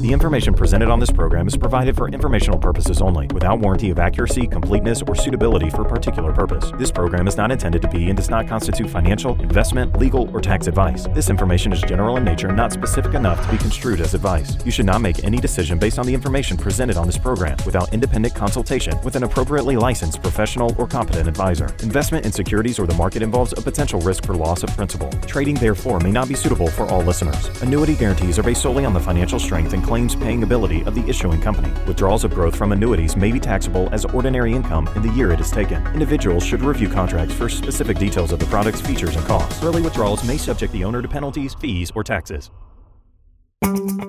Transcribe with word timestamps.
The 0.00 0.14
information 0.14 0.54
presented 0.54 0.88
on 0.88 0.98
this 0.98 1.10
program 1.10 1.46
is 1.46 1.58
provided 1.58 1.94
for 1.94 2.08
informational 2.08 2.58
purposes 2.58 3.02
only, 3.02 3.26
without 3.34 3.60
warranty 3.60 3.90
of 3.90 3.98
accuracy, 3.98 4.46
completeness, 4.46 5.02
or 5.06 5.14
suitability 5.14 5.68
for 5.68 5.82
a 5.82 5.84
particular 5.84 6.32
purpose. 6.32 6.72
This 6.78 6.90
program 6.90 7.28
is 7.28 7.36
not 7.36 7.52
intended 7.52 7.82
to 7.82 7.88
be 7.88 8.08
and 8.08 8.16
does 8.16 8.30
not 8.30 8.48
constitute 8.48 8.88
financial, 8.88 9.38
investment, 9.42 9.98
legal, 9.98 10.34
or 10.34 10.40
tax 10.40 10.68
advice. 10.68 11.06
This 11.12 11.28
information 11.28 11.70
is 11.70 11.82
general 11.82 12.16
in 12.16 12.24
nature 12.24 12.48
and 12.48 12.56
not 12.56 12.72
specific 12.72 13.12
enough 13.12 13.44
to 13.44 13.52
be 13.52 13.58
construed 13.58 14.00
as 14.00 14.14
advice. 14.14 14.56
You 14.64 14.70
should 14.70 14.86
not 14.86 15.02
make 15.02 15.22
any 15.22 15.36
decision 15.36 15.78
based 15.78 15.98
on 15.98 16.06
the 16.06 16.14
information 16.14 16.56
presented 16.56 16.96
on 16.96 17.06
this 17.06 17.18
program 17.18 17.58
without 17.66 17.92
independent 17.92 18.34
consultation 18.34 18.98
with 19.04 19.16
an 19.16 19.24
appropriately 19.24 19.76
licensed 19.76 20.22
professional 20.22 20.74
or 20.78 20.86
competent 20.86 21.28
advisor. 21.28 21.76
Investment 21.82 22.24
in 22.24 22.32
securities 22.32 22.78
or 22.78 22.86
the 22.86 22.94
market 22.94 23.20
involves 23.20 23.52
a 23.52 23.60
potential 23.60 24.00
risk 24.00 24.24
for 24.24 24.34
loss 24.34 24.62
of 24.62 24.74
principal. 24.74 25.10
Trading, 25.26 25.56
therefore, 25.56 26.00
may 26.00 26.10
not 26.10 26.26
be 26.26 26.34
suitable 26.34 26.68
for 26.68 26.86
all 26.86 27.02
listeners. 27.02 27.48
Annuity 27.60 27.94
guarantees 27.94 28.38
are 28.38 28.42
based 28.42 28.62
solely 28.62 28.86
on 28.86 28.94
the 28.94 29.00
financial 29.00 29.38
strength 29.38 29.74
and 29.74 29.89
claims 29.90 30.14
paying 30.14 30.44
ability 30.44 30.84
of 30.84 30.94
the 30.94 31.04
issuing 31.08 31.40
company. 31.40 31.68
Withdrawals 31.84 32.22
of 32.22 32.32
growth 32.32 32.54
from 32.54 32.70
annuities 32.70 33.16
may 33.16 33.32
be 33.32 33.40
taxable 33.40 33.88
as 33.90 34.04
ordinary 34.04 34.54
income 34.54 34.88
in 34.94 35.02
the 35.02 35.12
year 35.14 35.32
it 35.32 35.40
is 35.40 35.50
taken. 35.50 35.84
Individuals 35.88 36.46
should 36.46 36.62
review 36.62 36.88
contracts 36.88 37.34
for 37.34 37.48
specific 37.48 37.98
details 37.98 38.30
of 38.30 38.38
the 38.38 38.46
product's 38.46 38.80
features 38.80 39.16
and 39.16 39.26
costs. 39.26 39.60
Early 39.64 39.82
withdrawals 39.82 40.22
may 40.22 40.36
subject 40.36 40.72
the 40.72 40.84
owner 40.84 41.02
to 41.02 41.08
penalties, 41.08 41.54
fees, 41.54 41.90
or 41.96 42.04
taxes. 42.04 42.52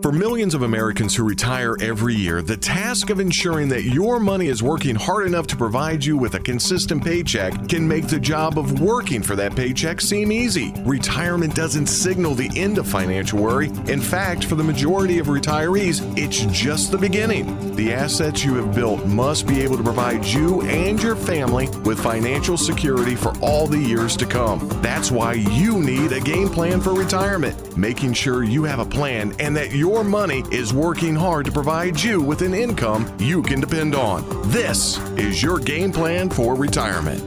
For 0.01 0.13
millions 0.13 0.53
of 0.53 0.61
Americans 0.61 1.13
who 1.13 1.27
retire 1.27 1.75
every 1.81 2.15
year, 2.15 2.41
the 2.41 2.55
task 2.55 3.09
of 3.09 3.19
ensuring 3.19 3.67
that 3.69 3.83
your 3.83 4.17
money 4.17 4.47
is 4.47 4.63
working 4.63 4.95
hard 4.95 5.27
enough 5.27 5.45
to 5.47 5.57
provide 5.57 6.05
you 6.05 6.15
with 6.15 6.35
a 6.35 6.39
consistent 6.39 7.03
paycheck 7.03 7.67
can 7.67 7.85
make 7.85 8.07
the 8.07 8.19
job 8.19 8.57
of 8.57 8.79
working 8.79 9.21
for 9.21 9.35
that 9.35 9.53
paycheck 9.53 9.99
seem 9.99 10.31
easy. 10.31 10.73
Retirement 10.85 11.53
doesn't 11.53 11.87
signal 11.87 12.33
the 12.33 12.49
end 12.57 12.77
of 12.77 12.87
financial 12.87 13.43
worry. 13.43 13.67
In 13.87 13.99
fact, 13.99 14.45
for 14.45 14.55
the 14.55 14.63
majority 14.63 15.19
of 15.19 15.27
retirees, 15.27 16.01
it's 16.17 16.45
just 16.57 16.89
the 16.89 16.97
beginning. 16.97 17.75
The 17.75 17.91
assets 17.91 18.45
you 18.45 18.55
have 18.55 18.73
built 18.73 19.05
must 19.05 19.47
be 19.47 19.61
able 19.61 19.75
to 19.75 19.83
provide 19.83 20.23
you 20.23 20.61
and 20.61 21.01
your 21.03 21.17
family 21.17 21.67
with 21.83 21.99
financial 21.99 22.57
security 22.57 23.15
for 23.15 23.37
all 23.39 23.67
the 23.67 23.79
years 23.79 24.15
to 24.17 24.25
come. 24.25 24.65
That's 24.81 25.11
why 25.11 25.33
you 25.33 25.81
need 25.81 26.13
a 26.13 26.21
game 26.21 26.47
plan 26.47 26.79
for 26.79 26.93
retirement, 26.93 27.77
making 27.77 28.13
sure 28.13 28.43
you 28.43 28.63
have 28.63 28.79
a 28.79 28.85
plan 28.85 29.33
and 29.41 29.57
that 29.57 29.71
your 29.71 30.03
money 30.03 30.43
is 30.51 30.71
working 30.71 31.15
hard 31.15 31.47
to 31.47 31.51
provide 31.51 31.99
you 31.99 32.21
with 32.21 32.43
an 32.43 32.53
income 32.53 33.11
you 33.17 33.41
can 33.41 33.59
depend 33.59 33.95
on. 33.95 34.23
This 34.51 34.99
is 35.17 35.41
your 35.41 35.57
game 35.57 35.91
plan 35.91 36.29
for 36.29 36.53
retirement. 36.53 37.23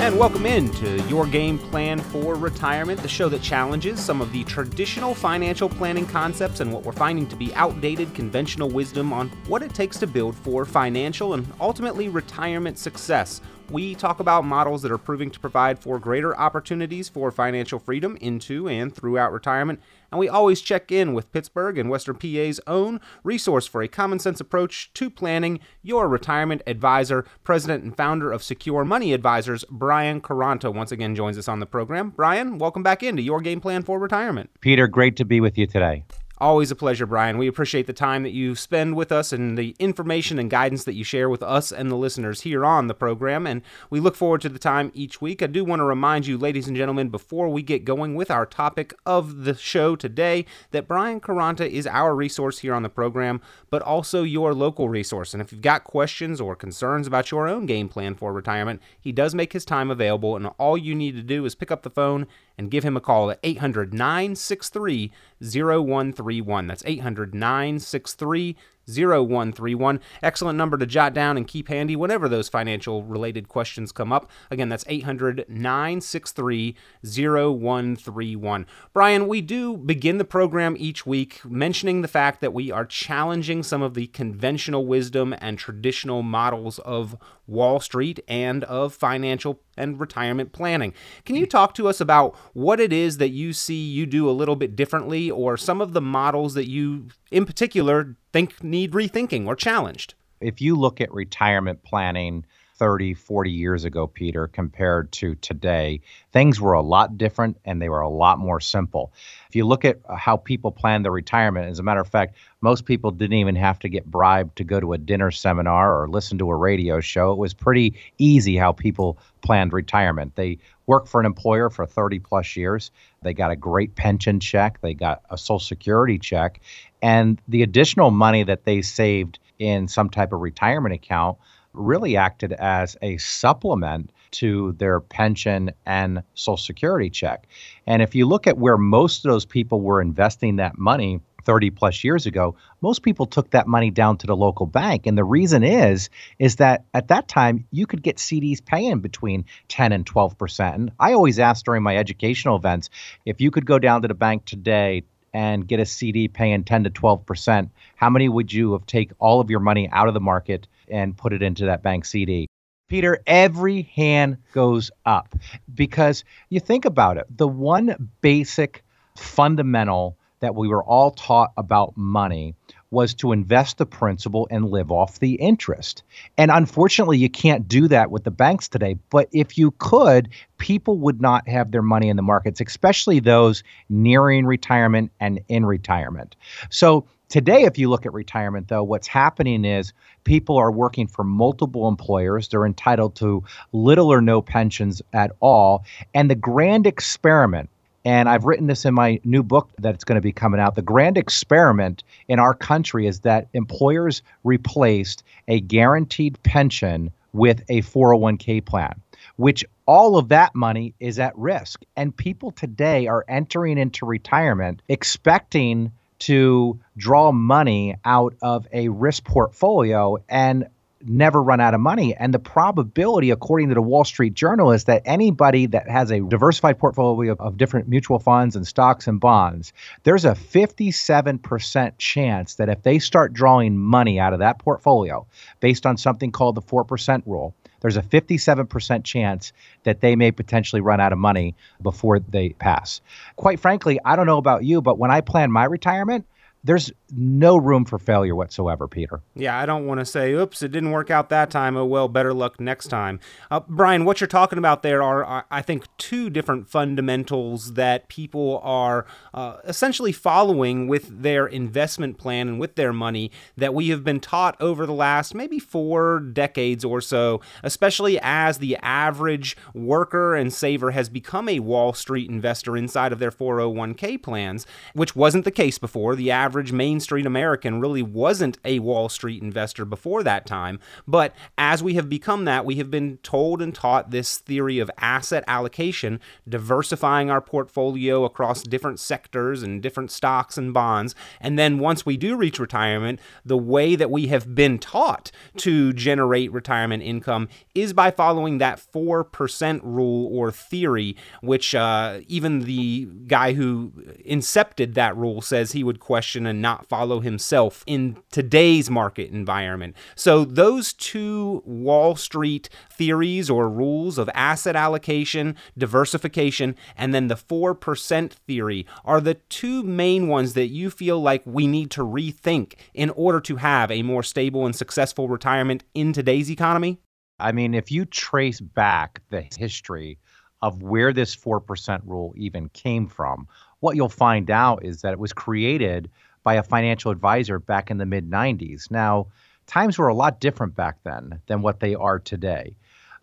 And 0.00 0.18
welcome 0.18 0.46
into 0.46 1.02
Your 1.02 1.26
Game 1.26 1.58
Plan 1.58 1.98
for 1.98 2.34
Retirement, 2.34 3.02
the 3.02 3.08
show 3.08 3.28
that 3.28 3.42
challenges 3.42 4.00
some 4.00 4.22
of 4.22 4.32
the 4.32 4.42
traditional 4.44 5.12
financial 5.12 5.68
planning 5.68 6.06
concepts 6.06 6.60
and 6.60 6.72
what 6.72 6.82
we're 6.82 6.92
finding 6.92 7.26
to 7.26 7.36
be 7.36 7.52
outdated 7.54 8.14
conventional 8.14 8.70
wisdom 8.70 9.12
on 9.12 9.28
what 9.48 9.62
it 9.62 9.74
takes 9.74 9.98
to 9.98 10.06
build 10.06 10.34
for 10.34 10.64
financial 10.64 11.34
and 11.34 11.46
ultimately 11.60 12.08
retirement 12.08 12.78
success 12.78 13.42
we 13.70 13.94
talk 13.94 14.20
about 14.20 14.44
models 14.44 14.82
that 14.82 14.92
are 14.92 14.98
proving 14.98 15.30
to 15.30 15.40
provide 15.40 15.78
for 15.78 15.98
greater 15.98 16.36
opportunities 16.36 17.08
for 17.08 17.30
financial 17.30 17.78
freedom 17.78 18.16
into 18.20 18.68
and 18.68 18.94
throughout 18.94 19.32
retirement. 19.32 19.80
And 20.10 20.18
we 20.18 20.28
always 20.28 20.60
check 20.60 20.90
in 20.90 21.12
with 21.12 21.32
Pittsburgh 21.32 21.76
and 21.76 21.90
Western 21.90 22.16
PA's 22.16 22.60
own 22.66 23.00
resource 23.22 23.66
for 23.66 23.82
a 23.82 23.88
common 23.88 24.18
sense 24.18 24.40
approach 24.40 24.90
to 24.94 25.10
planning. 25.10 25.60
Your 25.82 26.08
retirement 26.08 26.62
advisor, 26.66 27.26
president 27.44 27.84
and 27.84 27.96
founder 27.96 28.32
of 28.32 28.42
Secure 28.42 28.84
Money 28.84 29.12
Advisors, 29.12 29.64
Brian 29.70 30.20
Carranto, 30.20 30.72
once 30.72 30.92
again 30.92 31.14
joins 31.14 31.36
us 31.36 31.48
on 31.48 31.60
the 31.60 31.66
program. 31.66 32.10
Brian, 32.10 32.58
welcome 32.58 32.82
back 32.82 33.02
into 33.02 33.22
Your 33.22 33.40
Game 33.40 33.60
Plan 33.60 33.82
for 33.82 33.98
Retirement. 33.98 34.50
Peter, 34.60 34.86
great 34.88 35.16
to 35.16 35.24
be 35.24 35.40
with 35.40 35.58
you 35.58 35.66
today. 35.66 36.04
Always 36.40 36.70
a 36.70 36.76
pleasure, 36.76 37.04
Brian. 37.04 37.36
We 37.36 37.48
appreciate 37.48 37.88
the 37.88 37.92
time 37.92 38.22
that 38.22 38.30
you 38.30 38.54
spend 38.54 38.94
with 38.94 39.10
us 39.10 39.32
and 39.32 39.58
the 39.58 39.74
information 39.80 40.38
and 40.38 40.48
guidance 40.48 40.84
that 40.84 40.94
you 40.94 41.02
share 41.02 41.28
with 41.28 41.42
us 41.42 41.72
and 41.72 41.90
the 41.90 41.96
listeners 41.96 42.42
here 42.42 42.64
on 42.64 42.86
the 42.86 42.94
program. 42.94 43.44
And 43.44 43.60
we 43.90 43.98
look 43.98 44.14
forward 44.14 44.42
to 44.42 44.48
the 44.48 44.60
time 44.60 44.92
each 44.94 45.20
week. 45.20 45.42
I 45.42 45.48
do 45.48 45.64
want 45.64 45.80
to 45.80 45.84
remind 45.84 46.28
you, 46.28 46.38
ladies 46.38 46.68
and 46.68 46.76
gentlemen, 46.76 47.08
before 47.08 47.48
we 47.48 47.62
get 47.62 47.84
going 47.84 48.14
with 48.14 48.30
our 48.30 48.46
topic 48.46 48.94
of 49.04 49.44
the 49.46 49.54
show 49.54 49.96
today, 49.96 50.44
that 50.70 50.86
Brian 50.86 51.20
Caranta 51.20 51.68
is 51.68 51.88
our 51.88 52.14
resource 52.14 52.60
here 52.60 52.72
on 52.72 52.84
the 52.84 52.88
program, 52.88 53.40
but 53.68 53.82
also 53.82 54.22
your 54.22 54.54
local 54.54 54.88
resource. 54.88 55.34
And 55.34 55.42
if 55.42 55.50
you've 55.50 55.60
got 55.60 55.82
questions 55.82 56.40
or 56.40 56.54
concerns 56.54 57.08
about 57.08 57.32
your 57.32 57.48
own 57.48 57.66
game 57.66 57.88
plan 57.88 58.14
for 58.14 58.32
retirement, 58.32 58.80
he 59.00 59.10
does 59.10 59.34
make 59.34 59.54
his 59.54 59.64
time 59.64 59.90
available. 59.90 60.36
And 60.36 60.46
all 60.56 60.78
you 60.78 60.94
need 60.94 61.16
to 61.16 61.22
do 61.24 61.44
is 61.44 61.56
pick 61.56 61.72
up 61.72 61.82
the 61.82 61.90
phone 61.90 62.28
and 62.58 62.70
give 62.70 62.84
him 62.84 62.96
a 62.96 63.00
call 63.00 63.30
at 63.30 63.38
800 63.42 63.94
963 63.94 65.12
0131. 65.40 66.66
That's 66.66 66.82
800 66.84 67.34
963 67.34 68.56
0131. 68.88 70.00
Excellent 70.22 70.56
number 70.56 70.78
to 70.78 70.86
jot 70.86 71.12
down 71.12 71.36
and 71.36 71.46
keep 71.46 71.68
handy 71.68 71.94
whenever 71.94 72.28
those 72.28 72.48
financial 72.48 73.02
related 73.04 73.48
questions 73.48 73.92
come 73.92 74.12
up. 74.12 74.30
Again, 74.50 74.68
that's 74.68 74.84
800 74.88 75.44
963 75.48 76.74
0131. 77.04 78.66
Brian, 78.92 79.28
we 79.28 79.40
do 79.40 79.76
begin 79.76 80.18
the 80.18 80.24
program 80.24 80.74
each 80.78 81.06
week 81.06 81.44
mentioning 81.44 82.02
the 82.02 82.08
fact 82.08 82.40
that 82.40 82.54
we 82.54 82.70
are 82.70 82.86
challenging 82.86 83.62
some 83.62 83.82
of 83.82 83.94
the 83.94 84.06
conventional 84.08 84.86
wisdom 84.86 85.34
and 85.38 85.58
traditional 85.58 86.22
models 86.22 86.78
of 86.80 87.16
Wall 87.46 87.80
Street 87.80 88.20
and 88.26 88.64
of 88.64 88.94
financial 88.94 89.60
and 89.78 89.98
retirement 89.98 90.52
planning. 90.52 90.92
Can 91.24 91.36
you 91.36 91.46
mm. 91.46 91.50
talk 91.50 91.74
to 91.74 91.88
us 91.88 92.00
about 92.00 92.36
what 92.52 92.80
it 92.80 92.92
is 92.92 93.18
that 93.18 93.30
you 93.30 93.52
see 93.52 93.80
you 93.80 94.04
do 94.04 94.28
a 94.28 94.32
little 94.32 94.56
bit 94.56 94.76
differently 94.76 95.30
or 95.30 95.56
some 95.56 95.80
of 95.80 95.92
the 95.92 96.00
models 96.00 96.54
that 96.54 96.68
you 96.68 97.08
in 97.30 97.46
particular 97.46 98.16
think 98.32 98.62
need 98.62 98.92
rethinking 98.92 99.46
or 99.46 99.56
challenged? 99.56 100.14
If 100.40 100.60
you 100.60 100.76
look 100.76 101.00
at 101.00 101.12
retirement 101.12 101.82
planning 101.82 102.44
30, 102.78 103.14
40 103.14 103.50
years 103.50 103.84
ago, 103.84 104.06
Peter, 104.06 104.46
compared 104.46 105.10
to 105.12 105.34
today, 105.36 106.00
things 106.32 106.60
were 106.60 106.74
a 106.74 106.80
lot 106.80 107.18
different 107.18 107.58
and 107.64 107.82
they 107.82 107.88
were 107.88 108.00
a 108.00 108.08
lot 108.08 108.38
more 108.38 108.60
simple. 108.60 109.12
If 109.48 109.56
you 109.56 109.66
look 109.66 109.84
at 109.84 109.98
uh, 110.08 110.14
how 110.16 110.36
people 110.36 110.70
plan 110.70 111.02
their 111.02 111.12
retirement, 111.12 111.68
as 111.68 111.80
a 111.80 111.82
matter 111.82 112.00
of 112.00 112.08
fact, 112.08 112.36
most 112.60 112.84
people 112.84 113.10
didn't 113.10 113.36
even 113.36 113.56
have 113.56 113.78
to 113.80 113.88
get 113.88 114.06
bribed 114.06 114.56
to 114.56 114.64
go 114.64 114.78
to 114.78 114.92
a 114.92 114.98
dinner 114.98 115.30
seminar 115.30 116.00
or 116.00 116.08
listen 116.08 116.38
to 116.38 116.50
a 116.50 116.56
radio 116.56 117.00
show. 117.00 117.32
It 117.32 117.38
was 117.38 117.52
pretty 117.52 117.94
easy 118.18 118.56
how 118.56 118.72
people 118.72 119.18
planned 119.42 119.72
retirement. 119.72 120.36
They 120.36 120.58
worked 120.86 121.08
for 121.08 121.20
an 121.20 121.26
employer 121.26 121.70
for 121.70 121.84
30 121.84 122.20
plus 122.20 122.56
years. 122.56 122.90
They 123.22 123.34
got 123.34 123.50
a 123.50 123.56
great 123.56 123.96
pension 123.96 124.38
check, 124.38 124.80
they 124.80 124.94
got 124.94 125.22
a 125.30 125.36
social 125.36 125.58
security 125.58 126.18
check, 126.18 126.60
and 127.02 127.40
the 127.48 127.62
additional 127.62 128.10
money 128.10 128.44
that 128.44 128.64
they 128.64 128.82
saved 128.82 129.38
in 129.58 129.88
some 129.88 130.08
type 130.08 130.32
of 130.32 130.40
retirement 130.40 130.94
account 130.94 131.38
really 131.78 132.16
acted 132.16 132.52
as 132.52 132.96
a 133.02 133.16
supplement 133.18 134.10
to 134.30 134.72
their 134.72 135.00
pension 135.00 135.70
and 135.86 136.22
social 136.34 136.56
security 136.56 137.10
check. 137.10 137.46
And 137.86 138.02
if 138.02 138.14
you 138.14 138.26
look 138.26 138.46
at 138.46 138.58
where 138.58 138.76
most 138.76 139.24
of 139.24 139.30
those 139.30 139.46
people 139.46 139.80
were 139.80 140.00
investing 140.00 140.56
that 140.56 140.78
money 140.78 141.20
30 141.44 141.70
plus 141.70 142.04
years 142.04 142.26
ago, 142.26 142.56
most 142.82 143.02
people 143.02 143.24
took 143.24 143.50
that 143.52 143.66
money 143.66 143.90
down 143.90 144.18
to 144.18 144.26
the 144.26 144.36
local 144.36 144.66
bank. 144.66 145.06
And 145.06 145.16
the 145.16 145.24
reason 145.24 145.64
is 145.64 146.10
is 146.38 146.56
that 146.56 146.84
at 146.92 147.08
that 147.08 147.26
time 147.26 147.66
you 147.70 147.86
could 147.86 148.02
get 148.02 148.16
CDs 148.16 148.62
paying 148.62 149.00
between 149.00 149.46
10 149.68 149.92
and 149.92 150.04
12%. 150.04 150.74
And 150.74 150.92
I 151.00 151.14
always 151.14 151.38
ask 151.38 151.64
during 151.64 151.82
my 151.82 151.96
educational 151.96 152.56
events, 152.56 152.90
if 153.24 153.40
you 153.40 153.50
could 153.50 153.64
go 153.64 153.78
down 153.78 154.02
to 154.02 154.08
the 154.08 154.14
bank 154.14 154.44
today 154.44 155.04
and 155.32 155.66
get 155.66 155.80
a 155.80 155.86
CD 155.86 156.28
paying 156.28 156.64
10 156.64 156.84
to 156.84 156.90
12%, 156.90 157.70
how 157.96 158.10
many 158.10 158.28
would 158.28 158.52
you 158.52 158.72
have 158.72 158.84
take 158.86 159.12
all 159.18 159.40
of 159.40 159.48
your 159.48 159.60
money 159.60 159.88
out 159.90 160.08
of 160.08 160.14
the 160.14 160.20
market 160.20 160.66
and 160.90 161.16
put 161.16 161.32
it 161.32 161.42
into 161.42 161.66
that 161.66 161.82
bank 161.82 162.04
CD? 162.04 162.48
Peter, 162.88 163.20
every 163.26 163.82
hand 163.82 164.38
goes 164.52 164.90
up 165.04 165.34
because 165.74 166.24
you 166.48 166.58
think 166.58 166.84
about 166.84 167.18
it. 167.18 167.26
The 167.36 167.48
one 167.48 168.10
basic 168.22 168.82
fundamental 169.16 170.16
that 170.40 170.54
we 170.54 170.68
were 170.68 170.84
all 170.84 171.10
taught 171.10 171.52
about 171.56 171.96
money 171.96 172.54
was 172.90 173.12
to 173.12 173.32
invest 173.32 173.76
the 173.76 173.84
principal 173.84 174.48
and 174.50 174.70
live 174.70 174.90
off 174.90 175.18
the 175.18 175.34
interest. 175.34 176.02
And 176.38 176.50
unfortunately, 176.50 177.18
you 177.18 177.28
can't 177.28 177.68
do 177.68 177.88
that 177.88 178.10
with 178.10 178.24
the 178.24 178.30
banks 178.30 178.68
today. 178.68 178.96
But 179.10 179.28
if 179.32 179.58
you 179.58 179.72
could, 179.72 180.30
people 180.56 180.96
would 180.98 181.20
not 181.20 181.46
have 181.48 181.70
their 181.70 181.82
money 181.82 182.08
in 182.08 182.16
the 182.16 182.22
markets, 182.22 182.60
especially 182.60 183.20
those 183.20 183.62
nearing 183.90 184.46
retirement 184.46 185.12
and 185.20 185.40
in 185.48 185.66
retirement. 185.66 186.36
So 186.70 187.06
Today, 187.28 187.64
if 187.64 187.76
you 187.76 187.90
look 187.90 188.06
at 188.06 188.14
retirement, 188.14 188.68
though, 188.68 188.82
what's 188.82 189.06
happening 189.06 189.66
is 189.66 189.92
people 190.24 190.56
are 190.56 190.72
working 190.72 191.06
for 191.06 191.24
multiple 191.24 191.86
employers. 191.86 192.48
They're 192.48 192.64
entitled 192.64 193.16
to 193.16 193.44
little 193.72 194.10
or 194.10 194.22
no 194.22 194.40
pensions 194.40 195.02
at 195.12 195.32
all. 195.40 195.84
And 196.14 196.30
the 196.30 196.34
grand 196.34 196.86
experiment 196.86 197.68
and 198.04 198.28
I've 198.30 198.44
written 198.44 198.68
this 198.68 198.86
in 198.86 198.94
my 198.94 199.20
new 199.24 199.42
book 199.42 199.68
that's 199.78 200.04
going 200.04 200.16
to 200.16 200.22
be 200.22 200.32
coming 200.32 200.60
out. 200.60 200.76
The 200.76 200.82
grand 200.82 201.18
experiment 201.18 202.04
in 202.28 202.38
our 202.38 202.54
country 202.54 203.06
is 203.06 203.20
that 203.20 203.48
employers 203.52 204.22
replaced 204.44 205.24
a 205.48 205.60
guaranteed 205.60 206.42
pension 206.42 207.10
with 207.34 207.62
a 207.68 207.82
401k 207.82 208.64
plan, 208.64 208.94
which 209.36 209.62
all 209.84 210.16
of 210.16 210.28
that 210.28 210.54
money 210.54 210.94
is 211.00 211.18
at 211.18 211.36
risk. 211.36 211.82
And 211.96 212.16
people 212.16 212.50
today 212.50 213.06
are 213.06 213.26
entering 213.28 213.76
into 213.76 214.06
retirement 214.06 214.80
expecting 214.88 215.92
to 216.20 216.78
draw 216.96 217.32
money 217.32 217.96
out 218.04 218.34
of 218.42 218.66
a 218.72 218.88
risk 218.88 219.24
portfolio 219.24 220.18
and 220.28 220.68
never 221.04 221.42
run 221.42 221.60
out 221.60 221.74
of 221.74 221.80
money. 221.80 222.14
And 222.14 222.32
the 222.32 222.38
probability, 222.38 223.30
according 223.30 223.68
to 223.68 223.74
the 223.74 223.82
Wall 223.82 224.04
Street 224.04 224.34
Journal, 224.34 224.72
is 224.72 224.84
that 224.84 225.02
anybody 225.04 225.66
that 225.66 225.88
has 225.88 226.10
a 226.10 226.20
diversified 226.20 226.78
portfolio 226.78 227.32
of, 227.32 227.40
of, 227.40 227.56
different 227.56 227.88
mutual 227.88 228.18
funds 228.18 228.56
and 228.56 228.66
stocks 228.66 229.06
and 229.06 229.20
bonds, 229.20 229.72
there's 230.04 230.24
a 230.24 230.32
57% 230.32 231.92
chance 231.98 232.54
that 232.54 232.68
if 232.68 232.82
they 232.82 232.98
start 232.98 233.32
drawing 233.32 233.78
money 233.78 234.18
out 234.18 234.32
of 234.32 234.40
that 234.40 234.58
portfolio 234.58 235.26
based 235.60 235.86
on 235.86 235.96
something 235.96 236.32
called 236.32 236.54
the 236.54 236.62
4% 236.62 237.22
rule, 237.26 237.54
there's 237.80 237.96
a 237.96 238.02
57% 238.02 239.04
chance 239.04 239.52
that 239.84 240.00
they 240.00 240.16
may 240.16 240.30
potentially 240.30 240.80
run 240.80 241.00
out 241.00 241.12
of 241.12 241.18
money 241.18 241.54
before 241.82 242.18
they 242.18 242.50
pass. 242.50 243.00
Quite 243.36 243.60
frankly, 243.60 243.98
I 244.04 244.16
don't 244.16 244.26
know 244.26 244.38
about 244.38 244.64
you, 244.64 244.82
but 244.82 244.98
when 244.98 245.10
I 245.10 245.20
plan 245.20 245.52
my 245.52 245.64
retirement, 245.64 246.26
there's 246.64 246.92
no 247.10 247.56
room 247.56 247.84
for 247.84 247.98
failure 247.98 248.34
whatsoever, 248.34 248.86
Peter. 248.86 249.20
Yeah, 249.34 249.58
I 249.58 249.66
don't 249.66 249.86
want 249.86 250.00
to 250.00 250.04
say, 250.04 250.32
oops, 250.32 250.62
it 250.62 250.72
didn't 250.72 250.90
work 250.90 251.10
out 251.10 251.30
that 251.30 251.50
time. 251.50 251.76
Oh, 251.76 251.84
well, 251.84 252.08
better 252.08 252.34
luck 252.34 252.60
next 252.60 252.88
time. 252.88 253.20
Uh, 253.50 253.60
Brian, 253.68 254.04
what 254.04 254.20
you're 254.20 254.28
talking 254.28 254.58
about 254.58 254.82
there 254.82 255.02
are, 255.02 255.46
I 255.50 255.62
think, 255.62 255.86
two 255.96 256.30
different 256.30 256.68
fundamentals 256.68 257.74
that 257.74 258.08
people 258.08 258.60
are 258.62 259.06
uh, 259.32 259.58
essentially 259.64 260.12
following 260.12 260.86
with 260.86 261.22
their 261.22 261.46
investment 261.46 262.18
plan 262.18 262.48
and 262.48 262.60
with 262.60 262.74
their 262.74 262.92
money 262.92 263.30
that 263.56 263.74
we 263.74 263.88
have 263.88 264.04
been 264.04 264.20
taught 264.20 264.56
over 264.60 264.84
the 264.86 264.92
last 264.92 265.34
maybe 265.34 265.58
four 265.58 266.20
decades 266.20 266.84
or 266.84 267.00
so, 267.00 267.40
especially 267.62 268.18
as 268.22 268.58
the 268.58 268.76
average 268.76 269.56
worker 269.74 270.34
and 270.34 270.52
saver 270.52 270.90
has 270.90 271.08
become 271.08 271.48
a 271.48 271.60
Wall 271.60 271.92
Street 271.92 272.30
investor 272.30 272.76
inside 272.76 273.12
of 273.12 273.18
their 273.18 273.30
401k 273.30 274.22
plans, 274.22 274.66
which 274.92 275.16
wasn't 275.16 275.44
the 275.44 275.50
case 275.50 275.78
before. 275.78 276.14
The 276.14 276.30
average 276.30 276.72
main 276.72 276.97
Main 276.98 277.02
Street 277.02 277.26
American 277.26 277.80
really 277.80 278.02
wasn't 278.02 278.58
a 278.64 278.80
Wall 278.80 279.08
Street 279.08 279.40
investor 279.40 279.84
before 279.84 280.24
that 280.24 280.46
time. 280.46 280.80
But 281.06 281.32
as 281.56 281.80
we 281.80 281.94
have 281.94 282.08
become 282.08 282.44
that, 282.46 282.64
we 282.64 282.74
have 282.76 282.90
been 282.90 283.18
told 283.18 283.62
and 283.62 283.72
taught 283.72 284.10
this 284.10 284.38
theory 284.38 284.80
of 284.80 284.90
asset 284.98 285.44
allocation, 285.46 286.18
diversifying 286.48 287.30
our 287.30 287.40
portfolio 287.40 288.24
across 288.24 288.64
different 288.64 288.98
sectors 288.98 289.62
and 289.62 289.80
different 289.80 290.10
stocks 290.10 290.58
and 290.58 290.74
bonds. 290.74 291.14
And 291.40 291.56
then 291.56 291.78
once 291.78 292.04
we 292.04 292.16
do 292.16 292.34
reach 292.36 292.58
retirement, 292.58 293.20
the 293.44 293.56
way 293.56 293.94
that 293.94 294.10
we 294.10 294.26
have 294.26 294.56
been 294.56 294.80
taught 294.80 295.30
to 295.58 295.92
generate 295.92 296.50
retirement 296.50 297.04
income 297.04 297.48
is 297.76 297.92
by 297.92 298.10
following 298.10 298.58
that 298.58 298.82
4% 298.92 299.80
rule 299.84 300.36
or 300.36 300.50
theory, 300.50 301.14
which 301.42 301.76
uh, 301.76 302.22
even 302.26 302.64
the 302.64 303.06
guy 303.28 303.52
who 303.52 303.92
incepted 304.26 304.94
that 304.94 305.16
rule 305.16 305.40
says 305.40 305.70
he 305.70 305.84
would 305.84 306.00
question 306.00 306.44
and 306.44 306.60
not 306.60 306.87
follow 306.88 307.20
himself 307.20 307.84
in 307.86 308.16
today's 308.30 308.90
market 308.90 309.30
environment. 309.30 309.94
So, 310.14 310.44
those 310.44 310.92
two 310.92 311.62
Wall 311.64 312.16
Street 312.16 312.68
theories 312.90 313.50
or 313.50 313.68
rules 313.68 314.18
of 314.18 314.30
asset 314.34 314.76
allocation, 314.76 315.56
diversification, 315.76 316.76
and 316.96 317.14
then 317.14 317.28
the 317.28 317.36
4% 317.36 318.32
theory 318.32 318.86
are 319.04 319.20
the 319.20 319.34
two 319.34 319.82
main 319.82 320.28
ones 320.28 320.54
that 320.54 320.68
you 320.68 320.90
feel 320.90 321.20
like 321.20 321.42
we 321.44 321.66
need 321.66 321.90
to 321.92 322.02
rethink 322.02 322.74
in 322.94 323.10
order 323.10 323.40
to 323.40 323.56
have 323.56 323.90
a 323.90 324.02
more 324.02 324.22
stable 324.22 324.66
and 324.66 324.74
successful 324.74 325.28
retirement 325.28 325.84
in 325.94 326.12
today's 326.12 326.50
economy? 326.50 326.98
I 327.38 327.52
mean, 327.52 327.74
if 327.74 327.92
you 327.92 328.04
trace 328.04 328.60
back 328.60 329.22
the 329.30 329.46
history 329.56 330.18
of 330.60 330.82
where 330.82 331.12
this 331.12 331.36
4% 331.36 332.00
rule 332.04 332.34
even 332.36 332.68
came 332.70 333.06
from, 333.06 333.46
what 333.80 333.94
you'll 333.94 334.08
find 334.08 334.50
out 334.50 334.84
is 334.84 335.02
that 335.02 335.12
it 335.12 335.18
was 335.18 335.32
created 335.32 336.10
by 336.48 336.54
a 336.54 336.62
financial 336.62 337.10
advisor 337.10 337.58
back 337.58 337.90
in 337.90 337.98
the 337.98 338.06
mid 338.06 338.30
90s. 338.30 338.90
Now, 338.90 339.26
times 339.66 339.98
were 339.98 340.08
a 340.08 340.14
lot 340.14 340.40
different 340.40 340.74
back 340.74 340.96
then 341.04 341.42
than 341.46 341.60
what 341.60 341.78
they 341.78 341.94
are 341.94 342.18
today. 342.18 342.74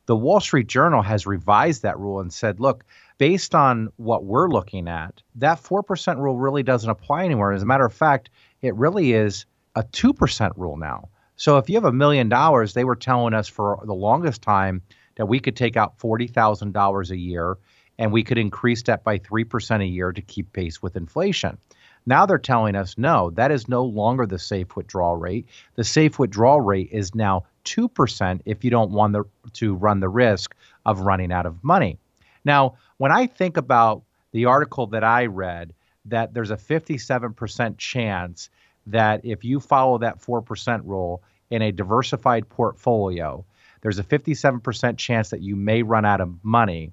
The 0.06 0.16
Wall 0.16 0.39
Street 0.39 0.68
Journal 0.68 1.01
has 1.01 1.25
revised 1.25 1.81
that 1.81 1.98
rule 1.98 2.19
and 2.19 2.31
said, 2.31 2.60
look, 2.60 2.86
based 3.18 3.56
on 3.56 3.89
what 3.95 4.25
we're 4.25 4.48
looking 4.48 4.88
at, 4.88 5.24
that 5.38 5.57
4% 5.57 6.18
rule 6.19 6.38
really 6.38 6.62
doesn't 6.62 6.88
apply 6.88 7.25
anymore. 7.25 7.51
As 7.51 7.63
a 7.63 7.66
matter 7.66 7.83
of 7.83 7.95
fact, 7.95 8.30
it 8.62 8.75
really 8.75 9.13
is 9.13 9.48
a 9.74 9.81
2% 9.81 10.51
rule 10.56 10.77
now. 10.77 11.10
So 11.36 11.57
if 11.57 11.68
you 11.68 11.77
have 11.77 11.86
a 11.86 11.92
million 11.92 12.30
dollars, 12.30 12.75
they 12.75 12.83
were 12.83 12.95
telling 12.95 13.33
us 13.33 13.48
for 13.48 13.81
the 13.88 13.95
longest 13.95 14.44
time 14.44 14.83
that 15.16 15.25
we 15.25 15.39
could 15.39 15.56
take 15.56 15.77
out 15.77 15.98
$40,000 15.98 17.10
a 17.10 17.18
year 17.18 17.57
and 17.98 18.12
we 18.12 18.24
could 18.24 18.38
increase 18.38 18.83
that 18.83 19.04
by 19.04 19.18
3% 19.18 19.81
a 19.81 19.88
year 19.88 20.12
to 20.12 20.22
keep 20.22 20.54
pace 20.54 20.80
with 20.80 20.95
inflation. 20.95 21.57
Now 22.05 22.25
they're 22.25 22.37
telling 22.37 22.75
us 22.75 22.97
no, 22.97 23.31
that 23.31 23.51
is 23.51 23.67
no 23.67 23.83
longer 23.83 24.25
the 24.25 24.39
safe 24.39 24.75
withdrawal 24.75 25.15
rate. 25.15 25.47
The 25.75 25.83
safe 25.83 26.19
withdrawal 26.19 26.61
rate 26.61 26.89
is 26.91 27.15
now 27.15 27.45
2% 27.65 28.41
if 28.45 28.63
you 28.63 28.69
don't 28.69 28.91
want 28.91 29.13
the, 29.13 29.23
to 29.53 29.73
run 29.75 29.99
the 29.99 30.09
risk 30.09 30.55
of 30.85 30.99
running 30.99 31.31
out 31.31 31.45
of 31.45 31.63
money. 31.63 31.97
Now, 32.43 32.77
when 32.97 33.11
I 33.11 33.27
think 33.27 33.57
about 33.57 34.03
the 34.31 34.45
article 34.45 34.87
that 34.87 35.03
I 35.03 35.25
read, 35.25 35.73
that 36.05 36.33
there's 36.33 36.51
a 36.51 36.57
57% 36.57 37.77
chance 37.77 38.49
that 38.87 39.21
if 39.23 39.43
you 39.43 39.59
follow 39.59 39.97
that 39.97 40.21
4% 40.21 40.81
rule 40.85 41.23
in 41.49 41.61
a 41.61 41.71
diversified 41.71 42.47
portfolio, 42.49 43.43
there's 43.81 43.99
a 43.99 44.03
57% 44.03 44.97
chance 44.97 45.29
that 45.29 45.41
you 45.41 45.55
may 45.55 45.81
run 45.81 46.05
out 46.05 46.21
of 46.21 46.43
money. 46.43 46.91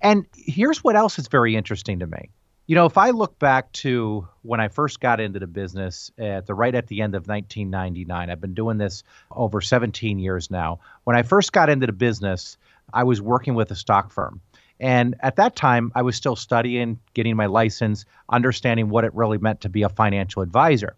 And 0.00 0.24
here's 0.34 0.82
what 0.82 0.96
else 0.96 1.18
is 1.18 1.28
very 1.28 1.56
interesting 1.56 1.98
to 1.98 2.06
me. 2.06 2.30
You 2.68 2.74
know, 2.74 2.86
if 2.86 2.98
I 2.98 3.10
look 3.10 3.38
back 3.38 3.70
to 3.74 4.26
when 4.42 4.58
I 4.58 4.66
first 4.66 4.98
got 4.98 5.20
into 5.20 5.38
the 5.38 5.46
business 5.46 6.10
at 6.18 6.46
the 6.46 6.54
right 6.54 6.74
at 6.74 6.88
the 6.88 7.00
end 7.00 7.14
of 7.14 7.28
1999, 7.28 8.28
I've 8.28 8.40
been 8.40 8.54
doing 8.54 8.76
this 8.76 9.04
over 9.30 9.60
17 9.60 10.18
years 10.18 10.50
now. 10.50 10.80
When 11.04 11.14
I 11.14 11.22
first 11.22 11.52
got 11.52 11.68
into 11.68 11.86
the 11.86 11.92
business, 11.92 12.56
I 12.92 13.04
was 13.04 13.22
working 13.22 13.54
with 13.54 13.70
a 13.70 13.76
stock 13.76 14.10
firm. 14.10 14.40
And 14.80 15.14
at 15.20 15.36
that 15.36 15.54
time, 15.54 15.92
I 15.94 16.02
was 16.02 16.16
still 16.16 16.34
studying, 16.34 16.98
getting 17.14 17.36
my 17.36 17.46
license, 17.46 18.04
understanding 18.28 18.88
what 18.88 19.04
it 19.04 19.14
really 19.14 19.38
meant 19.38 19.60
to 19.60 19.68
be 19.68 19.82
a 19.82 19.88
financial 19.88 20.42
advisor. 20.42 20.96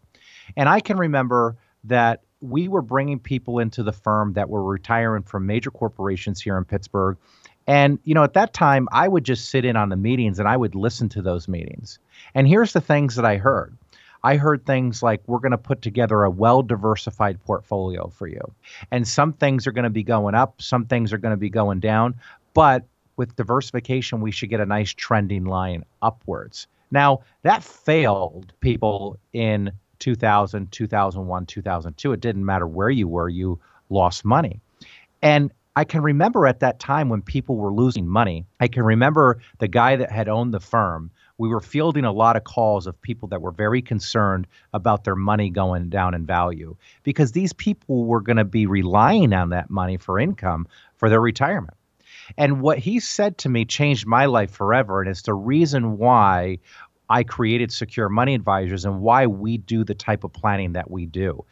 And 0.56 0.70
I 0.70 0.81
can 0.81 0.97
remember 0.97 1.59
that 1.85 2.23
we 2.41 2.69
were 2.69 2.82
bringing 2.82 3.19
people 3.19 3.59
into 3.59 3.82
the 3.82 3.93
firm 3.93 4.32
that 4.35 4.49
were 4.49 4.65
retiring 4.65 5.23
from 5.23 5.44
major 5.44 5.70
corporations 5.70 6.41
here 6.41 6.56
in 6.56 6.65
Pittsburgh 6.65 7.19
and, 7.69 7.99
you 8.05 8.15
know, 8.15 8.25
at 8.25 8.32
that 8.32 8.55
time, 8.55 8.88
I 8.93 9.06
would 9.06 9.25
just 9.25 9.50
sit 9.50 9.67
in 9.67 9.76
on 9.76 9.91
the 9.91 9.97
meetings 9.97 10.38
and 10.38 10.49
I 10.49 10.56
would 10.56 10.75
listen 10.75 11.11
to 11.11 11.23
those 11.23 11.49
meetings. 11.49 11.99
And 12.35 12.49
here's 12.49 12.73
the 12.73 12.81
things 12.81 13.15
that 13.17 13.26
I 13.26 13.37
heard 13.37 13.76
I 14.25 14.37
heard 14.37 14.67
things 14.67 15.03
like, 15.03 15.23
we're 15.26 15.38
going 15.38 15.53
to 15.53 15.59
put 15.59 15.82
together 15.82 16.25
a 16.25 16.31
well 16.31 16.62
diversified 16.62 17.44
portfolio 17.44 18.08
for 18.08 18.27
you. 18.27 18.41
And 18.91 19.06
some 19.06 19.34
things 19.34 19.67
are 19.67 19.72
going 19.72 19.84
to 19.84 19.91
be 19.91 20.03
going 20.03 20.34
up, 20.34 20.60
some 20.63 20.87
things 20.87 21.13
are 21.13 21.19
going 21.19 21.34
to 21.34 21.37
be 21.37 21.51
going 21.51 21.79
down. 21.79 22.15
But 22.55 22.87
with 23.17 23.37
diversification, 23.37 24.22
we 24.22 24.32
should 24.32 24.48
get 24.48 24.60
a 24.60 24.67
nice 24.67 24.94
trending 24.94 25.44
line 25.44 25.84
upwards. 26.01 26.67
Now, 26.91 27.20
that 27.43 27.63
failed 27.63 28.55
people 28.60 29.19
in 29.34 29.70
2000, 29.98 30.72
2001, 30.72 31.46
2002. 31.46 32.13
It 32.13 32.20
didn't 32.20 32.46
matter 32.46 32.67
where 32.67 32.91
you 32.91 33.06
were, 33.06 33.29
you 33.29 33.60
lost 33.91 34.25
money. 34.25 34.60
And 35.20 35.53
I 35.79 35.85
can 35.85 36.03
remember 36.03 36.49
at 36.49 36.58
that 36.58 36.81
time 36.81 37.08
when 37.08 37.23
people 37.23 37.55
were 37.55 37.73
losing 37.73 38.08
money. 38.08 38.44
I 38.58 38.67
can 38.67 38.82
remember 38.82 39.41
the 39.58 39.69
guy 39.69 39.94
that 39.94 40.11
had 40.11 40.29
owned 40.29 40.53
the 40.53 40.58
firm. 40.58 41.13
We 41.39 41.49
were 41.49 41.61
fielding 41.61 42.05
a 42.05 42.11
lot 42.11 42.35
of 42.35 42.43
calls 42.43 42.89
of 42.89 43.01
people 43.01 43.29
that 43.29 43.41
were 43.41 43.53
very 43.53 43.81
concerned 43.81 44.49
about 44.75 45.05
their 45.05 45.15
money 45.15 45.51
going 45.51 45.89
down 45.89 46.15
in 46.15 46.27
value 46.27 46.75
because 47.05 47.31
these 47.31 47.53
people 47.53 48.06
were 48.06 48.20
going 48.20 48.39
to 48.39 48.44
be 48.44 48.67
relying 48.67 49.32
on 49.32 49.51
that 49.51 49.70
money 49.70 49.99
for 49.99 50.19
income 50.19 50.67
for 50.97 51.08
their 51.08 51.20
retirement. 51.20 51.77
And 52.37 52.61
what 52.61 52.79
he 52.79 52.99
said 52.99 53.39
to 53.39 53.49
me 53.49 53.65
changed 53.65 54.05
my 54.05 54.27
life 54.27 54.51
forever. 54.51 55.01
And 55.01 55.08
it's 55.08 55.23
the 55.23 55.32
reason 55.32 55.97
why 55.97 56.58
I 57.08 57.23
created 57.23 57.73
Secure 57.73 58.08
Money 58.08 58.35
Advisors 58.35 58.85
and 58.85 59.01
why 59.01 59.29
we 59.29 59.58
do 59.58 59.85
the 59.85 59.94
type 59.94 60.25
of 60.25 60.32
planning 60.32 60.73
that 60.73 60.91
we 60.91 61.06
do. 61.06 61.44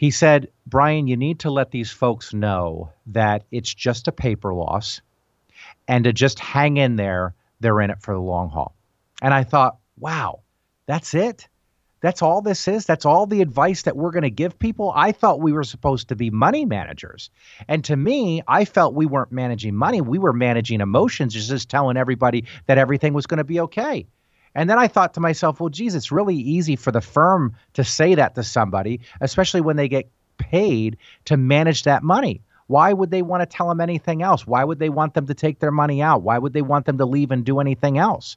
He 0.00 0.12
said, 0.12 0.48
Brian, 0.66 1.08
you 1.08 1.18
need 1.18 1.40
to 1.40 1.50
let 1.50 1.72
these 1.72 1.90
folks 1.90 2.32
know 2.32 2.90
that 3.08 3.44
it's 3.50 3.74
just 3.74 4.08
a 4.08 4.12
paper 4.12 4.54
loss 4.54 5.02
and 5.86 6.04
to 6.04 6.14
just 6.14 6.38
hang 6.38 6.78
in 6.78 6.96
there. 6.96 7.34
They're 7.60 7.82
in 7.82 7.90
it 7.90 8.00
for 8.00 8.14
the 8.14 8.20
long 8.20 8.48
haul. 8.48 8.74
And 9.20 9.34
I 9.34 9.44
thought, 9.44 9.76
wow, 9.98 10.40
that's 10.86 11.12
it. 11.12 11.48
That's 12.00 12.22
all 12.22 12.40
this 12.40 12.66
is. 12.66 12.86
That's 12.86 13.04
all 13.04 13.26
the 13.26 13.42
advice 13.42 13.82
that 13.82 13.94
we're 13.94 14.12
going 14.12 14.22
to 14.22 14.30
give 14.30 14.58
people. 14.58 14.90
I 14.96 15.12
thought 15.12 15.38
we 15.38 15.52
were 15.52 15.64
supposed 15.64 16.08
to 16.08 16.16
be 16.16 16.30
money 16.30 16.64
managers. 16.64 17.28
And 17.68 17.84
to 17.84 17.94
me, 17.94 18.42
I 18.48 18.64
felt 18.64 18.94
we 18.94 19.04
weren't 19.04 19.32
managing 19.32 19.76
money. 19.76 20.00
We 20.00 20.18
were 20.18 20.32
managing 20.32 20.80
emotions, 20.80 21.34
just 21.34 21.68
telling 21.68 21.98
everybody 21.98 22.46
that 22.64 22.78
everything 22.78 23.12
was 23.12 23.26
going 23.26 23.36
to 23.36 23.44
be 23.44 23.60
okay. 23.60 24.06
And 24.54 24.68
then 24.68 24.78
I 24.78 24.88
thought 24.88 25.14
to 25.14 25.20
myself, 25.20 25.60
well, 25.60 25.68
geez, 25.68 25.94
it's 25.94 26.10
really 26.10 26.36
easy 26.36 26.76
for 26.76 26.90
the 26.90 27.00
firm 27.00 27.54
to 27.74 27.84
say 27.84 28.14
that 28.16 28.34
to 28.34 28.42
somebody, 28.42 29.00
especially 29.20 29.60
when 29.60 29.76
they 29.76 29.88
get 29.88 30.08
paid 30.38 30.96
to 31.26 31.36
manage 31.36 31.84
that 31.84 32.02
money. 32.02 32.42
Why 32.66 32.92
would 32.92 33.10
they 33.10 33.22
want 33.22 33.42
to 33.42 33.46
tell 33.46 33.68
them 33.68 33.80
anything 33.80 34.22
else? 34.22 34.46
Why 34.46 34.62
would 34.62 34.78
they 34.78 34.88
want 34.88 35.14
them 35.14 35.26
to 35.26 35.34
take 35.34 35.58
their 35.58 35.72
money 35.72 36.02
out? 36.02 36.22
Why 36.22 36.38
would 36.38 36.52
they 36.52 36.62
want 36.62 36.86
them 36.86 36.98
to 36.98 37.04
leave 37.04 37.30
and 37.30 37.44
do 37.44 37.60
anything 37.60 37.98
else? 37.98 38.36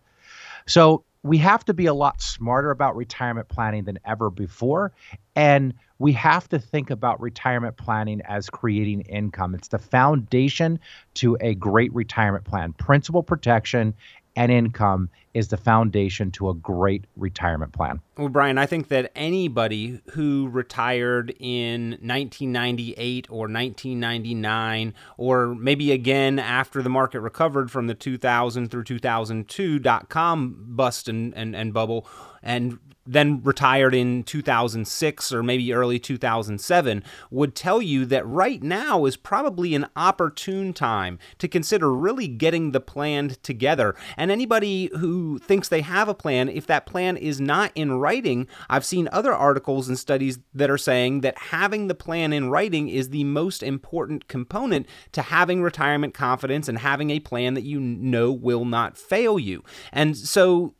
So 0.66 1.04
we 1.24 1.38
have 1.38 1.64
to 1.66 1.74
be 1.74 1.86
a 1.86 1.94
lot 1.94 2.22
smarter 2.22 2.72
about 2.72 2.96
retirement 2.96 3.48
planning 3.48 3.86
than 3.86 4.00
ever 4.06 4.30
before. 4.30 4.92
And 5.36 5.74
we 6.00 6.12
have 6.14 6.50
to 6.50 6.60
think 6.60 6.90
about 6.90 7.22
retirement 7.22 7.78
planning 7.78 8.22
as 8.28 8.50
creating 8.50 9.02
income. 9.02 9.56
It's 9.56 9.70
the 9.70 9.80
foundation 9.80 10.80
to 11.16 11.38
a 11.40 11.56
great 11.56 11.94
retirement 11.94 12.44
plan. 12.44 12.74
Principal 12.74 13.24
protection 13.24 13.94
and 14.36 14.52
income 14.52 15.10
is 15.34 15.48
the 15.48 15.58
foundation 15.58 16.32
to 16.32 16.50
a 16.50 16.54
great 16.54 17.06
retirement 17.16 17.74
plan. 17.74 18.00
Well, 18.18 18.30
Brian, 18.30 18.58
I 18.58 18.66
think 18.66 18.90
that 18.90 19.12
anybody 19.16 20.02
who 20.12 20.48
retired 20.50 21.34
in 21.40 21.92
1998 22.02 23.28
or 23.30 23.48
1999, 23.48 24.94
or 25.18 25.56
maybe 25.56 25.92
again 25.92 26.38
after 26.38 26.82
the 26.82 26.90
market 26.90 27.22
recovered 27.22 27.72
from 27.72 27.88
the 27.88 27.96
2000 27.96 28.70
through 28.70 28.84
2002 28.84 29.80
dot 29.80 30.10
com 30.10 30.56
bust 30.70 31.08
and, 31.08 31.34
and, 31.36 31.56
and 31.56 31.74
bubble, 31.74 32.08
and 32.44 32.78
then 33.06 33.42
retired 33.44 33.94
in 33.94 34.24
2006 34.24 35.32
or 35.32 35.44
maybe 35.44 35.74
early 35.74 36.00
2007 36.00 37.04
would 37.30 37.56
tell 37.56 37.82
you 37.82 38.06
that 38.06 38.26
right 38.26 38.64
now 38.64 39.06
is 39.06 39.18
probably 39.18 39.76
an 39.76 39.86
opportune 39.96 40.74
time 40.74 41.20
to 41.38 41.48
consider 41.48 41.94
really 41.94 42.28
getting 42.28 42.72
the 42.72 42.80
plan 42.80 43.36
together. 43.44 43.96
And 44.16 44.32
anybody 44.32 44.90
who 45.00 45.23
thinks 45.40 45.68
they 45.68 45.82
have 45.82 46.08
a 46.08 46.14
plan, 46.14 46.50
if 46.50 46.68
that 46.68 46.86
plan 46.86 47.18
is 47.18 47.40
not 47.40 47.72
in 47.76 47.94
writing, 47.94 48.48
I've 48.70 48.86
seen 48.86 49.10
other 49.12 49.34
articles 49.34 49.88
and 49.88 49.98
studies 49.98 50.40
that 50.54 50.70
are 50.70 50.78
saying 50.78 51.22
that 51.22 51.38
having 51.38 51.88
the 51.88 51.96
plan 51.96 52.34
in 52.34 52.50
writing 52.50 52.90
is 52.90 53.10
the 53.10 53.24
most 53.24 53.64
important 53.64 54.28
component 54.28 54.88
to 55.14 55.22
having 55.22 55.62
retirement 55.62 56.14
confidence 56.14 56.68
and 56.68 56.80
having 56.80 57.10
a 57.10 57.20
plan 57.20 57.54
that 57.54 57.64
you 57.64 57.80
know 57.80 58.32
will 58.32 58.66
not 58.66 58.98
fail 58.98 59.40
you. 59.40 59.64
And 59.92 60.18
so 60.18 60.74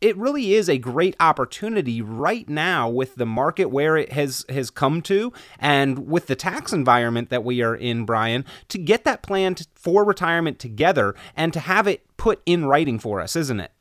it 0.00 0.16
really 0.16 0.54
is 0.54 0.68
a 0.68 0.78
great 0.78 1.14
opportunity 1.20 2.00
right 2.00 2.48
now 2.48 2.88
with 2.88 3.16
the 3.16 3.26
market 3.26 3.66
where 3.66 3.96
it 3.96 4.12
has 4.12 4.44
has 4.48 4.70
come 4.70 5.02
to 5.02 5.32
and 5.58 6.08
with 6.08 6.26
the 6.26 6.36
tax 6.36 6.72
environment 6.72 7.28
that 7.30 7.44
we 7.44 7.62
are 7.62 7.76
in 7.76 8.04
Brian 8.04 8.44
to 8.68 8.78
get 8.78 9.04
that 9.04 9.22
plan 9.22 9.56
for 9.74 10.04
retirement 10.04 10.58
together 10.58 11.14
and 11.36 11.52
to 11.52 11.60
have 11.60 11.86
it 11.86 12.04
put 12.16 12.40
in 12.46 12.64
writing 12.64 12.98
for 12.98 13.20
us 13.20 13.36
isn't 13.36 13.60
it 13.60 13.72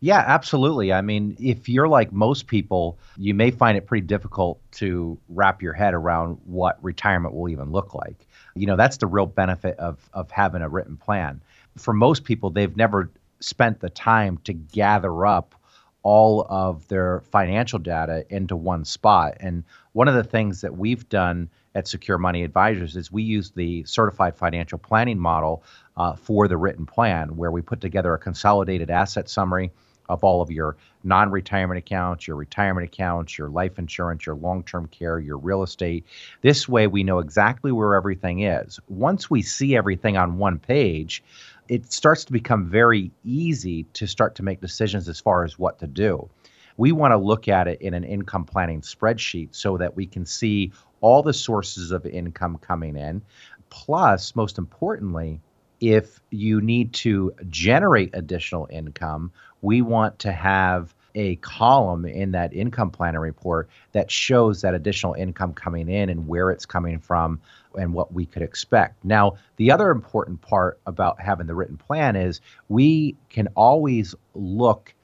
yeah, 0.00 0.24
absolutely. 0.26 0.94
I 0.94 1.02
mean, 1.02 1.36
if 1.38 1.68
you're 1.68 1.88
like 1.88 2.10
most 2.10 2.46
people, 2.46 2.98
you 3.18 3.34
may 3.34 3.50
find 3.50 3.76
it 3.76 3.86
pretty 3.86 4.06
difficult 4.06 4.58
to 4.72 5.18
wrap 5.28 5.60
your 5.60 5.74
head 5.74 5.92
around 5.92 6.38
what 6.46 6.82
retirement 6.82 7.34
will 7.34 7.50
even 7.50 7.70
look 7.70 7.94
like. 7.94 8.26
You 8.54 8.66
know, 8.66 8.76
that's 8.76 8.96
the 8.96 9.06
real 9.06 9.26
benefit 9.26 9.78
of 9.78 10.08
of 10.14 10.30
having 10.30 10.62
a 10.62 10.68
written 10.68 10.96
plan. 10.96 11.42
For 11.76 11.92
most 11.92 12.24
people, 12.24 12.48
they've 12.48 12.74
never 12.76 13.10
spent 13.40 13.80
the 13.80 13.90
time 13.90 14.38
to 14.44 14.54
gather 14.54 15.26
up 15.26 15.54
all 16.02 16.46
of 16.48 16.88
their 16.88 17.20
financial 17.30 17.78
data 17.78 18.24
into 18.30 18.56
one 18.56 18.86
spot. 18.86 19.36
And 19.40 19.64
one 19.92 20.08
of 20.08 20.14
the 20.14 20.24
things 20.24 20.62
that 20.62 20.76
we've 20.76 21.06
done 21.10 21.50
at 21.74 21.86
Secure 21.86 22.16
Money 22.16 22.42
Advisors 22.42 22.96
is 22.96 23.12
we 23.12 23.22
use 23.22 23.50
the 23.50 23.84
certified 23.84 24.34
financial 24.34 24.78
planning 24.78 25.18
model 25.18 25.62
uh, 25.98 26.16
for 26.16 26.48
the 26.48 26.56
written 26.56 26.86
plan, 26.86 27.36
where 27.36 27.50
we 27.50 27.60
put 27.60 27.82
together 27.82 28.14
a 28.14 28.18
consolidated 28.18 28.90
asset 28.90 29.28
summary 29.28 29.70
of 30.10 30.24
all 30.24 30.42
of 30.42 30.50
your 30.50 30.76
non 31.04 31.30
retirement 31.30 31.78
accounts, 31.78 32.26
your 32.26 32.36
retirement 32.36 32.84
accounts, 32.84 33.38
your 33.38 33.48
life 33.48 33.78
insurance, 33.78 34.26
your 34.26 34.34
long 34.34 34.62
term 34.64 34.88
care, 34.88 35.18
your 35.18 35.38
real 35.38 35.62
estate. 35.62 36.04
This 36.42 36.68
way, 36.68 36.86
we 36.88 37.04
know 37.04 37.20
exactly 37.20 37.72
where 37.72 37.94
everything 37.94 38.42
is. 38.42 38.80
Once 38.88 39.30
we 39.30 39.40
see 39.40 39.76
everything 39.76 40.16
on 40.16 40.36
one 40.36 40.58
page, 40.58 41.22
it 41.68 41.92
starts 41.92 42.24
to 42.24 42.32
become 42.32 42.68
very 42.68 43.12
easy 43.24 43.84
to 43.94 44.06
start 44.06 44.34
to 44.34 44.42
make 44.42 44.60
decisions 44.60 45.08
as 45.08 45.20
far 45.20 45.44
as 45.44 45.58
what 45.58 45.78
to 45.78 45.86
do. 45.86 46.28
We 46.76 46.92
want 46.92 47.12
to 47.12 47.16
look 47.16 47.46
at 47.46 47.68
it 47.68 47.80
in 47.80 47.94
an 47.94 48.04
income 48.04 48.44
planning 48.44 48.80
spreadsheet 48.80 49.50
so 49.52 49.76
that 49.76 49.94
we 49.94 50.06
can 50.06 50.26
see 50.26 50.72
all 51.00 51.22
the 51.22 51.32
sources 51.32 51.92
of 51.92 52.04
income 52.04 52.58
coming 52.58 52.96
in. 52.96 53.22
Plus, 53.68 54.34
most 54.34 54.58
importantly, 54.58 55.40
if 55.80 56.20
you 56.30 56.60
need 56.60 56.92
to 56.92 57.32
generate 57.48 58.10
additional 58.14 58.68
income, 58.70 59.32
we 59.62 59.82
want 59.82 60.18
to 60.20 60.32
have 60.32 60.94
a 61.14 61.36
column 61.36 62.04
in 62.04 62.32
that 62.32 62.52
income 62.52 62.90
planner 62.90 63.20
report 63.20 63.68
that 63.92 64.10
shows 64.10 64.62
that 64.62 64.74
additional 64.74 65.14
income 65.14 65.52
coming 65.52 65.88
in 65.88 66.08
and 66.08 66.28
where 66.28 66.50
it's 66.50 66.66
coming 66.66 66.98
from 66.98 67.40
and 67.76 67.92
what 67.92 68.12
we 68.12 68.26
could 68.26 68.42
expect. 68.42 69.04
Now, 69.04 69.34
the 69.56 69.72
other 69.72 69.90
important 69.90 70.40
part 70.40 70.80
about 70.86 71.20
having 71.20 71.46
the 71.46 71.54
written 71.54 71.76
plan 71.76 72.16
is 72.16 72.40
we 72.68 73.16
can 73.28 73.48
always 73.56 74.14
look 74.34 74.94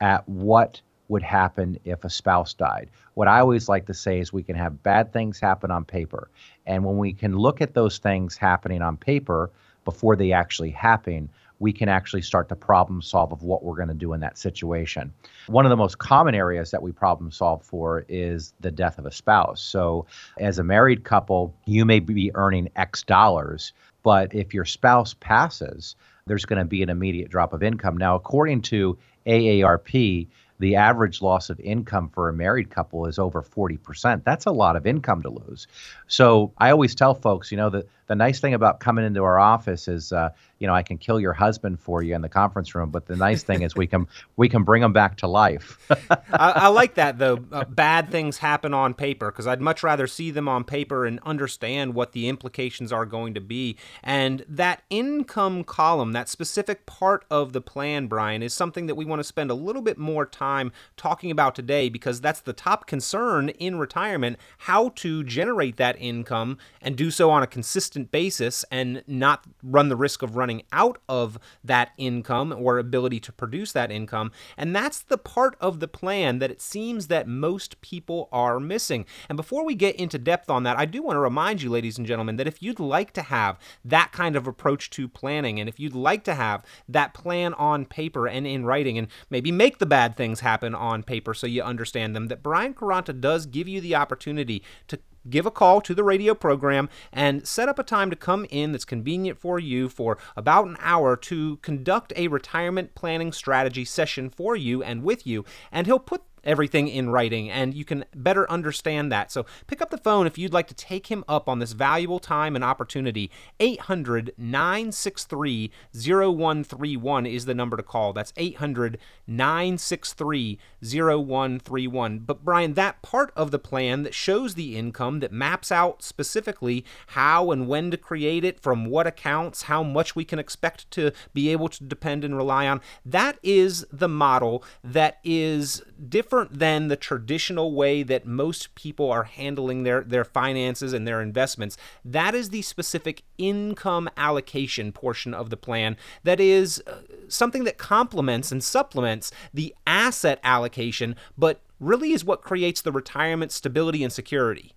at 0.00 0.28
what 0.28 0.80
would 1.08 1.22
happen 1.22 1.78
if 1.84 2.04
a 2.04 2.10
spouse 2.10 2.54
died. 2.54 2.90
What 3.14 3.28
I 3.28 3.40
always 3.40 3.68
like 3.68 3.86
to 3.86 3.94
say 3.94 4.18
is 4.18 4.32
we 4.32 4.42
can 4.42 4.56
have 4.56 4.82
bad 4.82 5.12
things 5.12 5.38
happen 5.38 5.70
on 5.70 5.84
paper. 5.84 6.30
And 6.66 6.84
when 6.84 6.96
we 6.96 7.12
can 7.12 7.36
look 7.36 7.60
at 7.60 7.74
those 7.74 7.98
things 7.98 8.36
happening 8.36 8.82
on 8.82 8.96
paper 8.96 9.50
before 9.84 10.16
they 10.16 10.32
actually 10.32 10.70
happen, 10.70 11.28
we 11.62 11.72
can 11.72 11.88
actually 11.88 12.22
start 12.22 12.48
to 12.48 12.56
problem 12.56 13.00
solve 13.00 13.32
of 13.32 13.42
what 13.44 13.62
we're 13.62 13.76
going 13.76 13.88
to 13.88 13.94
do 13.94 14.12
in 14.12 14.20
that 14.20 14.36
situation. 14.36 15.12
One 15.46 15.64
of 15.64 15.70
the 15.70 15.76
most 15.76 15.98
common 15.98 16.34
areas 16.34 16.72
that 16.72 16.82
we 16.82 16.90
problem 16.90 17.30
solve 17.30 17.62
for 17.62 18.04
is 18.08 18.52
the 18.60 18.72
death 18.72 18.98
of 18.98 19.06
a 19.06 19.12
spouse. 19.12 19.62
So, 19.62 20.06
as 20.38 20.58
a 20.58 20.64
married 20.64 21.04
couple, 21.04 21.54
you 21.64 21.84
may 21.84 22.00
be 22.00 22.32
earning 22.34 22.68
X 22.74 23.04
dollars, 23.04 23.72
but 24.02 24.34
if 24.34 24.52
your 24.52 24.64
spouse 24.64 25.14
passes, 25.14 25.94
there's 26.26 26.44
going 26.44 26.58
to 26.58 26.64
be 26.64 26.82
an 26.82 26.90
immediate 26.90 27.30
drop 27.30 27.52
of 27.52 27.62
income. 27.62 27.96
Now, 27.96 28.16
according 28.16 28.62
to 28.62 28.98
AARP, 29.24 30.26
the 30.58 30.76
average 30.76 31.22
loss 31.22 31.50
of 31.50 31.58
income 31.60 32.08
for 32.08 32.28
a 32.28 32.32
married 32.32 32.70
couple 32.70 33.06
is 33.06 33.18
over 33.18 33.42
40%. 33.42 34.22
That's 34.24 34.46
a 34.46 34.52
lot 34.52 34.76
of 34.76 34.86
income 34.86 35.22
to 35.22 35.28
lose. 35.28 35.66
So 36.06 36.52
I 36.58 36.70
always 36.70 36.94
tell 36.94 37.14
folks, 37.14 37.50
you 37.50 37.56
know, 37.56 37.70
the, 37.70 37.86
the 38.12 38.16
nice 38.16 38.40
thing 38.40 38.52
about 38.52 38.78
coming 38.78 39.06
into 39.06 39.24
our 39.24 39.38
office 39.38 39.88
is, 39.88 40.12
uh, 40.12 40.28
you 40.58 40.66
know, 40.66 40.74
I 40.74 40.82
can 40.82 40.98
kill 40.98 41.18
your 41.18 41.32
husband 41.32 41.80
for 41.80 42.02
you 42.02 42.14
in 42.14 42.20
the 42.20 42.28
conference 42.28 42.74
room, 42.74 42.90
but 42.90 43.06
the 43.06 43.16
nice 43.16 43.42
thing 43.42 43.62
is 43.62 43.74
we 43.74 43.86
can 43.86 44.06
we 44.36 44.50
can 44.50 44.64
bring 44.64 44.82
them 44.82 44.92
back 44.92 45.16
to 45.18 45.26
life. 45.26 45.78
I, 45.90 46.18
I, 46.30 46.68
like 46.68 46.94
that 46.96 47.18
though. 47.18 47.38
Uh, 47.50 47.64
bad 47.64 48.10
things 48.10 48.36
happen 48.36 48.74
on 48.74 48.92
paper 48.92 49.30
because 49.30 49.46
I'd 49.46 49.62
much 49.62 49.82
rather 49.82 50.06
see 50.06 50.30
them 50.30 50.46
on 50.46 50.62
paper 50.64 51.06
and 51.06 51.20
understand 51.20 51.94
what 51.94 52.12
the 52.12 52.28
implications 52.28 52.92
are 52.92 53.06
going 53.06 53.32
to 53.32 53.40
be. 53.40 53.78
And 54.02 54.44
that 54.46 54.82
income 54.90 55.64
column, 55.64 56.12
that 56.12 56.28
specific 56.28 56.84
part 56.84 57.24
of 57.30 57.54
the 57.54 57.62
plan, 57.62 58.08
Brian, 58.08 58.42
is 58.42 58.52
something 58.52 58.88
that 58.88 58.94
we 58.94 59.06
want 59.06 59.20
to 59.20 59.24
spend 59.24 59.50
a 59.50 59.54
little 59.54 59.80
bit 59.80 59.96
more 59.96 60.26
time 60.26 60.70
talking 60.98 61.30
about 61.30 61.54
today 61.54 61.88
because 61.88 62.20
that's 62.20 62.40
the 62.40 62.52
top 62.52 62.86
concern 62.86 63.48
in 63.48 63.78
retirement: 63.78 64.36
how 64.58 64.90
to 64.96 65.24
generate 65.24 65.76
that 65.78 65.96
income 65.98 66.58
and 66.82 66.94
do 66.94 67.10
so 67.10 67.30
on 67.30 67.42
a 67.42 67.46
consistent 67.46 68.01
basis 68.10 68.64
and 68.70 69.02
not 69.06 69.46
run 69.62 69.88
the 69.88 69.96
risk 69.96 70.22
of 70.22 70.36
running 70.36 70.62
out 70.72 70.98
of 71.08 71.38
that 71.62 71.90
income 71.96 72.52
or 72.56 72.78
ability 72.78 73.20
to 73.20 73.32
produce 73.32 73.72
that 73.72 73.90
income. 73.90 74.32
And 74.56 74.74
that's 74.74 75.00
the 75.00 75.18
part 75.18 75.56
of 75.60 75.80
the 75.80 75.88
plan 75.88 76.38
that 76.38 76.50
it 76.50 76.60
seems 76.60 77.08
that 77.08 77.28
most 77.28 77.80
people 77.80 78.28
are 78.32 78.58
missing. 78.58 79.06
And 79.28 79.36
before 79.36 79.64
we 79.64 79.74
get 79.74 79.96
into 79.96 80.18
depth 80.18 80.50
on 80.50 80.62
that, 80.64 80.78
I 80.78 80.84
do 80.84 81.02
want 81.02 81.16
to 81.16 81.20
remind 81.20 81.62
you, 81.62 81.70
ladies 81.70 81.98
and 81.98 82.06
gentlemen, 82.06 82.36
that 82.36 82.46
if 82.46 82.62
you'd 82.62 82.80
like 82.80 83.12
to 83.12 83.22
have 83.22 83.58
that 83.84 84.12
kind 84.12 84.36
of 84.36 84.46
approach 84.46 84.90
to 84.90 85.08
planning, 85.08 85.60
and 85.60 85.68
if 85.68 85.78
you'd 85.78 85.94
like 85.94 86.24
to 86.24 86.34
have 86.34 86.64
that 86.88 87.14
plan 87.14 87.54
on 87.54 87.84
paper 87.84 88.26
and 88.26 88.46
in 88.46 88.64
writing, 88.64 88.98
and 88.98 89.08
maybe 89.30 89.52
make 89.52 89.78
the 89.78 89.86
bad 89.86 90.16
things 90.16 90.40
happen 90.40 90.74
on 90.74 91.02
paper 91.02 91.34
so 91.34 91.46
you 91.46 91.62
understand 91.62 92.16
them, 92.16 92.28
that 92.28 92.42
Brian 92.42 92.74
Caranta 92.74 93.18
does 93.18 93.46
give 93.46 93.68
you 93.68 93.80
the 93.80 93.94
opportunity 93.94 94.62
to 94.88 94.98
give 95.28 95.46
a 95.46 95.50
call 95.50 95.80
to 95.80 95.94
the 95.94 96.04
radio 96.04 96.34
program 96.34 96.88
and 97.12 97.46
set 97.46 97.68
up 97.68 97.78
a 97.78 97.82
time 97.84 98.10
to 98.10 98.16
come 98.16 98.46
in 98.50 98.72
that's 98.72 98.84
convenient 98.84 99.38
for 99.38 99.58
you 99.58 99.88
for 99.88 100.18
about 100.36 100.66
an 100.66 100.76
hour 100.80 101.16
to 101.16 101.56
conduct 101.58 102.12
a 102.16 102.28
retirement 102.28 102.94
planning 102.94 103.32
strategy 103.32 103.84
session 103.84 104.30
for 104.30 104.56
you 104.56 104.82
and 104.82 105.02
with 105.02 105.26
you. 105.26 105.44
And 105.70 105.86
he'll 105.86 105.98
put 105.98 106.22
everything 106.44 106.88
in 106.88 107.10
writing 107.10 107.50
and 107.50 107.74
you 107.74 107.84
can 107.84 108.04
better 108.14 108.50
understand 108.50 109.12
that. 109.12 109.30
So 109.30 109.46
pick 109.66 109.80
up 109.80 109.90
the 109.90 109.98
phone 109.98 110.26
if 110.26 110.38
you'd 110.38 110.52
like 110.52 110.68
to 110.68 110.74
take 110.74 111.08
him 111.08 111.24
up 111.28 111.48
on 111.48 111.58
this 111.58 111.72
valuable 111.72 112.18
time 112.18 112.54
and 112.54 112.64
opportunity. 112.64 113.30
800 113.60 114.32
963 114.36 115.70
0131 115.94 117.26
is 117.26 117.44
the 117.44 117.54
number 117.54 117.76
to 117.76 117.82
call. 117.82 118.12
That's 118.12 118.32
800 118.36 118.98
963 119.26 120.58
0131. 120.82 122.18
But 122.20 122.44
Brian, 122.44 122.74
that 122.74 123.02
part 123.02 123.32
of 123.36 123.50
the 123.50 123.58
plan 123.58 124.02
that 124.02 124.14
shows 124.14 124.54
the 124.54 124.76
income, 124.76 125.20
that 125.20 125.32
maps 125.32 125.70
out 125.70 126.02
specifically 126.02 126.84
how 127.08 127.50
and 127.50 127.68
when 127.68 127.90
to 127.90 127.96
create 127.96 128.44
it, 128.44 128.60
from 128.60 128.86
what 128.86 129.06
accounts, 129.06 129.62
how 129.62 129.82
much 129.82 130.16
we 130.16 130.24
can 130.24 130.38
expect 130.38 130.90
to 130.92 131.12
be 131.32 131.50
able 131.50 131.68
to 131.68 131.84
depend 131.84 132.24
and 132.24 132.36
rely 132.36 132.66
on, 132.66 132.80
that 133.04 133.38
is 133.42 133.86
the 133.92 134.08
model 134.08 134.64
that 134.82 135.18
is 135.22 135.82
different 136.08 136.31
than 136.50 136.88
the 136.88 136.96
traditional 136.96 137.72
way 137.72 138.02
that 138.02 138.26
most 138.26 138.74
people 138.74 139.10
are 139.10 139.24
handling 139.24 139.82
their, 139.82 140.02
their 140.02 140.24
finances 140.24 140.92
and 140.92 141.06
their 141.06 141.20
investments. 141.20 141.76
That 142.04 142.34
is 142.34 142.48
the 142.48 142.62
specific 142.62 143.22
income 143.38 144.08
allocation 144.16 144.92
portion 144.92 145.34
of 145.34 145.50
the 145.50 145.56
plan 145.56 145.96
that 146.24 146.40
is 146.40 146.82
uh, 146.86 147.02
something 147.28 147.64
that 147.64 147.78
complements 147.78 148.50
and 148.50 148.64
supplements 148.64 149.30
the 149.52 149.74
asset 149.86 150.40
allocation, 150.42 151.16
but 151.36 151.60
really 151.78 152.12
is 152.12 152.24
what 152.24 152.42
creates 152.42 152.80
the 152.80 152.92
retirement 152.92 153.52
stability 153.52 154.02
and 154.02 154.12
security. 154.12 154.72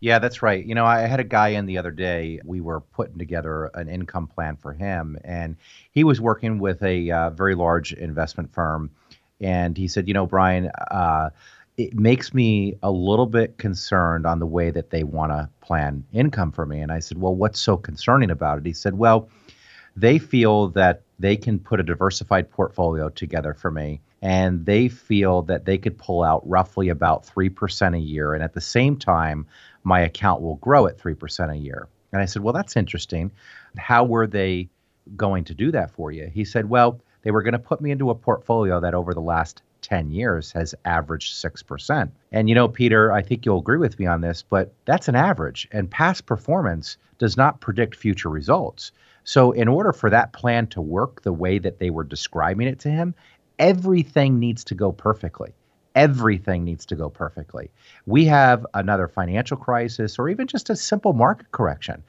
Yeah, 0.00 0.18
that's 0.18 0.42
right. 0.42 0.64
You 0.64 0.74
know, 0.74 0.84
I 0.84 1.02
had 1.02 1.20
a 1.20 1.24
guy 1.24 1.50
in 1.50 1.66
the 1.66 1.78
other 1.78 1.92
day. 1.92 2.40
We 2.44 2.60
were 2.60 2.80
putting 2.80 3.18
together 3.18 3.70
an 3.74 3.88
income 3.88 4.26
plan 4.26 4.56
for 4.56 4.72
him, 4.72 5.16
and 5.22 5.56
he 5.92 6.02
was 6.02 6.20
working 6.20 6.58
with 6.58 6.82
a 6.82 7.08
uh, 7.12 7.30
very 7.30 7.54
large 7.54 7.92
investment 7.92 8.52
firm. 8.52 8.90
And 9.42 9.76
he 9.76 9.88
said, 9.88 10.08
You 10.08 10.14
know, 10.14 10.26
Brian, 10.26 10.70
uh, 10.90 11.30
it 11.76 11.94
makes 11.94 12.32
me 12.34 12.76
a 12.82 12.90
little 12.90 13.26
bit 13.26 13.58
concerned 13.58 14.26
on 14.26 14.38
the 14.38 14.46
way 14.46 14.70
that 14.70 14.90
they 14.90 15.04
want 15.04 15.32
to 15.32 15.48
plan 15.60 16.04
income 16.12 16.52
for 16.52 16.66
me. 16.66 16.80
And 16.80 16.92
I 16.92 17.00
said, 17.00 17.18
Well, 17.18 17.34
what's 17.34 17.60
so 17.60 17.76
concerning 17.76 18.30
about 18.30 18.58
it? 18.58 18.66
He 18.66 18.72
said, 18.72 18.96
Well, 18.96 19.28
they 19.96 20.18
feel 20.18 20.68
that 20.68 21.02
they 21.18 21.36
can 21.36 21.58
put 21.58 21.80
a 21.80 21.82
diversified 21.82 22.50
portfolio 22.50 23.08
together 23.08 23.54
for 23.54 23.70
me 23.70 24.00
and 24.22 24.64
they 24.64 24.88
feel 24.88 25.42
that 25.42 25.64
they 25.64 25.76
could 25.76 25.98
pull 25.98 26.22
out 26.22 26.48
roughly 26.48 26.88
about 26.88 27.26
3% 27.26 27.96
a 27.96 27.98
year. 27.98 28.34
And 28.34 28.42
at 28.42 28.54
the 28.54 28.60
same 28.60 28.96
time, 28.96 29.46
my 29.82 30.00
account 30.00 30.40
will 30.40 30.56
grow 30.56 30.86
at 30.86 30.98
3% 30.98 31.50
a 31.50 31.56
year. 31.56 31.88
And 32.12 32.22
I 32.22 32.26
said, 32.26 32.42
Well, 32.42 32.52
that's 32.52 32.76
interesting. 32.76 33.32
How 33.76 34.04
were 34.04 34.26
they 34.26 34.68
going 35.16 35.44
to 35.44 35.54
do 35.54 35.72
that 35.72 35.90
for 35.90 36.12
you? 36.12 36.30
He 36.32 36.44
said, 36.44 36.68
Well, 36.68 37.00
they 37.22 37.30
were 37.30 37.42
going 37.42 37.52
to 37.52 37.58
put 37.58 37.80
me 37.80 37.90
into 37.90 38.10
a 38.10 38.14
portfolio 38.14 38.80
that 38.80 38.94
over 38.94 39.14
the 39.14 39.20
last 39.20 39.62
10 39.82 40.10
years 40.10 40.52
has 40.52 40.74
averaged 40.84 41.34
6%. 41.34 42.10
And 42.30 42.48
you 42.48 42.54
know, 42.54 42.68
Peter, 42.68 43.12
I 43.12 43.22
think 43.22 43.44
you'll 43.44 43.58
agree 43.58 43.78
with 43.78 43.98
me 43.98 44.06
on 44.06 44.20
this, 44.20 44.42
but 44.42 44.72
that's 44.84 45.08
an 45.08 45.16
average, 45.16 45.68
and 45.72 45.90
past 45.90 46.26
performance 46.26 46.96
does 47.18 47.36
not 47.36 47.60
predict 47.60 47.96
future 47.96 48.30
results. 48.30 48.92
So, 49.24 49.52
in 49.52 49.68
order 49.68 49.92
for 49.92 50.10
that 50.10 50.32
plan 50.32 50.66
to 50.68 50.80
work 50.80 51.22
the 51.22 51.32
way 51.32 51.58
that 51.58 51.78
they 51.78 51.90
were 51.90 52.04
describing 52.04 52.66
it 52.66 52.80
to 52.80 52.90
him, 52.90 53.14
everything 53.58 54.38
needs 54.40 54.64
to 54.64 54.74
go 54.74 54.90
perfectly. 54.90 55.52
Everything 55.94 56.64
needs 56.64 56.86
to 56.86 56.96
go 56.96 57.10
perfectly. 57.10 57.70
We 58.06 58.24
have 58.24 58.66
another 58.74 59.06
financial 59.06 59.56
crisis 59.56 60.18
or 60.18 60.28
even 60.28 60.46
just 60.46 60.70
a 60.70 60.76
simple 60.76 61.12
market 61.12 61.52
correction, 61.52 62.02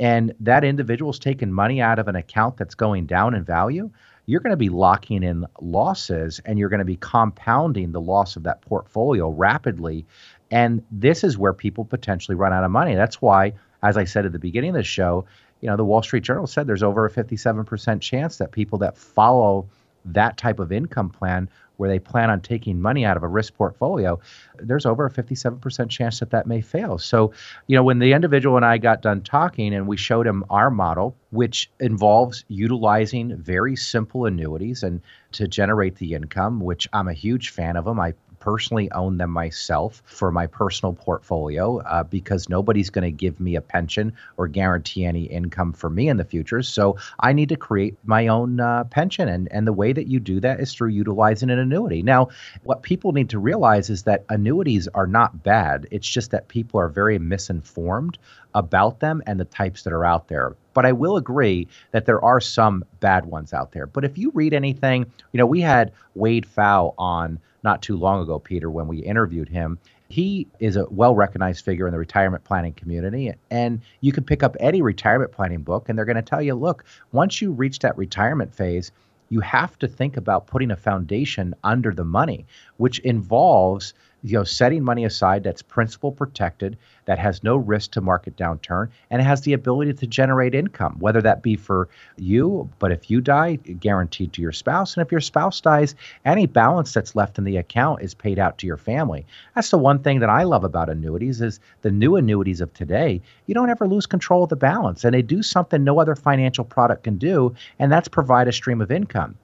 and 0.00 0.34
that 0.40 0.64
individual's 0.64 1.18
taken 1.18 1.52
money 1.52 1.80
out 1.80 1.98
of 1.98 2.08
an 2.08 2.16
account 2.16 2.56
that's 2.56 2.74
going 2.74 3.06
down 3.06 3.34
in 3.34 3.44
value 3.44 3.90
you're 4.26 4.40
going 4.40 4.50
to 4.50 4.56
be 4.56 4.68
locking 4.68 5.22
in 5.22 5.46
losses 5.60 6.40
and 6.44 6.58
you're 6.58 6.68
going 6.68 6.80
to 6.80 6.84
be 6.84 6.96
compounding 6.96 7.92
the 7.92 8.00
loss 8.00 8.36
of 8.36 8.42
that 8.42 8.60
portfolio 8.60 9.30
rapidly. 9.30 10.04
And 10.50 10.82
this 10.90 11.24
is 11.24 11.38
where 11.38 11.52
people 11.52 11.84
potentially 11.84 12.34
run 12.34 12.52
out 12.52 12.64
of 12.64 12.70
money. 12.70 12.94
That's 12.94 13.22
why, 13.22 13.54
as 13.82 13.96
I 13.96 14.04
said 14.04 14.26
at 14.26 14.32
the 14.32 14.38
beginning 14.38 14.70
of 14.70 14.76
the 14.76 14.82
show, 14.82 15.24
you 15.60 15.68
know, 15.68 15.76
the 15.76 15.84
Wall 15.84 16.02
Street 16.02 16.24
Journal 16.24 16.46
said 16.46 16.66
there's 16.66 16.82
over 16.82 17.06
a 17.06 17.10
57% 17.10 18.00
chance 18.00 18.36
that 18.38 18.52
people 18.52 18.78
that 18.80 18.98
follow 18.98 19.68
that 20.06 20.36
type 20.36 20.58
of 20.58 20.72
income 20.72 21.10
plan 21.10 21.48
where 21.76 21.88
they 21.88 21.98
plan 21.98 22.30
on 22.30 22.40
taking 22.40 22.80
money 22.80 23.04
out 23.04 23.16
of 23.16 23.22
a 23.22 23.28
risk 23.28 23.54
portfolio, 23.54 24.18
there's 24.58 24.86
over 24.86 25.06
a 25.06 25.10
57% 25.10 25.90
chance 25.90 26.20
that 26.20 26.30
that 26.30 26.46
may 26.46 26.60
fail. 26.60 26.98
So, 26.98 27.32
you 27.66 27.76
know, 27.76 27.82
when 27.82 27.98
the 27.98 28.12
individual 28.12 28.56
and 28.56 28.64
I 28.64 28.78
got 28.78 29.02
done 29.02 29.20
talking 29.20 29.74
and 29.74 29.86
we 29.86 29.96
showed 29.96 30.26
him 30.26 30.44
our 30.48 30.70
model, 30.70 31.16
which 31.30 31.70
involves 31.80 32.44
utilizing 32.48 33.36
very 33.36 33.76
simple 33.76 34.24
annuities 34.24 34.82
and 34.82 35.02
to 35.32 35.46
generate 35.46 35.96
the 35.96 36.14
income, 36.14 36.60
which 36.60 36.88
I'm 36.92 37.08
a 37.08 37.12
huge 37.12 37.50
fan 37.50 37.76
of 37.76 37.84
them. 37.84 38.00
I 38.00 38.14
personally 38.46 38.88
own 38.92 39.16
them 39.16 39.32
myself 39.32 40.04
for 40.06 40.30
my 40.30 40.46
personal 40.46 40.92
portfolio 40.92 41.78
uh, 41.80 42.04
because 42.04 42.48
nobody's 42.48 42.90
going 42.90 43.02
to 43.02 43.10
give 43.10 43.40
me 43.40 43.56
a 43.56 43.60
pension 43.60 44.12
or 44.36 44.46
guarantee 44.46 45.04
any 45.04 45.24
income 45.24 45.72
for 45.72 45.90
me 45.90 46.08
in 46.08 46.16
the 46.16 46.24
future. 46.24 46.62
So 46.62 46.96
I 47.18 47.32
need 47.32 47.48
to 47.48 47.56
create 47.56 47.96
my 48.04 48.28
own 48.28 48.60
uh, 48.60 48.84
pension. 48.84 49.28
And, 49.28 49.48
and 49.50 49.66
the 49.66 49.72
way 49.72 49.92
that 49.92 50.06
you 50.06 50.20
do 50.20 50.38
that 50.38 50.60
is 50.60 50.72
through 50.72 50.90
utilizing 50.90 51.50
an 51.50 51.58
annuity. 51.58 52.04
Now, 52.04 52.28
what 52.62 52.84
people 52.84 53.10
need 53.10 53.30
to 53.30 53.40
realize 53.40 53.90
is 53.90 54.04
that 54.04 54.24
annuities 54.28 54.86
are 54.86 55.08
not 55.08 55.42
bad. 55.42 55.88
It's 55.90 56.08
just 56.08 56.30
that 56.30 56.46
people 56.46 56.78
are 56.78 56.88
very 56.88 57.18
misinformed 57.18 58.16
about 58.56 59.00
them 59.00 59.22
and 59.26 59.38
the 59.38 59.44
types 59.44 59.82
that 59.82 59.92
are 59.92 60.04
out 60.04 60.26
there. 60.28 60.56
But 60.74 60.86
I 60.86 60.92
will 60.92 61.16
agree 61.16 61.68
that 61.92 62.06
there 62.06 62.24
are 62.24 62.40
some 62.40 62.84
bad 63.00 63.26
ones 63.26 63.52
out 63.52 63.72
there. 63.72 63.86
But 63.86 64.04
if 64.04 64.18
you 64.18 64.32
read 64.34 64.54
anything, 64.54 65.06
you 65.32 65.38
know, 65.38 65.46
we 65.46 65.60
had 65.60 65.92
Wade 66.14 66.46
Pfau 66.46 66.94
on 66.98 67.38
not 67.62 67.82
too 67.82 67.96
long 67.96 68.22
ago, 68.22 68.38
Peter, 68.38 68.70
when 68.70 68.88
we 68.88 68.98
interviewed 68.98 69.48
him. 69.48 69.78
He 70.08 70.46
is 70.60 70.76
a 70.76 70.86
well 70.88 71.16
recognized 71.16 71.64
figure 71.64 71.86
in 71.86 71.92
the 71.92 71.98
retirement 71.98 72.44
planning 72.44 72.72
community. 72.72 73.32
And 73.50 73.80
you 74.00 74.12
can 74.12 74.24
pick 74.24 74.42
up 74.42 74.56
any 74.60 74.80
retirement 74.80 75.32
planning 75.32 75.62
book, 75.62 75.88
and 75.88 75.98
they're 75.98 76.04
going 76.04 76.16
to 76.16 76.22
tell 76.22 76.40
you 76.40 76.54
look, 76.54 76.84
once 77.12 77.42
you 77.42 77.52
reach 77.52 77.80
that 77.80 77.98
retirement 77.98 78.54
phase, 78.54 78.92
you 79.28 79.40
have 79.40 79.76
to 79.80 79.88
think 79.88 80.16
about 80.16 80.46
putting 80.46 80.70
a 80.70 80.76
foundation 80.76 81.54
under 81.64 81.92
the 81.92 82.04
money, 82.04 82.46
which 82.76 83.00
involves 83.00 83.94
you 84.26 84.32
know 84.32 84.42
setting 84.42 84.82
money 84.82 85.04
aside 85.04 85.44
that's 85.44 85.62
principal 85.62 86.10
protected 86.10 86.76
that 87.04 87.18
has 87.18 87.44
no 87.44 87.56
risk 87.56 87.92
to 87.92 88.00
market 88.00 88.36
downturn 88.36 88.88
and 89.10 89.22
has 89.22 89.42
the 89.42 89.52
ability 89.52 89.92
to 89.92 90.06
generate 90.06 90.52
income 90.52 90.96
whether 90.98 91.22
that 91.22 91.42
be 91.42 91.54
for 91.54 91.88
you 92.16 92.68
but 92.80 92.90
if 92.90 93.08
you 93.08 93.20
die 93.20 93.54
guaranteed 93.54 94.32
to 94.32 94.42
your 94.42 94.50
spouse 94.50 94.96
and 94.96 95.06
if 95.06 95.12
your 95.12 95.20
spouse 95.20 95.60
dies 95.60 95.94
any 96.24 96.44
balance 96.44 96.92
that's 96.92 97.14
left 97.14 97.38
in 97.38 97.44
the 97.44 97.56
account 97.56 98.02
is 98.02 98.14
paid 98.14 98.38
out 98.38 98.58
to 98.58 98.66
your 98.66 98.76
family. 98.76 99.24
That's 99.54 99.70
the 99.70 99.78
one 99.78 100.00
thing 100.00 100.18
that 100.18 100.28
i 100.28 100.42
love 100.42 100.64
about 100.64 100.90
annuities 100.90 101.40
is 101.40 101.60
the 101.82 101.90
new 101.92 102.16
annuities 102.16 102.60
of 102.60 102.74
today 102.74 103.22
you 103.46 103.54
don't 103.54 103.70
ever 103.70 103.86
lose 103.86 104.06
control 104.06 104.42
of 104.42 104.48
the 104.48 104.56
balance 104.56 105.04
and 105.04 105.14
they 105.14 105.22
do 105.22 105.42
something 105.42 105.84
no 105.84 106.00
other 106.00 106.16
financial 106.16 106.64
product 106.64 107.04
can 107.04 107.16
do 107.16 107.54
and 107.78 107.92
that's 107.92 108.08
provide 108.08 108.48
a 108.48 108.52
stream 108.52 108.80
of 108.80 108.90
income 108.90 109.36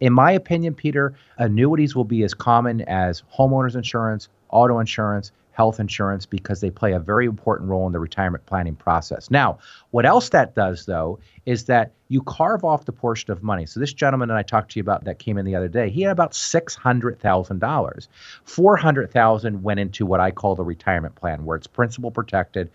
in 0.00 0.12
my 0.12 0.32
opinion, 0.32 0.74
Peter, 0.74 1.14
annuities 1.38 1.96
will 1.96 2.04
be 2.04 2.22
as 2.22 2.34
common 2.34 2.82
as 2.82 3.22
homeowners 3.36 3.74
insurance, 3.74 4.28
auto 4.50 4.78
insurance, 4.78 5.32
health 5.58 5.80
insurance 5.80 6.24
because 6.24 6.60
they 6.60 6.70
play 6.70 6.92
a 6.92 7.00
very 7.00 7.26
important 7.26 7.68
role 7.68 7.84
in 7.84 7.92
the 7.92 7.98
retirement 7.98 8.46
planning 8.46 8.76
process. 8.76 9.28
Now, 9.28 9.58
what 9.90 10.06
else 10.06 10.28
that 10.28 10.54
does 10.54 10.86
though 10.86 11.18
is 11.46 11.64
that 11.64 11.90
you 12.06 12.22
carve 12.22 12.64
off 12.64 12.84
the 12.84 12.92
portion 12.92 13.32
of 13.32 13.42
money. 13.42 13.66
So 13.66 13.80
this 13.80 13.92
gentleman 13.92 14.28
that 14.28 14.36
I 14.36 14.44
talked 14.44 14.70
to 14.70 14.78
you 14.78 14.82
about 14.82 15.02
that 15.02 15.18
came 15.18 15.36
in 15.36 15.44
the 15.44 15.56
other 15.56 15.66
day, 15.66 15.90
he 15.90 16.02
had 16.02 16.12
about 16.12 16.32
six 16.32 16.76
hundred 16.76 17.18
thousand 17.18 17.58
dollars. 17.58 18.08
Four 18.44 18.76
hundred 18.76 19.10
thousand 19.10 19.64
went 19.64 19.80
into 19.80 20.06
what 20.06 20.20
I 20.20 20.30
call 20.30 20.54
the 20.54 20.62
retirement 20.62 21.16
plan, 21.16 21.44
where 21.44 21.56
it's 21.56 21.66
principal 21.66 22.12
protected 22.12 22.70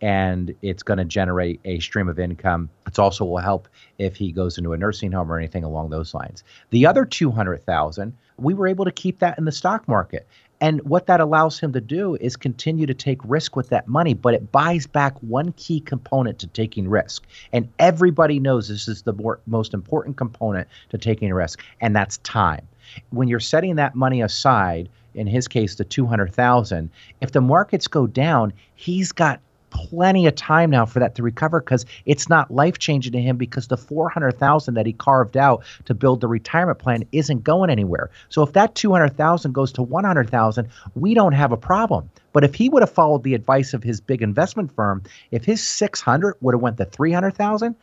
and 0.00 0.54
it's 0.62 0.82
going 0.82 0.98
to 0.98 1.04
generate 1.04 1.60
a 1.64 1.80
stream 1.80 2.08
of 2.08 2.18
income. 2.18 2.70
It 2.86 2.98
also 2.98 3.24
will 3.24 3.38
help 3.38 3.68
if 3.98 4.16
he 4.16 4.32
goes 4.32 4.58
into 4.58 4.72
a 4.72 4.76
nursing 4.76 5.12
home 5.12 5.30
or 5.30 5.38
anything 5.38 5.64
along 5.64 5.90
those 5.90 6.14
lines. 6.14 6.44
The 6.70 6.86
other 6.86 7.04
200,000, 7.04 8.16
we 8.38 8.54
were 8.54 8.68
able 8.68 8.84
to 8.84 8.92
keep 8.92 9.18
that 9.18 9.38
in 9.38 9.44
the 9.44 9.52
stock 9.52 9.88
market. 9.88 10.26
And 10.60 10.80
what 10.82 11.06
that 11.06 11.20
allows 11.20 11.60
him 11.60 11.72
to 11.72 11.80
do 11.80 12.16
is 12.16 12.36
continue 12.36 12.86
to 12.86 12.94
take 12.94 13.20
risk 13.24 13.54
with 13.54 13.68
that 13.68 13.86
money, 13.86 14.14
but 14.14 14.34
it 14.34 14.50
buys 14.50 14.86
back 14.86 15.16
one 15.20 15.52
key 15.52 15.80
component 15.80 16.38
to 16.40 16.46
taking 16.48 16.88
risk. 16.88 17.26
And 17.52 17.68
everybody 17.78 18.40
knows 18.40 18.68
this 18.68 18.88
is 18.88 19.02
the 19.02 19.12
more, 19.12 19.40
most 19.46 19.72
important 19.72 20.16
component 20.16 20.66
to 20.90 20.98
taking 20.98 21.32
risk, 21.32 21.62
and 21.80 21.94
that's 21.94 22.18
time. 22.18 22.66
When 23.10 23.28
you're 23.28 23.38
setting 23.38 23.76
that 23.76 23.94
money 23.94 24.20
aside, 24.20 24.88
in 25.14 25.26
his 25.26 25.46
case, 25.46 25.76
the 25.76 25.84
200,000, 25.84 26.90
if 27.20 27.32
the 27.32 27.40
markets 27.40 27.86
go 27.86 28.06
down, 28.06 28.52
he's 28.74 29.12
got 29.12 29.40
plenty 29.70 30.26
of 30.26 30.34
time 30.34 30.70
now 30.70 30.86
for 30.86 30.98
that 30.98 31.14
to 31.16 31.22
recover 31.22 31.60
because 31.60 31.84
it's 32.06 32.28
not 32.28 32.50
life 32.50 32.78
changing 32.78 33.12
to 33.12 33.20
him 33.20 33.36
because 33.36 33.68
the 33.68 33.76
400,000 33.76 34.74
that 34.74 34.86
he 34.86 34.92
carved 34.92 35.36
out 35.36 35.64
to 35.84 35.94
build 35.94 36.20
the 36.20 36.28
retirement 36.28 36.78
plan 36.78 37.04
isn't 37.12 37.44
going 37.44 37.70
anywhere. 37.70 38.10
So 38.28 38.42
if 38.42 38.52
that 38.52 38.74
200,000 38.74 39.52
goes 39.52 39.72
to 39.72 39.82
100,000, 39.82 40.68
we 40.94 41.14
don't 41.14 41.32
have 41.32 41.52
a 41.52 41.56
problem. 41.56 42.10
But 42.32 42.44
if 42.44 42.54
he 42.54 42.68
would 42.68 42.82
have 42.82 42.92
followed 42.92 43.22
the 43.22 43.34
advice 43.34 43.74
of 43.74 43.82
his 43.82 44.00
big 44.00 44.22
investment 44.22 44.74
firm, 44.74 45.02
if 45.30 45.44
his 45.44 45.66
600 45.66 46.36
would 46.40 46.54
have 46.54 46.60
went 46.60 46.76
to 46.76 46.84
300,000, 46.84 47.74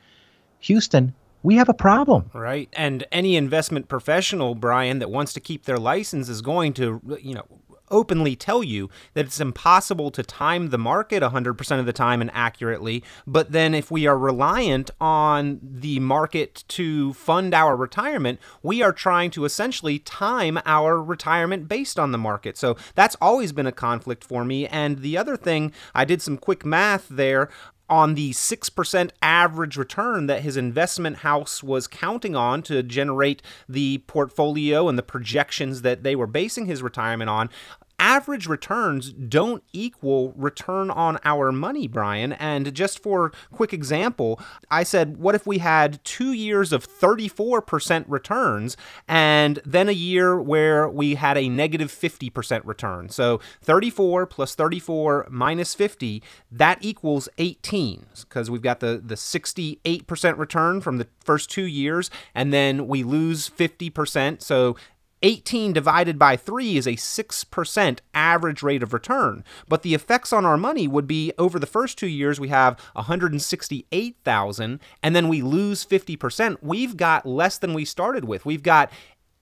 Houston, 0.60 1.14
we 1.44 1.56
have 1.56 1.70
a 1.70 1.74
problem. 1.74 2.30
Right. 2.34 2.70
And 2.74 3.06
any 3.12 3.36
investment 3.36 3.88
professional, 3.88 4.56
Brian, 4.56 4.98
that 5.00 5.12
wants 5.12 5.32
to 5.34 5.40
keep 5.40 5.66
their 5.66 5.78
license 5.78 6.28
is 6.28 6.42
going 6.42 6.74
to, 6.74 7.00
you 7.22 7.36
know, 7.36 7.46
openly 7.90 8.36
tell 8.36 8.64
you 8.64 8.90
that 9.14 9.26
it's 9.26 9.40
impossible 9.40 10.12
to 10.12 10.24
time 10.24 10.70
the 10.70 10.78
market 10.78 11.24
100% 11.24 11.80
of 11.80 11.86
the 11.86 11.94
time 11.94 12.22
and 12.22 12.32
accurately. 12.34 13.04
But 13.26 13.52
then, 13.52 13.74
if 13.74 13.92
we 13.92 14.08
are 14.08 14.18
reliant 14.18 14.92
on 15.00 15.60
the 15.62 16.00
market 16.00 16.64
to 16.70 17.14
fund 17.14 17.54
our 17.54 17.76
retirement, 17.76 18.40
we 18.64 18.82
are 18.82 18.94
trying 18.94 19.32
to 19.32 19.46
essentially 19.46 20.00
time 20.00 20.60
our 20.66 21.02
retirement 21.02 21.68
based 21.68 22.00
on 22.00 22.12
the 22.12 22.18
market. 22.18 22.58
So 22.58 22.76
that's 22.96 23.16
always 23.22 23.52
been 23.52 23.68
a 23.68 23.72
conflict 23.72 24.24
for 24.24 24.46
me. 24.46 24.68
And 24.68 25.00
the 25.00 25.18
other 25.18 25.38
thing, 25.38 25.72
I 25.94 26.06
did 26.06 26.22
some 26.22 26.38
quick 26.38 26.66
math 26.66 27.08
there 27.10 27.50
on 27.90 28.16
the 28.16 28.32
6% 28.32 29.12
average 29.22 29.78
return 29.78 30.28
that 30.28 30.42
his 30.42 30.58
investment 30.58 31.18
house 31.18 31.62
was 31.64 31.88
counting 31.88 32.36
on 32.36 32.62
to 32.64 32.82
generate 32.82 33.42
the 33.70 34.00
portfolio 34.08 34.88
and 34.88 34.98
the 34.98 35.04
projections 35.04 35.82
that 35.84 36.04
they 36.04 36.16
were 36.16 36.28
basing 36.28 36.66
his 36.66 36.82
retirement 36.82 37.30
on 37.30 37.50
average 38.00 38.48
returns 38.48 39.14
don't 39.14 39.64
equal 39.74 40.34
return 40.36 40.90
on 40.90 41.18
our 41.24 41.52
money, 41.52 41.88
Brian. 41.88 42.34
And 42.34 42.74
just 42.74 43.02
for 43.02 43.32
quick 43.52 43.74
example, 43.74 44.40
I 44.70 44.84
said, 44.84 45.18
what 45.18 45.36
if 45.36 45.48
we 45.48 45.60
had 45.60 46.04
two 46.04 46.34
years 46.34 46.72
of 46.72 46.88
34% 46.88 48.06
returns 48.08 48.78
and 49.08 49.60
then 49.66 49.90
a 49.90 49.94
year 49.94 50.40
where 50.40 50.88
we 50.90 51.16
had 51.16 51.38
a 51.38 51.50
negative 51.50 51.92
50% 51.92 52.62
return? 52.66 53.10
So 53.10 53.40
34 53.62 54.26
plus 54.28 54.56
34 54.56 55.28
minus 55.30 55.74
50, 55.74 56.22
that 56.52 56.78
equals 56.82 57.30
18 57.38 58.06
because 58.22 58.50
we've 58.50 58.62
got 58.62 58.80
the, 58.80 59.02
the 59.04 59.16
68% 59.16 60.38
return 60.38 60.82
from 60.82 60.98
the 60.98 61.08
first 61.24 61.50
two 61.50 61.66
years 61.66 62.10
and 62.34 62.54
then 62.54 62.88
we 62.88 63.04
lose 63.04 63.50
50%. 63.50 64.42
So 64.42 64.76
18 65.24 65.74
divided 65.74 66.20
by 66.20 66.38
3 66.38 66.78
is 66.78 66.86
a 66.86 66.92
6% 66.92 68.00
average 68.14 68.62
rate 68.64 68.84
of 68.84 68.94
return. 68.94 69.44
But 69.68 69.82
the 69.82 69.94
effects 69.94 70.32
on 70.34 70.46
our 70.46 70.58
money 70.58 70.88
would 70.88 71.08
be 71.08 71.32
over 71.38 71.58
the 71.58 71.66
first 71.66 71.98
2 71.98 72.08
years 72.08 72.40
we 72.40 72.50
have 72.50 72.80
168,000 72.94 74.80
and 75.02 75.16
then 75.16 75.28
we 75.28 75.42
lose 75.42 75.86
50%. 75.86 76.58
We've 76.62 76.98
got 76.98 77.26
less 77.26 77.58
than 77.58 77.74
we 77.74 77.86
started 77.86 78.26
with. 78.26 78.46
We've 78.46 78.64
got 78.64 78.92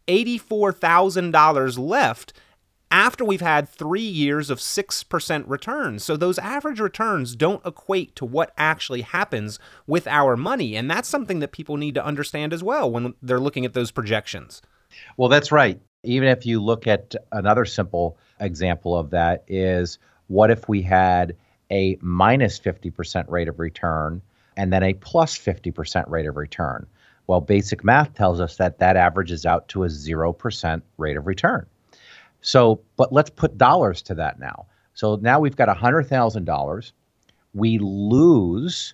$84,000 0.07 1.77
left 1.77 2.33
after 2.93 3.25
we've 3.25 3.41
had 3.41 3.67
three 3.67 4.01
years 4.01 4.51
of 4.51 4.59
6% 4.59 5.43
returns. 5.47 6.03
So 6.03 6.15
those 6.15 6.37
average 6.37 6.79
returns 6.79 7.35
don't 7.35 7.65
equate 7.65 8.15
to 8.17 8.25
what 8.25 8.53
actually 8.55 9.01
happens 9.01 9.57
with 9.87 10.05
our 10.05 10.37
money. 10.37 10.75
And 10.75 10.91
that's 10.91 11.09
something 11.09 11.39
that 11.39 11.51
people 11.51 11.75
need 11.75 11.95
to 11.95 12.05
understand 12.05 12.53
as 12.53 12.63
well 12.63 12.91
when 12.91 13.15
they're 13.19 13.39
looking 13.39 13.65
at 13.65 13.73
those 13.73 13.89
projections. 13.89 14.61
Well, 15.17 15.29
that's 15.29 15.51
right. 15.51 15.79
Even 16.03 16.27
if 16.27 16.45
you 16.45 16.61
look 16.61 16.87
at 16.87 17.15
another 17.31 17.65
simple 17.65 18.17
example 18.39 18.97
of 18.97 19.11
that 19.11 19.43
is 19.47 19.99
what 20.27 20.51
if 20.51 20.67
we 20.67 20.81
had 20.81 21.35
a 21.71 21.97
minus 22.01 22.59
50% 22.59 23.29
rate 23.29 23.47
of 23.47 23.59
return 23.59 24.21
and 24.57 24.71
then 24.71 24.83
a 24.83 24.93
plus 24.93 25.37
50% 25.37 26.09
rate 26.09 26.25
of 26.25 26.35
return? 26.35 26.85
Well, 27.27 27.41
basic 27.41 27.83
math 27.83 28.13
tells 28.13 28.41
us 28.41 28.57
that 28.57 28.79
that 28.79 28.97
averages 28.97 29.45
out 29.45 29.67
to 29.69 29.83
a 29.83 29.87
0% 29.87 30.81
rate 30.97 31.17
of 31.17 31.25
return. 31.25 31.65
So, 32.41 32.81
but 32.97 33.13
let's 33.13 33.29
put 33.29 33.57
dollars 33.57 34.01
to 34.03 34.15
that 34.15 34.39
now. 34.39 34.65
So 34.93 35.15
now 35.15 35.39
we've 35.39 35.55
got 35.55 35.69
$100,000. 35.75 36.91
We 37.53 37.77
lose 37.79 38.93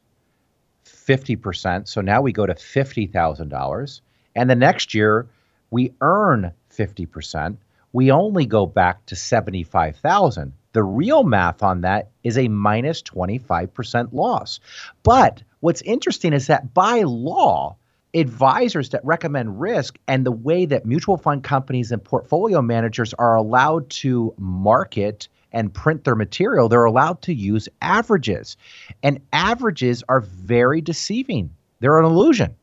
50%. 0.85 1.87
So 1.87 2.01
now 2.01 2.21
we 2.21 2.31
go 2.31 2.45
to 2.45 2.53
$50,000. 2.53 4.01
And 4.35 4.49
the 4.49 4.55
next 4.55 4.93
year, 4.93 5.27
we 5.71 5.93
earn 6.01 6.51
50%, 6.71 7.57
we 7.91 8.11
only 8.11 8.45
go 8.45 8.65
back 8.65 9.05
to 9.07 9.15
75,000. 9.15 10.53
The 10.73 10.83
real 10.83 11.23
math 11.23 11.63
on 11.63 11.81
that 11.81 12.09
is 12.23 12.37
a 12.37 12.47
minus 12.47 13.01
25% 13.01 14.13
loss. 14.13 14.59
But 15.03 15.41
what's 15.61 15.81
interesting 15.81 16.33
is 16.33 16.47
that 16.47 16.73
by 16.73 17.01
law, 17.01 17.75
advisors 18.13 18.89
that 18.89 19.05
recommend 19.05 19.59
risk 19.59 19.97
and 20.07 20.25
the 20.25 20.31
way 20.31 20.65
that 20.65 20.85
mutual 20.85 21.17
fund 21.17 21.43
companies 21.43 21.91
and 21.91 22.03
portfolio 22.03 22.61
managers 22.61 23.13
are 23.15 23.35
allowed 23.35 23.89
to 23.89 24.33
market 24.37 25.27
and 25.51 25.73
print 25.73 26.03
their 26.03 26.15
material, 26.15 26.69
they're 26.69 26.85
allowed 26.85 27.21
to 27.23 27.33
use 27.33 27.67
averages. 27.81 28.57
And 29.01 29.19
averages 29.33 30.03
are 30.07 30.21
very 30.21 30.81
deceiving. 30.81 31.51
They're 31.79 31.99
an 31.99 32.05
illusion. 32.05 32.55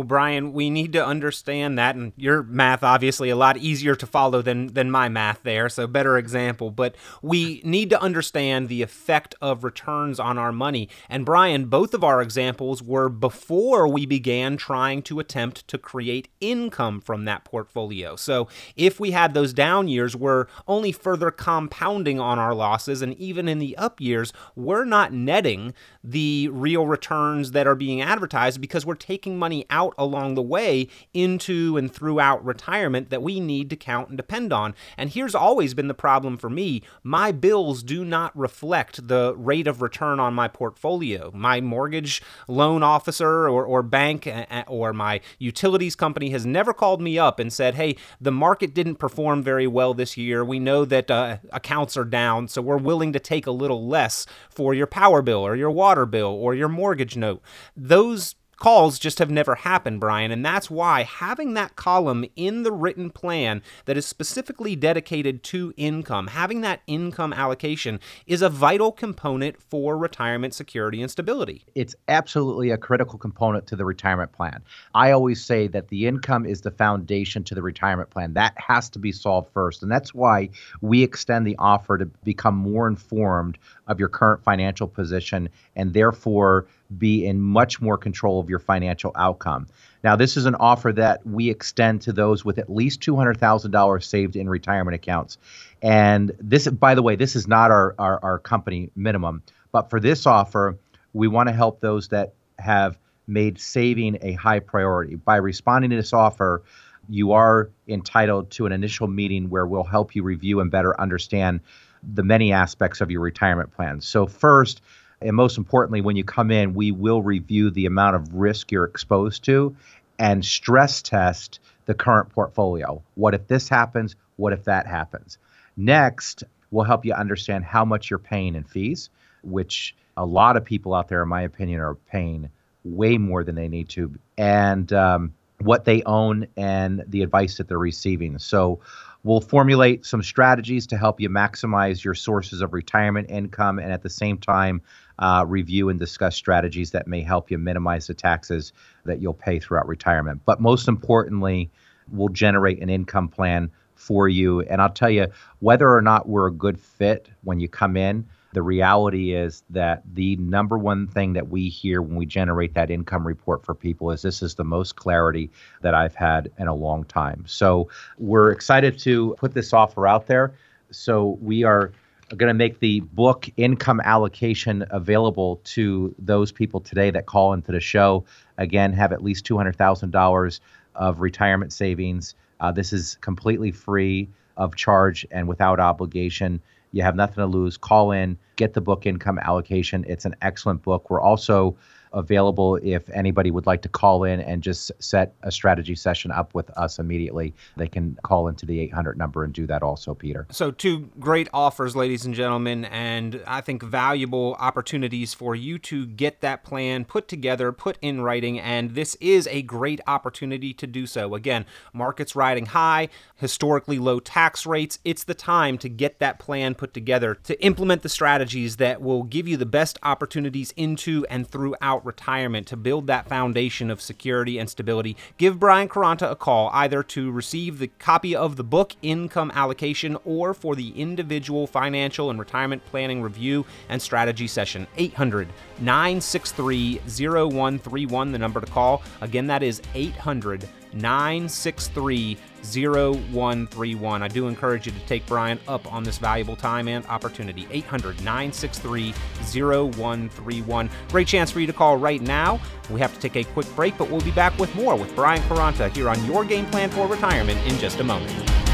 Well, 0.00 0.06
Brian, 0.06 0.54
we 0.54 0.70
need 0.70 0.94
to 0.94 1.04
understand 1.04 1.78
that, 1.78 1.94
and 1.94 2.14
your 2.16 2.42
math 2.42 2.82
obviously 2.82 3.28
a 3.28 3.36
lot 3.36 3.58
easier 3.58 3.94
to 3.96 4.06
follow 4.06 4.40
than 4.40 4.68
than 4.68 4.90
my 4.90 5.10
math 5.10 5.42
there, 5.42 5.68
so 5.68 5.86
better 5.86 6.16
example. 6.16 6.70
But 6.70 6.96
we 7.20 7.60
need 7.66 7.90
to 7.90 8.00
understand 8.00 8.70
the 8.70 8.80
effect 8.80 9.34
of 9.42 9.62
returns 9.62 10.18
on 10.18 10.38
our 10.38 10.52
money. 10.52 10.88
And 11.10 11.26
Brian, 11.26 11.66
both 11.66 11.92
of 11.92 12.02
our 12.02 12.22
examples 12.22 12.82
were 12.82 13.10
before 13.10 13.86
we 13.86 14.06
began 14.06 14.56
trying 14.56 15.02
to 15.02 15.20
attempt 15.20 15.68
to 15.68 15.76
create 15.76 16.28
income 16.40 17.02
from 17.02 17.26
that 17.26 17.44
portfolio. 17.44 18.16
So 18.16 18.48
if 18.76 19.00
we 19.00 19.10
had 19.10 19.34
those 19.34 19.52
down 19.52 19.86
years, 19.86 20.16
we're 20.16 20.46
only 20.66 20.92
further 20.92 21.30
compounding 21.30 22.18
on 22.18 22.38
our 22.38 22.54
losses, 22.54 23.02
and 23.02 23.12
even 23.18 23.48
in 23.48 23.58
the 23.58 23.76
up 23.76 24.00
years, 24.00 24.32
we're 24.56 24.86
not 24.86 25.12
netting 25.12 25.74
the 26.02 26.48
real 26.50 26.86
returns 26.86 27.50
that 27.50 27.66
are 27.66 27.74
being 27.74 28.00
advertised 28.00 28.62
because 28.62 28.86
we're 28.86 28.94
taking 28.94 29.38
money 29.38 29.66
out 29.68 29.89
out 29.90 30.02
along 30.02 30.34
the 30.34 30.42
way 30.42 30.88
into 31.12 31.76
and 31.76 31.92
throughout 31.92 32.44
retirement 32.44 33.10
that 33.10 33.22
we 33.22 33.40
need 33.40 33.70
to 33.70 33.76
count 33.76 34.08
and 34.08 34.16
depend 34.16 34.52
on. 34.52 34.74
And 34.96 35.10
here's 35.10 35.34
always 35.34 35.74
been 35.74 35.88
the 35.88 35.94
problem 35.94 36.36
for 36.36 36.50
me 36.50 36.82
my 37.02 37.32
bills 37.32 37.82
do 37.82 38.04
not 38.04 38.36
reflect 38.36 39.08
the 39.08 39.34
rate 39.36 39.66
of 39.66 39.82
return 39.82 40.20
on 40.20 40.34
my 40.34 40.48
portfolio. 40.48 41.30
My 41.34 41.60
mortgage 41.60 42.22
loan 42.48 42.82
officer 42.82 43.48
or, 43.48 43.64
or 43.64 43.82
bank 43.82 44.28
or 44.66 44.92
my 44.92 45.20
utilities 45.38 45.96
company 45.96 46.30
has 46.30 46.46
never 46.46 46.72
called 46.72 47.00
me 47.00 47.18
up 47.18 47.38
and 47.38 47.52
said, 47.52 47.74
hey, 47.74 47.96
the 48.20 48.32
market 48.32 48.74
didn't 48.74 48.96
perform 48.96 49.42
very 49.42 49.66
well 49.66 49.94
this 49.94 50.16
year. 50.16 50.44
We 50.44 50.58
know 50.58 50.84
that 50.84 51.10
uh, 51.10 51.38
accounts 51.52 51.96
are 51.96 52.04
down, 52.04 52.48
so 52.48 52.62
we're 52.62 52.76
willing 52.78 53.12
to 53.12 53.20
take 53.20 53.46
a 53.46 53.50
little 53.50 53.86
less 53.86 54.26
for 54.48 54.74
your 54.74 54.86
power 54.86 55.22
bill 55.22 55.40
or 55.40 55.56
your 55.56 55.70
water 55.70 56.06
bill 56.06 56.28
or 56.28 56.54
your 56.54 56.68
mortgage 56.68 57.16
note. 57.16 57.42
Those 57.76 58.34
calls 58.60 58.98
just 58.98 59.18
have 59.18 59.30
never 59.30 59.56
happened, 59.56 59.98
Brian. 59.98 60.30
And 60.30 60.44
that's 60.46 60.70
why 60.70 61.02
having 61.02 61.54
that 61.54 61.74
column 61.74 62.24
in 62.36 62.62
the 62.62 62.70
written 62.70 63.10
plan 63.10 63.62
that 63.86 63.96
is 63.96 64.06
specifically 64.06 64.76
dedicated 64.76 65.42
to 65.44 65.74
income, 65.76 66.28
having 66.28 66.60
that 66.60 66.82
income 66.86 67.32
allocation 67.32 67.98
is 68.26 68.42
a 68.42 68.48
vital 68.48 68.92
component 68.92 69.60
for 69.60 69.98
retirement 69.98 70.54
security 70.54 71.02
and 71.02 71.10
stability. 71.10 71.64
It's 71.74 71.96
absolutely 72.06 72.70
a 72.70 72.76
critical 72.76 73.18
component 73.18 73.66
to 73.68 73.76
the 73.76 73.84
retirement 73.84 74.30
plan. 74.32 74.62
I 74.94 75.10
always 75.10 75.44
say 75.44 75.66
that 75.68 75.88
the 75.88 76.06
income 76.06 76.46
is 76.46 76.60
the 76.60 76.70
foundation 76.70 77.42
to 77.44 77.54
the 77.54 77.62
retirement 77.62 78.10
plan. 78.10 78.34
That 78.34 78.54
has 78.56 78.88
to 78.90 78.98
be 78.98 79.10
solved 79.10 79.50
first. 79.52 79.82
And 79.82 79.90
that's 79.90 80.14
why 80.14 80.50
we 80.82 81.02
extend 81.02 81.46
the 81.46 81.56
offer 81.58 81.98
to 81.98 82.06
become 82.06 82.54
more 82.54 82.86
informed 82.86 83.58
of 83.86 83.98
your 83.98 84.08
current 84.08 84.44
financial 84.44 84.86
position 84.86 85.48
and 85.74 85.94
therefore 85.94 86.66
be 86.96 87.26
in 87.26 87.40
much 87.40 87.80
more 87.80 87.96
control 87.96 88.40
of 88.40 88.48
your 88.48 88.58
financial 88.58 89.12
outcome. 89.14 89.66
Now, 90.02 90.16
this 90.16 90.36
is 90.36 90.46
an 90.46 90.54
offer 90.56 90.92
that 90.92 91.24
we 91.26 91.50
extend 91.50 92.02
to 92.02 92.12
those 92.12 92.44
with 92.44 92.58
at 92.58 92.70
least 92.70 93.00
$200,000 93.00 94.02
saved 94.02 94.36
in 94.36 94.48
retirement 94.48 94.94
accounts. 94.94 95.38
And 95.82 96.32
this, 96.38 96.66
by 96.68 96.94
the 96.94 97.02
way, 97.02 97.16
this 97.16 97.36
is 97.36 97.46
not 97.46 97.70
our, 97.70 97.94
our, 97.98 98.18
our 98.22 98.38
company 98.38 98.90
minimum, 98.96 99.42
but 99.72 99.90
for 99.90 100.00
this 100.00 100.26
offer, 100.26 100.78
we 101.12 101.28
want 101.28 101.48
to 101.48 101.54
help 101.54 101.80
those 101.80 102.08
that 102.08 102.34
have 102.58 102.98
made 103.26 103.60
saving 103.60 104.18
a 104.22 104.32
high 104.32 104.60
priority. 104.60 105.14
By 105.14 105.36
responding 105.36 105.90
to 105.90 105.96
this 105.96 106.12
offer, 106.12 106.62
you 107.08 107.32
are 107.32 107.70
entitled 107.88 108.50
to 108.52 108.66
an 108.66 108.72
initial 108.72 109.06
meeting 109.06 109.50
where 109.50 109.66
we'll 109.66 109.84
help 109.84 110.14
you 110.14 110.22
review 110.22 110.60
and 110.60 110.70
better 110.70 110.98
understand 111.00 111.60
the 112.02 112.22
many 112.22 112.52
aspects 112.52 113.00
of 113.00 113.10
your 113.10 113.20
retirement 113.20 113.72
plan. 113.72 114.00
So, 114.00 114.26
first, 114.26 114.80
and 115.20 115.36
most 115.36 115.58
importantly, 115.58 116.00
when 116.00 116.16
you 116.16 116.24
come 116.24 116.50
in, 116.50 116.74
we 116.74 116.92
will 116.92 117.22
review 117.22 117.70
the 117.70 117.86
amount 117.86 118.16
of 118.16 118.34
risk 118.34 118.72
you're 118.72 118.84
exposed 118.84 119.44
to 119.44 119.76
and 120.18 120.44
stress 120.44 121.02
test 121.02 121.60
the 121.86 121.94
current 121.94 122.30
portfolio. 122.30 123.02
What 123.14 123.34
if 123.34 123.46
this 123.46 123.68
happens? 123.68 124.16
What 124.36 124.52
if 124.52 124.64
that 124.64 124.86
happens? 124.86 125.38
Next, 125.76 126.44
we'll 126.70 126.84
help 126.84 127.04
you 127.04 127.12
understand 127.12 127.64
how 127.64 127.84
much 127.84 128.10
you're 128.10 128.18
paying 128.18 128.54
in 128.54 128.64
fees, 128.64 129.10
which 129.42 129.94
a 130.16 130.24
lot 130.24 130.56
of 130.56 130.64
people 130.64 130.94
out 130.94 131.08
there, 131.08 131.22
in 131.22 131.28
my 131.28 131.42
opinion, 131.42 131.80
are 131.80 131.94
paying 131.94 132.50
way 132.84 133.18
more 133.18 133.44
than 133.44 133.54
they 133.54 133.68
need 133.68 133.88
to, 133.90 134.14
and 134.38 134.90
um, 134.92 135.34
what 135.60 135.84
they 135.84 136.02
own 136.04 136.46
and 136.56 137.04
the 137.06 137.22
advice 137.22 137.58
that 137.58 137.68
they're 137.68 137.78
receiving. 137.78 138.38
So, 138.38 138.80
We'll 139.22 139.40
formulate 139.42 140.06
some 140.06 140.22
strategies 140.22 140.86
to 140.88 140.96
help 140.96 141.20
you 141.20 141.28
maximize 141.28 142.02
your 142.02 142.14
sources 142.14 142.62
of 142.62 142.72
retirement 142.72 143.30
income 143.30 143.78
and 143.78 143.92
at 143.92 144.02
the 144.02 144.08
same 144.08 144.38
time 144.38 144.80
uh, 145.20 145.44
review 145.46 145.88
and 145.88 145.98
discuss 145.98 146.34
strategies 146.34 146.90
that 146.90 147.06
may 147.06 147.22
help 147.22 147.50
you 147.50 147.58
minimize 147.58 148.06
the 148.06 148.14
taxes 148.14 148.72
that 149.04 149.20
you'll 149.20 149.34
pay 149.34 149.58
throughout 149.58 149.86
retirement. 149.86 150.40
But 150.44 150.60
most 150.60 150.88
importantly, 150.88 151.70
we'll 152.10 152.30
generate 152.30 152.82
an 152.82 152.90
income 152.90 153.28
plan 153.28 153.70
for 153.94 154.28
you. 154.28 154.62
And 154.62 154.80
I'll 154.80 154.88
tell 154.88 155.10
you, 155.10 155.26
whether 155.58 155.94
or 155.94 156.00
not 156.00 156.28
we're 156.28 156.46
a 156.46 156.52
good 156.52 156.80
fit 156.80 157.28
when 157.44 157.60
you 157.60 157.68
come 157.68 157.96
in, 157.96 158.26
the 158.52 158.62
reality 158.62 159.32
is 159.32 159.62
that 159.70 160.02
the 160.12 160.34
number 160.36 160.76
one 160.76 161.06
thing 161.06 161.34
that 161.34 161.48
we 161.48 161.68
hear 161.68 162.02
when 162.02 162.16
we 162.16 162.26
generate 162.26 162.74
that 162.74 162.90
income 162.90 163.24
report 163.24 163.64
for 163.64 163.74
people 163.74 164.10
is 164.10 164.22
this 164.22 164.42
is 164.42 164.56
the 164.56 164.64
most 164.64 164.96
clarity 164.96 165.50
that 165.82 165.94
I've 165.94 166.16
had 166.16 166.50
in 166.58 166.66
a 166.66 166.74
long 166.74 167.04
time. 167.04 167.44
So 167.46 167.88
we're 168.18 168.50
excited 168.50 168.98
to 169.00 169.36
put 169.38 169.54
this 169.54 169.72
offer 169.72 170.08
out 170.08 170.26
there. 170.26 170.54
So 170.90 171.38
we 171.40 171.62
are 171.62 171.92
going 172.36 172.48
to 172.48 172.54
make 172.54 172.78
the 172.78 173.00
book 173.00 173.48
income 173.56 174.00
allocation 174.04 174.84
available 174.90 175.60
to 175.64 176.14
those 176.18 176.52
people 176.52 176.80
today 176.80 177.10
that 177.10 177.26
call 177.26 177.52
into 177.52 177.72
the 177.72 177.80
show. 177.80 178.24
Again, 178.58 178.92
have 178.92 179.12
at 179.12 179.22
least 179.22 179.46
$200,000 179.46 180.60
of 180.94 181.20
retirement 181.20 181.72
savings. 181.72 182.34
Uh, 182.60 182.70
this 182.70 182.92
is 182.92 183.16
completely 183.20 183.72
free 183.72 184.28
of 184.56 184.76
charge 184.76 185.26
and 185.30 185.48
without 185.48 185.80
obligation. 185.80 186.60
You 186.92 187.02
have 187.02 187.16
nothing 187.16 187.36
to 187.36 187.46
lose. 187.46 187.76
Call 187.76 188.12
in, 188.12 188.36
get 188.56 188.74
the 188.74 188.80
book 188.80 189.06
Income 189.06 189.38
Allocation. 189.38 190.04
It's 190.08 190.24
an 190.24 190.36
excellent 190.42 190.82
book. 190.82 191.10
We're 191.10 191.20
also 191.20 191.76
available 192.12 192.76
if 192.82 193.08
anybody 193.10 193.50
would 193.50 193.66
like 193.66 193.82
to 193.82 193.88
call 193.88 194.24
in 194.24 194.40
and 194.40 194.62
just 194.62 194.90
set 194.98 195.34
a 195.42 195.50
strategy 195.50 195.94
session 195.94 196.30
up 196.30 196.54
with 196.54 196.70
us 196.70 196.98
immediately. 196.98 197.54
They 197.76 197.88
can 197.88 198.18
call 198.22 198.48
into 198.48 198.66
the 198.66 198.80
800 198.80 199.16
number 199.16 199.44
and 199.44 199.52
do 199.52 199.66
that 199.66 199.82
also, 199.82 200.14
Peter. 200.14 200.46
So, 200.50 200.70
two 200.70 201.10
great 201.18 201.48
offers, 201.52 201.94
ladies 201.94 202.24
and 202.24 202.34
gentlemen, 202.34 202.84
and 202.86 203.42
I 203.46 203.60
think 203.60 203.82
valuable 203.82 204.56
opportunities 204.58 205.34
for 205.34 205.54
you 205.54 205.78
to 205.80 206.06
get 206.06 206.40
that 206.40 206.64
plan 206.64 207.04
put 207.04 207.28
together, 207.28 207.72
put 207.72 207.98
in 208.02 208.20
writing, 208.20 208.58
and 208.58 208.94
this 208.94 209.16
is 209.20 209.46
a 209.48 209.62
great 209.62 210.00
opportunity 210.06 210.72
to 210.74 210.86
do 210.86 211.06
so. 211.06 211.34
Again, 211.34 211.66
markets 211.92 212.34
riding 212.36 212.66
high, 212.66 213.08
historically 213.36 213.98
low 213.98 214.20
tax 214.20 214.66
rates. 214.66 214.98
It's 215.04 215.24
the 215.24 215.34
time 215.34 215.78
to 215.78 215.88
get 215.88 216.18
that 216.18 216.38
plan 216.38 216.74
put 216.74 216.94
together 216.94 217.34
to 217.44 217.62
implement 217.62 218.02
the 218.02 218.08
strategies 218.08 218.76
that 218.76 219.00
will 219.00 219.22
give 219.22 219.46
you 219.46 219.56
the 219.56 219.66
best 219.66 219.98
opportunities 220.02 220.72
into 220.76 221.26
and 221.30 221.46
throughout 221.46 221.99
retirement 222.04 222.66
to 222.68 222.76
build 222.76 223.06
that 223.06 223.28
foundation 223.28 223.90
of 223.90 224.00
security 224.00 224.58
and 224.58 224.68
stability, 224.68 225.16
give 225.36 225.58
Brian 225.58 225.88
Caranta 225.88 226.30
a 226.30 226.36
call 226.36 226.70
either 226.72 227.02
to 227.02 227.30
receive 227.30 227.78
the 227.78 227.88
copy 227.98 228.34
of 228.34 228.56
the 228.56 228.64
book 228.64 228.94
Income 229.02 229.52
Allocation 229.54 230.16
or 230.24 230.54
for 230.54 230.74
the 230.74 230.90
individual 230.90 231.66
financial 231.66 232.30
and 232.30 232.38
retirement 232.38 232.84
planning 232.86 233.22
review 233.22 233.64
and 233.88 234.00
strategy 234.00 234.46
session. 234.46 234.86
800 234.96 235.48
963 235.80 237.00
0131, 237.06 238.32
the 238.32 238.38
number 238.38 238.60
to 238.60 238.66
call. 238.66 239.02
Again, 239.20 239.46
that 239.46 239.62
is 239.62 239.82
800 239.94 240.68
963 240.92 242.36
0131. 242.62 244.22
I 244.22 244.28
do 244.28 244.48
encourage 244.48 244.86
you 244.86 244.92
to 244.92 245.00
take 245.06 245.26
Brian 245.26 245.58
up 245.66 245.90
on 245.92 246.04
this 246.04 246.18
valuable 246.18 246.56
time 246.56 246.88
and 246.88 247.04
opportunity. 247.06 247.66
800 247.70 248.16
963 248.18 249.14
0131. 249.40 250.90
Great 251.08 251.26
chance 251.26 251.50
for 251.50 251.60
you 251.60 251.66
to 251.66 251.72
call 251.72 251.96
right 251.96 252.20
now. 252.20 252.60
We 252.90 253.00
have 253.00 253.14
to 253.14 253.20
take 253.20 253.36
a 253.36 253.44
quick 253.52 253.66
break, 253.74 253.96
but 253.96 254.10
we'll 254.10 254.20
be 254.20 254.30
back 254.30 254.58
with 254.58 254.74
more 254.74 254.96
with 254.96 255.14
Brian 255.14 255.42
Caranta 255.42 255.94
here 255.94 256.08
on 256.08 256.24
Your 256.26 256.44
Game 256.44 256.66
Plan 256.66 256.90
for 256.90 257.06
Retirement 257.06 257.58
in 257.66 257.78
just 257.78 258.00
a 258.00 258.04
moment. 258.04 258.69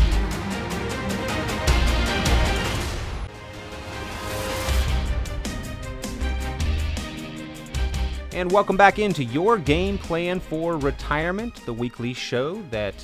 And 8.36 8.52
welcome 8.52 8.76
back 8.76 8.98
into 8.98 9.24
Your 9.24 9.56
Game 9.56 9.96
Plan 9.96 10.40
for 10.40 10.76
Retirement, 10.76 11.64
the 11.64 11.72
weekly 11.72 12.12
show 12.12 12.60
that 12.70 12.94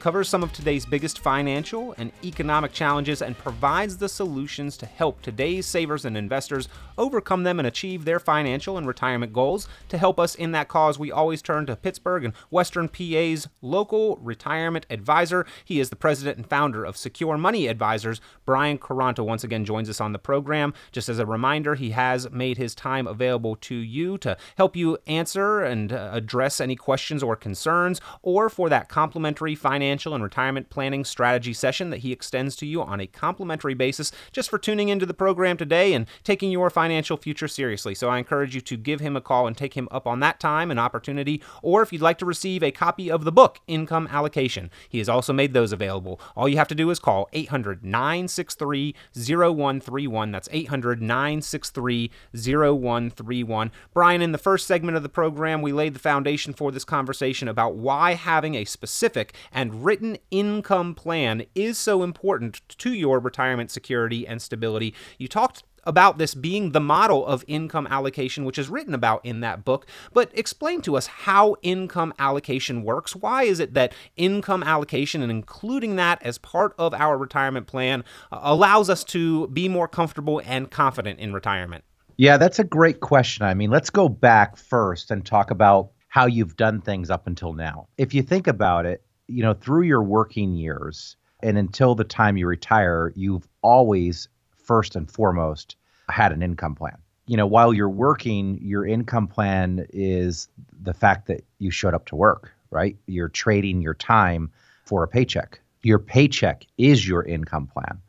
covers 0.00 0.28
some 0.28 0.42
of 0.42 0.52
today's 0.52 0.86
biggest 0.86 1.18
financial 1.18 1.94
and 1.98 2.10
economic 2.24 2.72
challenges 2.72 3.20
and 3.20 3.36
provides 3.36 3.98
the 3.98 4.08
solutions 4.08 4.78
to 4.78 4.86
help 4.86 5.20
today's 5.20 5.66
savers 5.66 6.06
and 6.06 6.16
investors 6.16 6.68
overcome 6.96 7.44
them 7.44 7.60
and 7.60 7.68
achieve 7.68 8.04
their 8.04 8.18
financial 8.18 8.78
and 8.78 8.86
retirement 8.86 9.32
goals. 9.32 9.68
To 9.90 9.98
help 9.98 10.18
us 10.18 10.34
in 10.34 10.52
that 10.52 10.68
cause, 10.68 10.98
we 10.98 11.12
always 11.12 11.42
turn 11.42 11.66
to 11.66 11.76
Pittsburgh 11.76 12.24
and 12.24 12.34
Western 12.48 12.88
PA's 12.88 13.48
local 13.60 14.16
retirement 14.16 14.86
advisor. 14.88 15.44
He 15.64 15.80
is 15.80 15.90
the 15.90 15.96
president 15.96 16.38
and 16.38 16.48
founder 16.48 16.84
of 16.84 16.96
Secure 16.96 17.36
Money 17.36 17.66
Advisors. 17.66 18.20
Brian 18.46 18.78
Caranta 18.78 19.24
once 19.24 19.44
again 19.44 19.66
joins 19.66 19.90
us 19.90 20.00
on 20.00 20.12
the 20.12 20.18
program. 20.18 20.72
Just 20.92 21.10
as 21.10 21.18
a 21.18 21.26
reminder, 21.26 21.74
he 21.74 21.90
has 21.90 22.30
made 22.30 22.56
his 22.56 22.74
time 22.74 23.06
available 23.06 23.54
to 23.56 23.74
you 23.74 24.16
to 24.18 24.36
help 24.56 24.74
you 24.74 24.96
answer 25.06 25.60
and 25.60 25.92
uh, 25.92 26.10
address 26.12 26.58
any 26.60 26.76
questions 26.76 27.22
or 27.22 27.36
concerns, 27.36 28.00
or 28.22 28.48
for 28.48 28.70
that 28.70 28.88
complimentary 28.88 29.54
financial 29.54 29.89
financial 29.90 30.14
and 30.14 30.22
retirement 30.22 30.70
planning 30.70 31.04
strategy 31.04 31.52
session 31.52 31.90
that 31.90 31.98
he 31.98 32.12
extends 32.12 32.54
to 32.54 32.64
you 32.64 32.80
on 32.80 33.00
a 33.00 33.08
complimentary 33.08 33.74
basis 33.74 34.12
just 34.30 34.48
for 34.48 34.56
tuning 34.56 34.88
into 34.88 35.04
the 35.04 35.12
program 35.12 35.56
today 35.56 35.92
and 35.94 36.06
taking 36.22 36.52
your 36.52 36.70
financial 36.70 37.16
future 37.16 37.48
seriously. 37.48 37.92
So 37.92 38.08
I 38.08 38.18
encourage 38.18 38.54
you 38.54 38.60
to 38.60 38.76
give 38.76 39.00
him 39.00 39.16
a 39.16 39.20
call 39.20 39.48
and 39.48 39.56
take 39.56 39.74
him 39.74 39.88
up 39.90 40.06
on 40.06 40.20
that 40.20 40.38
time 40.38 40.70
and 40.70 40.78
opportunity, 40.78 41.42
or 41.60 41.82
if 41.82 41.92
you'd 41.92 42.02
like 42.02 42.18
to 42.18 42.24
receive 42.24 42.62
a 42.62 42.70
copy 42.70 43.10
of 43.10 43.24
the 43.24 43.32
book, 43.32 43.58
Income 43.66 44.06
Allocation, 44.12 44.70
he 44.88 44.98
has 44.98 45.08
also 45.08 45.32
made 45.32 45.54
those 45.54 45.72
available. 45.72 46.20
All 46.36 46.48
you 46.48 46.56
have 46.56 46.68
to 46.68 46.76
do 46.76 46.88
is 46.90 47.00
call 47.00 47.28
800 47.32 47.84
963 47.84 48.94
0131. 49.12 50.30
That's 50.30 50.48
800 50.52 51.02
963 51.02 52.12
0131. 52.32 53.72
Brian, 53.92 54.22
in 54.22 54.30
the 54.30 54.38
first 54.38 54.68
segment 54.68 54.96
of 54.96 55.02
the 55.02 55.08
program, 55.08 55.62
we 55.62 55.72
laid 55.72 55.94
the 55.94 55.98
foundation 55.98 56.52
for 56.52 56.70
this 56.70 56.84
conversation 56.84 57.48
about 57.48 57.74
why 57.74 58.14
having 58.14 58.54
a 58.54 58.64
specific 58.64 59.34
and 59.52 59.79
written 59.82 60.18
income 60.30 60.94
plan 60.94 61.44
is 61.54 61.78
so 61.78 62.02
important 62.02 62.60
to 62.78 62.92
your 62.92 63.18
retirement 63.18 63.70
security 63.70 64.26
and 64.26 64.40
stability. 64.40 64.94
You 65.18 65.28
talked 65.28 65.64
about 65.84 66.18
this 66.18 66.34
being 66.34 66.72
the 66.72 66.80
model 66.80 67.26
of 67.26 67.44
income 67.46 67.86
allocation, 67.90 68.44
which 68.44 68.58
is 68.58 68.68
written 68.68 68.94
about 68.94 69.24
in 69.24 69.40
that 69.40 69.64
book. 69.64 69.86
But 70.12 70.30
explain 70.34 70.82
to 70.82 70.96
us 70.96 71.06
how 71.06 71.56
income 71.62 72.12
allocation 72.18 72.82
works. 72.82 73.16
Why 73.16 73.44
is 73.44 73.60
it 73.60 73.74
that 73.74 73.94
income 74.16 74.62
allocation 74.62 75.22
and 75.22 75.30
including 75.30 75.96
that 75.96 76.22
as 76.22 76.38
part 76.38 76.74
of 76.78 76.94
our 76.94 77.16
retirement 77.16 77.66
plan 77.66 78.04
uh, 78.30 78.40
allows 78.42 78.90
us 78.90 79.04
to 79.04 79.48
be 79.48 79.68
more 79.68 79.88
comfortable 79.88 80.42
and 80.44 80.70
confident 80.70 81.18
in 81.18 81.32
retirement? 81.32 81.84
Yeah, 82.16 82.36
that's 82.36 82.58
a 82.58 82.64
great 82.64 83.00
question. 83.00 83.46
I 83.46 83.54
mean, 83.54 83.70
let's 83.70 83.88
go 83.88 84.08
back 84.08 84.56
first 84.58 85.10
and 85.10 85.24
talk 85.24 85.50
about 85.50 85.92
how 86.08 86.26
you've 86.26 86.56
done 86.56 86.80
things 86.80 87.08
up 87.08 87.26
until 87.26 87.54
now. 87.54 87.88
If 87.96 88.12
you 88.12 88.22
think 88.22 88.46
about 88.46 88.84
it, 88.84 89.02
you 89.30 89.42
know, 89.42 89.54
through 89.54 89.82
your 89.82 90.02
working 90.02 90.54
years 90.54 91.16
and 91.42 91.56
until 91.56 91.94
the 91.94 92.04
time 92.04 92.36
you 92.36 92.46
retire, 92.46 93.12
you've 93.16 93.48
always, 93.62 94.28
first 94.56 94.96
and 94.96 95.10
foremost, 95.10 95.76
had 96.08 96.32
an 96.32 96.42
income 96.42 96.74
plan. 96.74 96.96
You 97.26 97.36
know, 97.36 97.46
while 97.46 97.72
you're 97.72 97.88
working, 97.88 98.58
your 98.60 98.86
income 98.86 99.28
plan 99.28 99.86
is 99.90 100.48
the 100.82 100.92
fact 100.92 101.28
that 101.28 101.44
you 101.58 101.70
showed 101.70 101.94
up 101.94 102.06
to 102.06 102.16
work, 102.16 102.52
right? 102.70 102.96
You're 103.06 103.28
trading 103.28 103.80
your 103.80 103.94
time 103.94 104.50
for 104.84 105.04
a 105.04 105.08
paycheck. 105.08 105.60
Your 105.82 105.98
paycheck 105.98 106.66
is 106.76 107.06
your 107.06 107.22
income 107.22 107.68
plan. 107.68 108.00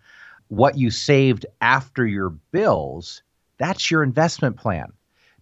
What 0.47 0.77
you 0.77 0.89
saved 0.89 1.45
after 1.61 2.05
your 2.05 2.31
bills, 2.31 3.21
that's 3.57 3.91
your 3.91 4.03
investment 4.03 4.57
plan. 4.57 4.91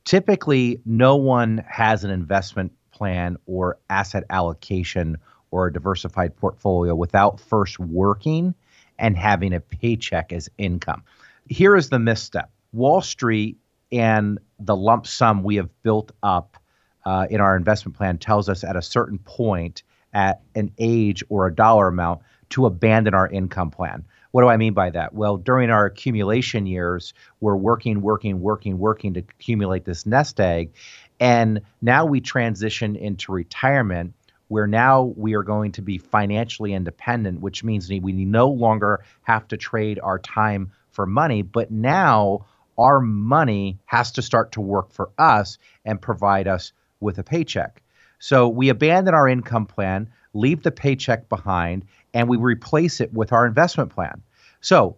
Typically, 0.03 0.81
no 0.85 1.15
one 1.15 1.63
has 1.67 2.03
an 2.03 2.11
investment 2.11 2.71
plan 2.91 3.37
or 3.45 3.77
asset 3.89 4.25
allocation 4.29 5.17
or 5.51 5.67
a 5.67 5.73
diversified 5.73 6.35
portfolio 6.35 6.95
without 6.95 7.39
first 7.39 7.79
working 7.79 8.53
and 8.97 9.17
having 9.17 9.53
a 9.53 9.59
paycheck 9.59 10.31
as 10.33 10.49
income. 10.57 11.03
Here 11.47 11.75
is 11.75 11.89
the 11.89 11.99
misstep 11.99 12.51
Wall 12.71 13.01
Street 13.01 13.57
and 13.91 14.39
the 14.59 14.75
lump 14.75 15.07
sum 15.07 15.43
we 15.43 15.55
have 15.55 15.69
built 15.81 16.11
up 16.21 16.57
uh, 17.05 17.27
in 17.29 17.41
our 17.41 17.55
investment 17.55 17.97
plan 17.97 18.17
tells 18.17 18.49
us 18.49 18.63
at 18.63 18.75
a 18.75 18.81
certain 18.81 19.17
point, 19.17 19.83
at 20.13 20.41
an 20.55 20.71
age 20.77 21.23
or 21.29 21.47
a 21.47 21.55
dollar 21.55 21.87
amount, 21.87 22.21
to 22.49 22.65
abandon 22.65 23.13
our 23.13 23.27
income 23.27 23.71
plan. 23.71 24.05
What 24.31 24.43
do 24.43 24.47
I 24.47 24.57
mean 24.57 24.73
by 24.73 24.91
that? 24.91 25.13
Well, 25.13 25.37
during 25.37 25.71
our 25.71 25.85
accumulation 25.85 26.67
years, 26.67 27.13
we're 27.39 27.55
working, 27.55 28.01
working, 28.01 28.41
working, 28.41 28.77
working 28.77 29.15
to 29.15 29.21
accumulate 29.21 29.85
this 29.85 30.05
nest 30.05 30.39
egg. 30.39 30.73
And 31.19 31.61
now 31.81 32.05
we 32.05 32.21
transition 32.21 32.95
into 32.95 33.31
retirement 33.31 34.13
where 34.49 34.67
now 34.67 35.13
we 35.15 35.35
are 35.35 35.43
going 35.43 35.71
to 35.71 35.81
be 35.81 35.97
financially 35.97 36.73
independent, 36.73 37.39
which 37.39 37.63
means 37.63 37.89
we 37.89 37.99
no 38.11 38.49
longer 38.49 39.03
have 39.23 39.47
to 39.47 39.57
trade 39.57 39.99
our 40.03 40.19
time 40.19 40.71
for 40.91 41.05
money, 41.05 41.41
but 41.41 41.71
now 41.71 42.45
our 42.77 42.99
money 42.99 43.79
has 43.85 44.11
to 44.11 44.21
start 44.21 44.51
to 44.51 44.61
work 44.61 44.91
for 44.91 45.11
us 45.17 45.57
and 45.85 46.01
provide 46.01 46.47
us 46.47 46.73
with 46.99 47.19
a 47.19 47.23
paycheck. 47.23 47.81
So 48.19 48.49
we 48.49 48.69
abandon 48.69 49.13
our 49.13 49.29
income 49.29 49.65
plan, 49.65 50.09
leave 50.33 50.63
the 50.63 50.71
paycheck 50.71 51.29
behind, 51.29 51.85
and 52.13 52.27
we 52.27 52.37
replace 52.37 52.99
it 52.99 53.13
with 53.13 53.31
our 53.31 53.45
investment 53.45 53.91
plan. 53.91 54.21
So, 54.61 54.97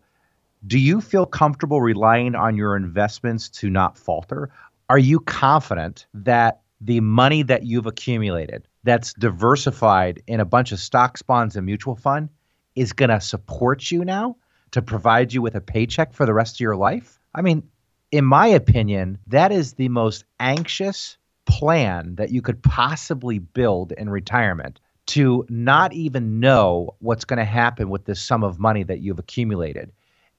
do 0.68 0.78
you 0.78 1.02
feel 1.02 1.26
comfortable 1.26 1.82
relying 1.82 2.36
on 2.36 2.56
your 2.56 2.76
investments 2.76 3.50
to 3.50 3.70
not 3.70 3.98
falter? 3.98 4.52
Are 4.90 5.00
you 5.00 5.20
confident 5.20 6.06
that 6.14 6.62
the 6.80 7.00
money 7.00 7.42
that 7.44 7.64
you've 7.64 7.88
accumulated 7.88 8.68
that's 8.84 9.13
diversified 9.13 10.24
in 10.28 10.39
a 10.39 10.46
bunch 10.46 10.72
of 10.72 10.80
stocks, 10.80 11.22
bonds, 11.22 11.56
and 11.56 11.65
mutual 11.65 11.96
fund 11.96 12.30
is 12.76 12.94
going 12.94 13.10
to 13.10 13.22
support 13.22 13.91
you 13.91 14.06
now 14.06 14.38
to 14.72 14.82
provide 14.82 15.34
you 15.34 15.41
with 15.41 15.56
a 15.56 15.62
paycheck 15.62 16.13
for 16.13 16.26
the 16.26 16.34
rest 16.34 16.56
of 16.56 16.60
your 16.62 16.76
life? 16.76 17.20
I 17.36 17.41
mean, 17.41 17.63
in 18.12 18.26
my 18.26 18.48
opinion, 18.48 19.17
that 19.28 19.52
is 19.52 19.74
the 19.74 19.89
most 19.89 20.26
anxious 20.39 21.17
plan 21.46 22.15
that 22.15 22.32
you 22.32 22.41
could 22.41 22.62
possibly 22.62 23.39
build 23.39 23.91
in 23.94 24.10
retirement 24.10 24.80
to 25.08 25.46
not 25.50 25.94
even 25.94 26.39
know 26.39 26.96
what's 27.00 27.26
going 27.26 27.39
to 27.39 27.46
happen 27.46 27.89
with 27.89 28.06
this 28.06 28.22
sum 28.22 28.44
of 28.44 28.60
money 28.60 28.84
that 28.84 29.00
you've 29.00 29.20
accumulated 29.20 29.91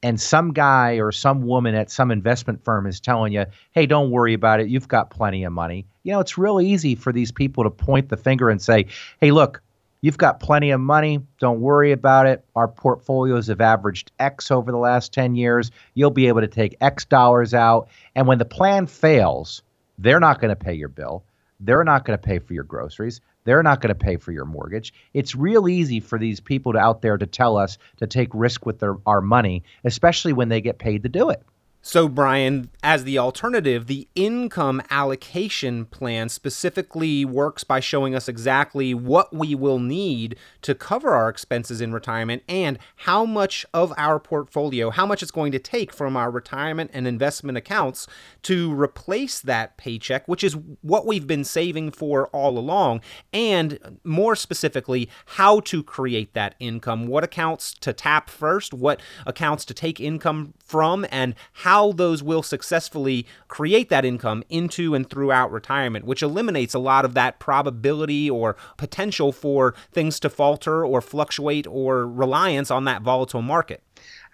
and 0.03 0.21
some 0.21 0.53
guy 0.53 0.95
or 0.95 1.13
some 1.13 1.43
woman 1.43 1.75
at 1.75 1.91
some 1.91 2.11
investment 2.11 2.65
firm 2.65 2.87
is 2.87 3.01
telling 3.01 3.33
you, 3.33 3.45
hey, 3.73 3.87
don't 3.87 4.11
worry 4.11 4.35
about 4.35 4.61
it. 4.61 4.69
You've 4.69 4.89
got 4.89 5.11
plenty 5.11 5.45
of 5.45 5.53
money. 5.53 5.87
You 6.03 6.13
know, 6.13 6.21
it's 6.21 6.37
real 6.37 6.61
easy 6.61 6.95
for 6.95 7.13
these 7.13 7.31
people 7.31 7.65
to 7.65 7.71
point 7.71 8.09
the 8.09 8.17
finger 8.17 8.51
and 8.51 8.61
say, 8.61 8.87
hey, 9.21 9.31
look, 9.31 9.63
You've 10.05 10.19
got 10.19 10.41
plenty 10.41 10.73
of 10.73 10.81
money. 10.81 11.21
Don't 11.39 11.61
worry 11.61 11.93
about 11.93 12.27
it. 12.27 12.45
Our 12.57 12.67
portfolios 12.67 13.47
have 13.47 13.61
averaged 13.61 14.11
X 14.19 14.51
over 14.51 14.73
the 14.73 14.79
last 14.79 15.13
10 15.13 15.37
years. 15.37 15.71
You'll 15.95 16.11
be 16.11 16.27
able 16.27 16.41
to 16.41 16.49
take 16.49 16.77
X 16.81 17.05
dollars 17.05 17.55
out. 17.55 17.89
And 18.17 18.27
when 18.27 18.39
the 18.39 18.45
plan 18.45 18.89
fails, 18.89 19.63
they're 19.99 20.19
not 20.19 20.41
going 20.41 20.49
to 20.49 20.57
pay 20.57 20.75
your 20.75 20.89
bill. 20.89 21.23
They're 21.61 21.85
not 21.85 22.05
going 22.05 22.19
to 22.19 22.23
pay 22.23 22.41
for 22.41 22.53
your 22.53 22.65
groceries. 22.65 23.21
They're 23.45 23.63
not 23.63 23.81
going 23.81 23.89
to 23.89 23.95
pay 23.95 24.17
for 24.17 24.33
your 24.33 24.45
mortgage. 24.45 24.93
It's 25.13 25.35
real 25.35 25.69
easy 25.69 26.01
for 26.01 26.19
these 26.19 26.41
people 26.41 26.77
out 26.77 27.03
there 27.03 27.19
to 27.19 27.27
tell 27.27 27.57
us 27.57 27.79
to 27.99 28.07
take 28.07 28.29
risk 28.33 28.65
with 28.67 28.79
their, 28.79 28.97
our 29.07 29.21
money, 29.21 29.65
especially 29.85 30.33
when 30.33 30.49
they 30.49 30.61
get 30.61 30.79
paid 30.79 31.03
to 31.03 31.09
do 31.09 31.31
it. 31.31 31.43
So, 31.85 32.09
Brian, 32.09 32.71
as 32.85 33.03
the 33.03 33.19
alternative, 33.19 33.89
the 33.89 34.07
income 34.15 34.81
allocation 34.89 35.85
plan 35.87 36.29
specifically 36.29 37.25
works 37.25 37.65
by 37.65 37.81
showing 37.81 38.15
us 38.15 38.29
exactly 38.29 38.95
what 38.95 39.35
we 39.35 39.57
will 39.57 39.81
need 39.81 40.37
to 40.63 40.77
cover 40.77 41.11
our 41.11 41.29
expenses 41.29 41.81
in 41.81 41.93
retirement 41.93 42.45
and 42.49 42.79
how 42.99 43.25
much 43.25 43.67
of 43.75 43.93
our 43.97 44.21
portfolio, 44.21 44.91
how 44.91 45.05
much 45.05 45.25
it's 45.25 45.33
going 45.33 45.51
to 45.51 45.59
take 45.59 45.93
from 45.93 46.17
our 46.17 46.31
retirement 46.31 46.93
and 46.95 47.09
investment 47.09 47.59
accounts 47.59 48.07
to 48.43 48.73
replace 48.73 49.41
that 49.41 49.77
paycheck, 49.77 50.29
which 50.29 50.45
is 50.45 50.57
what 50.83 51.05
we've 51.05 51.27
been 51.27 51.43
saving 51.43 51.91
for 51.91 52.29
all 52.29 52.59
along, 52.59 53.01
and 53.33 53.99
more 54.05 54.37
specifically, 54.37 55.11
how 55.27 55.59
to 55.59 55.83
create 55.83 56.33
that 56.33 56.55
income, 56.61 57.09
what 57.09 57.25
accounts 57.25 57.75
to 57.75 57.93
tap 57.93 58.31
first, 58.31 58.73
what 58.73 59.01
accounts 59.27 59.65
to 59.65 59.75
take 59.75 59.99
income 59.99 60.55
from, 60.73 61.05
and 61.11 61.35
how 61.53 61.93
those 61.93 62.23
will 62.23 62.43
successfully 62.43 63.27
create 63.47 63.91
that 63.91 64.07
income 64.07 64.43
into 64.49 64.95
and 64.95 65.11
throughout 65.11 65.53
retirement, 65.53 66.07
which 66.07 66.23
eliminates 66.23 66.73
a 66.73 66.79
lot 66.79 67.05
of 67.05 67.13
that 67.13 67.39
probability 67.39 68.31
or 68.31 68.57
potential 68.79 69.33
for 69.33 69.75
things 69.93 70.19
to 70.19 70.31
falter 70.31 70.83
or 70.83 71.03
fluctuate 71.03 71.67
or 71.67 72.07
reliance 72.09 72.71
on 72.71 72.85
that 72.87 73.03
volatile 73.03 73.43
market. 73.43 73.83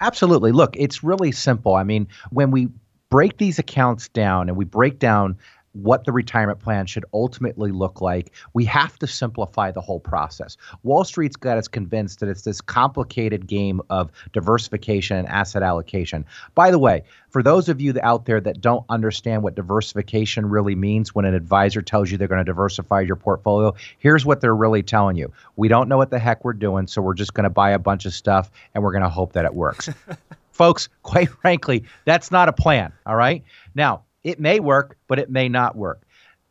Absolutely. 0.00 0.52
Look, 0.52 0.76
it's 0.76 1.02
really 1.02 1.32
simple. 1.32 1.74
I 1.74 1.82
mean, 1.82 2.06
when 2.30 2.52
we 2.52 2.68
break 3.10 3.38
these 3.38 3.58
accounts 3.58 4.08
down 4.08 4.48
and 4.48 4.56
we 4.56 4.64
break 4.64 5.00
down 5.00 5.36
what 5.82 6.04
the 6.04 6.12
retirement 6.12 6.58
plan 6.58 6.86
should 6.86 7.04
ultimately 7.12 7.70
look 7.70 8.00
like. 8.00 8.32
We 8.52 8.64
have 8.66 8.98
to 8.98 9.06
simplify 9.06 9.70
the 9.70 9.80
whole 9.80 10.00
process. 10.00 10.56
Wall 10.82 11.04
Street's 11.04 11.36
got 11.36 11.58
us 11.58 11.68
convinced 11.68 12.20
that 12.20 12.28
it's 12.28 12.42
this 12.42 12.60
complicated 12.60 13.46
game 13.46 13.80
of 13.90 14.10
diversification 14.32 15.16
and 15.16 15.28
asset 15.28 15.62
allocation. 15.62 16.24
By 16.54 16.70
the 16.70 16.78
way, 16.78 17.04
for 17.30 17.42
those 17.42 17.68
of 17.68 17.80
you 17.80 17.94
out 18.02 18.24
there 18.24 18.40
that 18.40 18.60
don't 18.60 18.84
understand 18.88 19.42
what 19.42 19.54
diversification 19.54 20.48
really 20.48 20.74
means 20.74 21.14
when 21.14 21.24
an 21.24 21.34
advisor 21.34 21.82
tells 21.82 22.10
you 22.10 22.18
they're 22.18 22.28
going 22.28 22.38
to 22.38 22.44
diversify 22.44 23.00
your 23.00 23.16
portfolio, 23.16 23.74
here's 23.98 24.24
what 24.24 24.40
they're 24.40 24.56
really 24.56 24.82
telling 24.82 25.16
you. 25.16 25.32
We 25.56 25.68
don't 25.68 25.88
know 25.88 25.96
what 25.96 26.10
the 26.10 26.18
heck 26.18 26.44
we're 26.44 26.54
doing, 26.54 26.86
so 26.86 27.02
we're 27.02 27.14
just 27.14 27.34
going 27.34 27.44
to 27.44 27.50
buy 27.50 27.70
a 27.70 27.78
bunch 27.78 28.06
of 28.06 28.14
stuff 28.14 28.50
and 28.74 28.82
we're 28.82 28.92
going 28.92 29.02
to 29.02 29.08
hope 29.08 29.32
that 29.34 29.44
it 29.44 29.54
works. 29.54 29.88
Folks, 30.52 30.88
quite 31.04 31.28
frankly, 31.28 31.84
that's 32.04 32.32
not 32.32 32.48
a 32.48 32.52
plan, 32.52 32.92
all 33.06 33.14
right? 33.14 33.44
Now, 33.76 34.02
it 34.24 34.40
may 34.40 34.60
work, 34.60 34.96
but 35.06 35.18
it 35.18 35.30
may 35.30 35.48
not 35.48 35.76
work. 35.76 36.02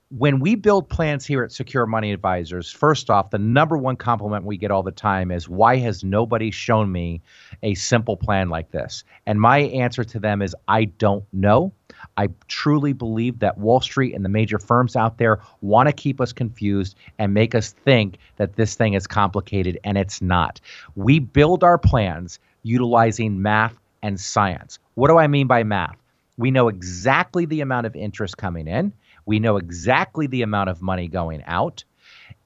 When 0.10 0.40
we 0.40 0.56
build 0.56 0.88
plans 0.88 1.26
here 1.26 1.44
at 1.44 1.52
Secure 1.52 1.86
Money 1.86 2.14
Advisors, 2.14 2.72
first 2.72 3.10
off, 3.10 3.30
the 3.30 3.38
number 3.38 3.78
one 3.78 3.98
compliment 3.98 4.46
we 4.46 4.56
get 4.56 4.72
all 4.72 4.84
the 4.84 4.90
time 4.90 5.32
is 5.32 5.50
why 5.50 5.76
has 5.78 6.02
nobody 6.02 6.50
shown 6.50 6.94
me 6.94 7.22
a 7.62 7.74
simple 7.74 8.16
plan 8.16 8.48
like 8.48 8.72
this? 8.72 9.04
And 9.26 9.42
my 9.42 9.60
answer 9.60 10.06
to 10.06 10.18
them 10.18 10.42
is 10.42 10.56
I 10.70 10.86
don't 10.86 11.26
know. 11.34 11.74
I 12.16 12.30
truly 12.48 12.94
believe 12.94 13.40
that 13.40 13.58
Wall 13.58 13.82
Street 13.82 14.16
and 14.16 14.24
the 14.24 14.30
major 14.30 14.60
firms 14.60 14.96
out 14.96 15.18
there 15.18 15.42
want 15.60 15.88
to 15.88 15.94
keep 15.94 16.22
us 16.22 16.32
confused 16.32 16.96
and 17.20 17.34
make 17.34 17.54
us 17.54 17.72
think 17.72 18.18
that 18.38 18.56
this 18.56 18.76
thing 18.76 18.94
is 18.94 19.08
complicated, 19.08 19.78
and 19.84 19.98
it's 19.98 20.22
not. 20.22 20.62
We 20.96 21.20
build 21.20 21.66
our 21.66 21.78
plans 21.78 22.40
utilizing 22.64 23.42
math 23.42 23.78
and 24.02 24.18
science. 24.18 24.80
What 24.94 25.10
do 25.10 25.18
I 25.18 25.28
mean 25.28 25.48
by 25.48 25.64
math? 25.64 25.98
We 26.38 26.52
know 26.52 26.68
exactly 26.68 27.46
the 27.46 27.62
amount 27.62 27.88
of 27.88 27.96
interest 27.96 28.38
coming 28.38 28.68
in. 28.68 28.94
We 29.26 29.40
know 29.40 29.58
exactly 29.58 30.28
the 30.28 30.44
amount 30.44 30.70
of 30.70 30.82
money 30.82 31.08
going 31.08 31.44
out. 31.46 31.84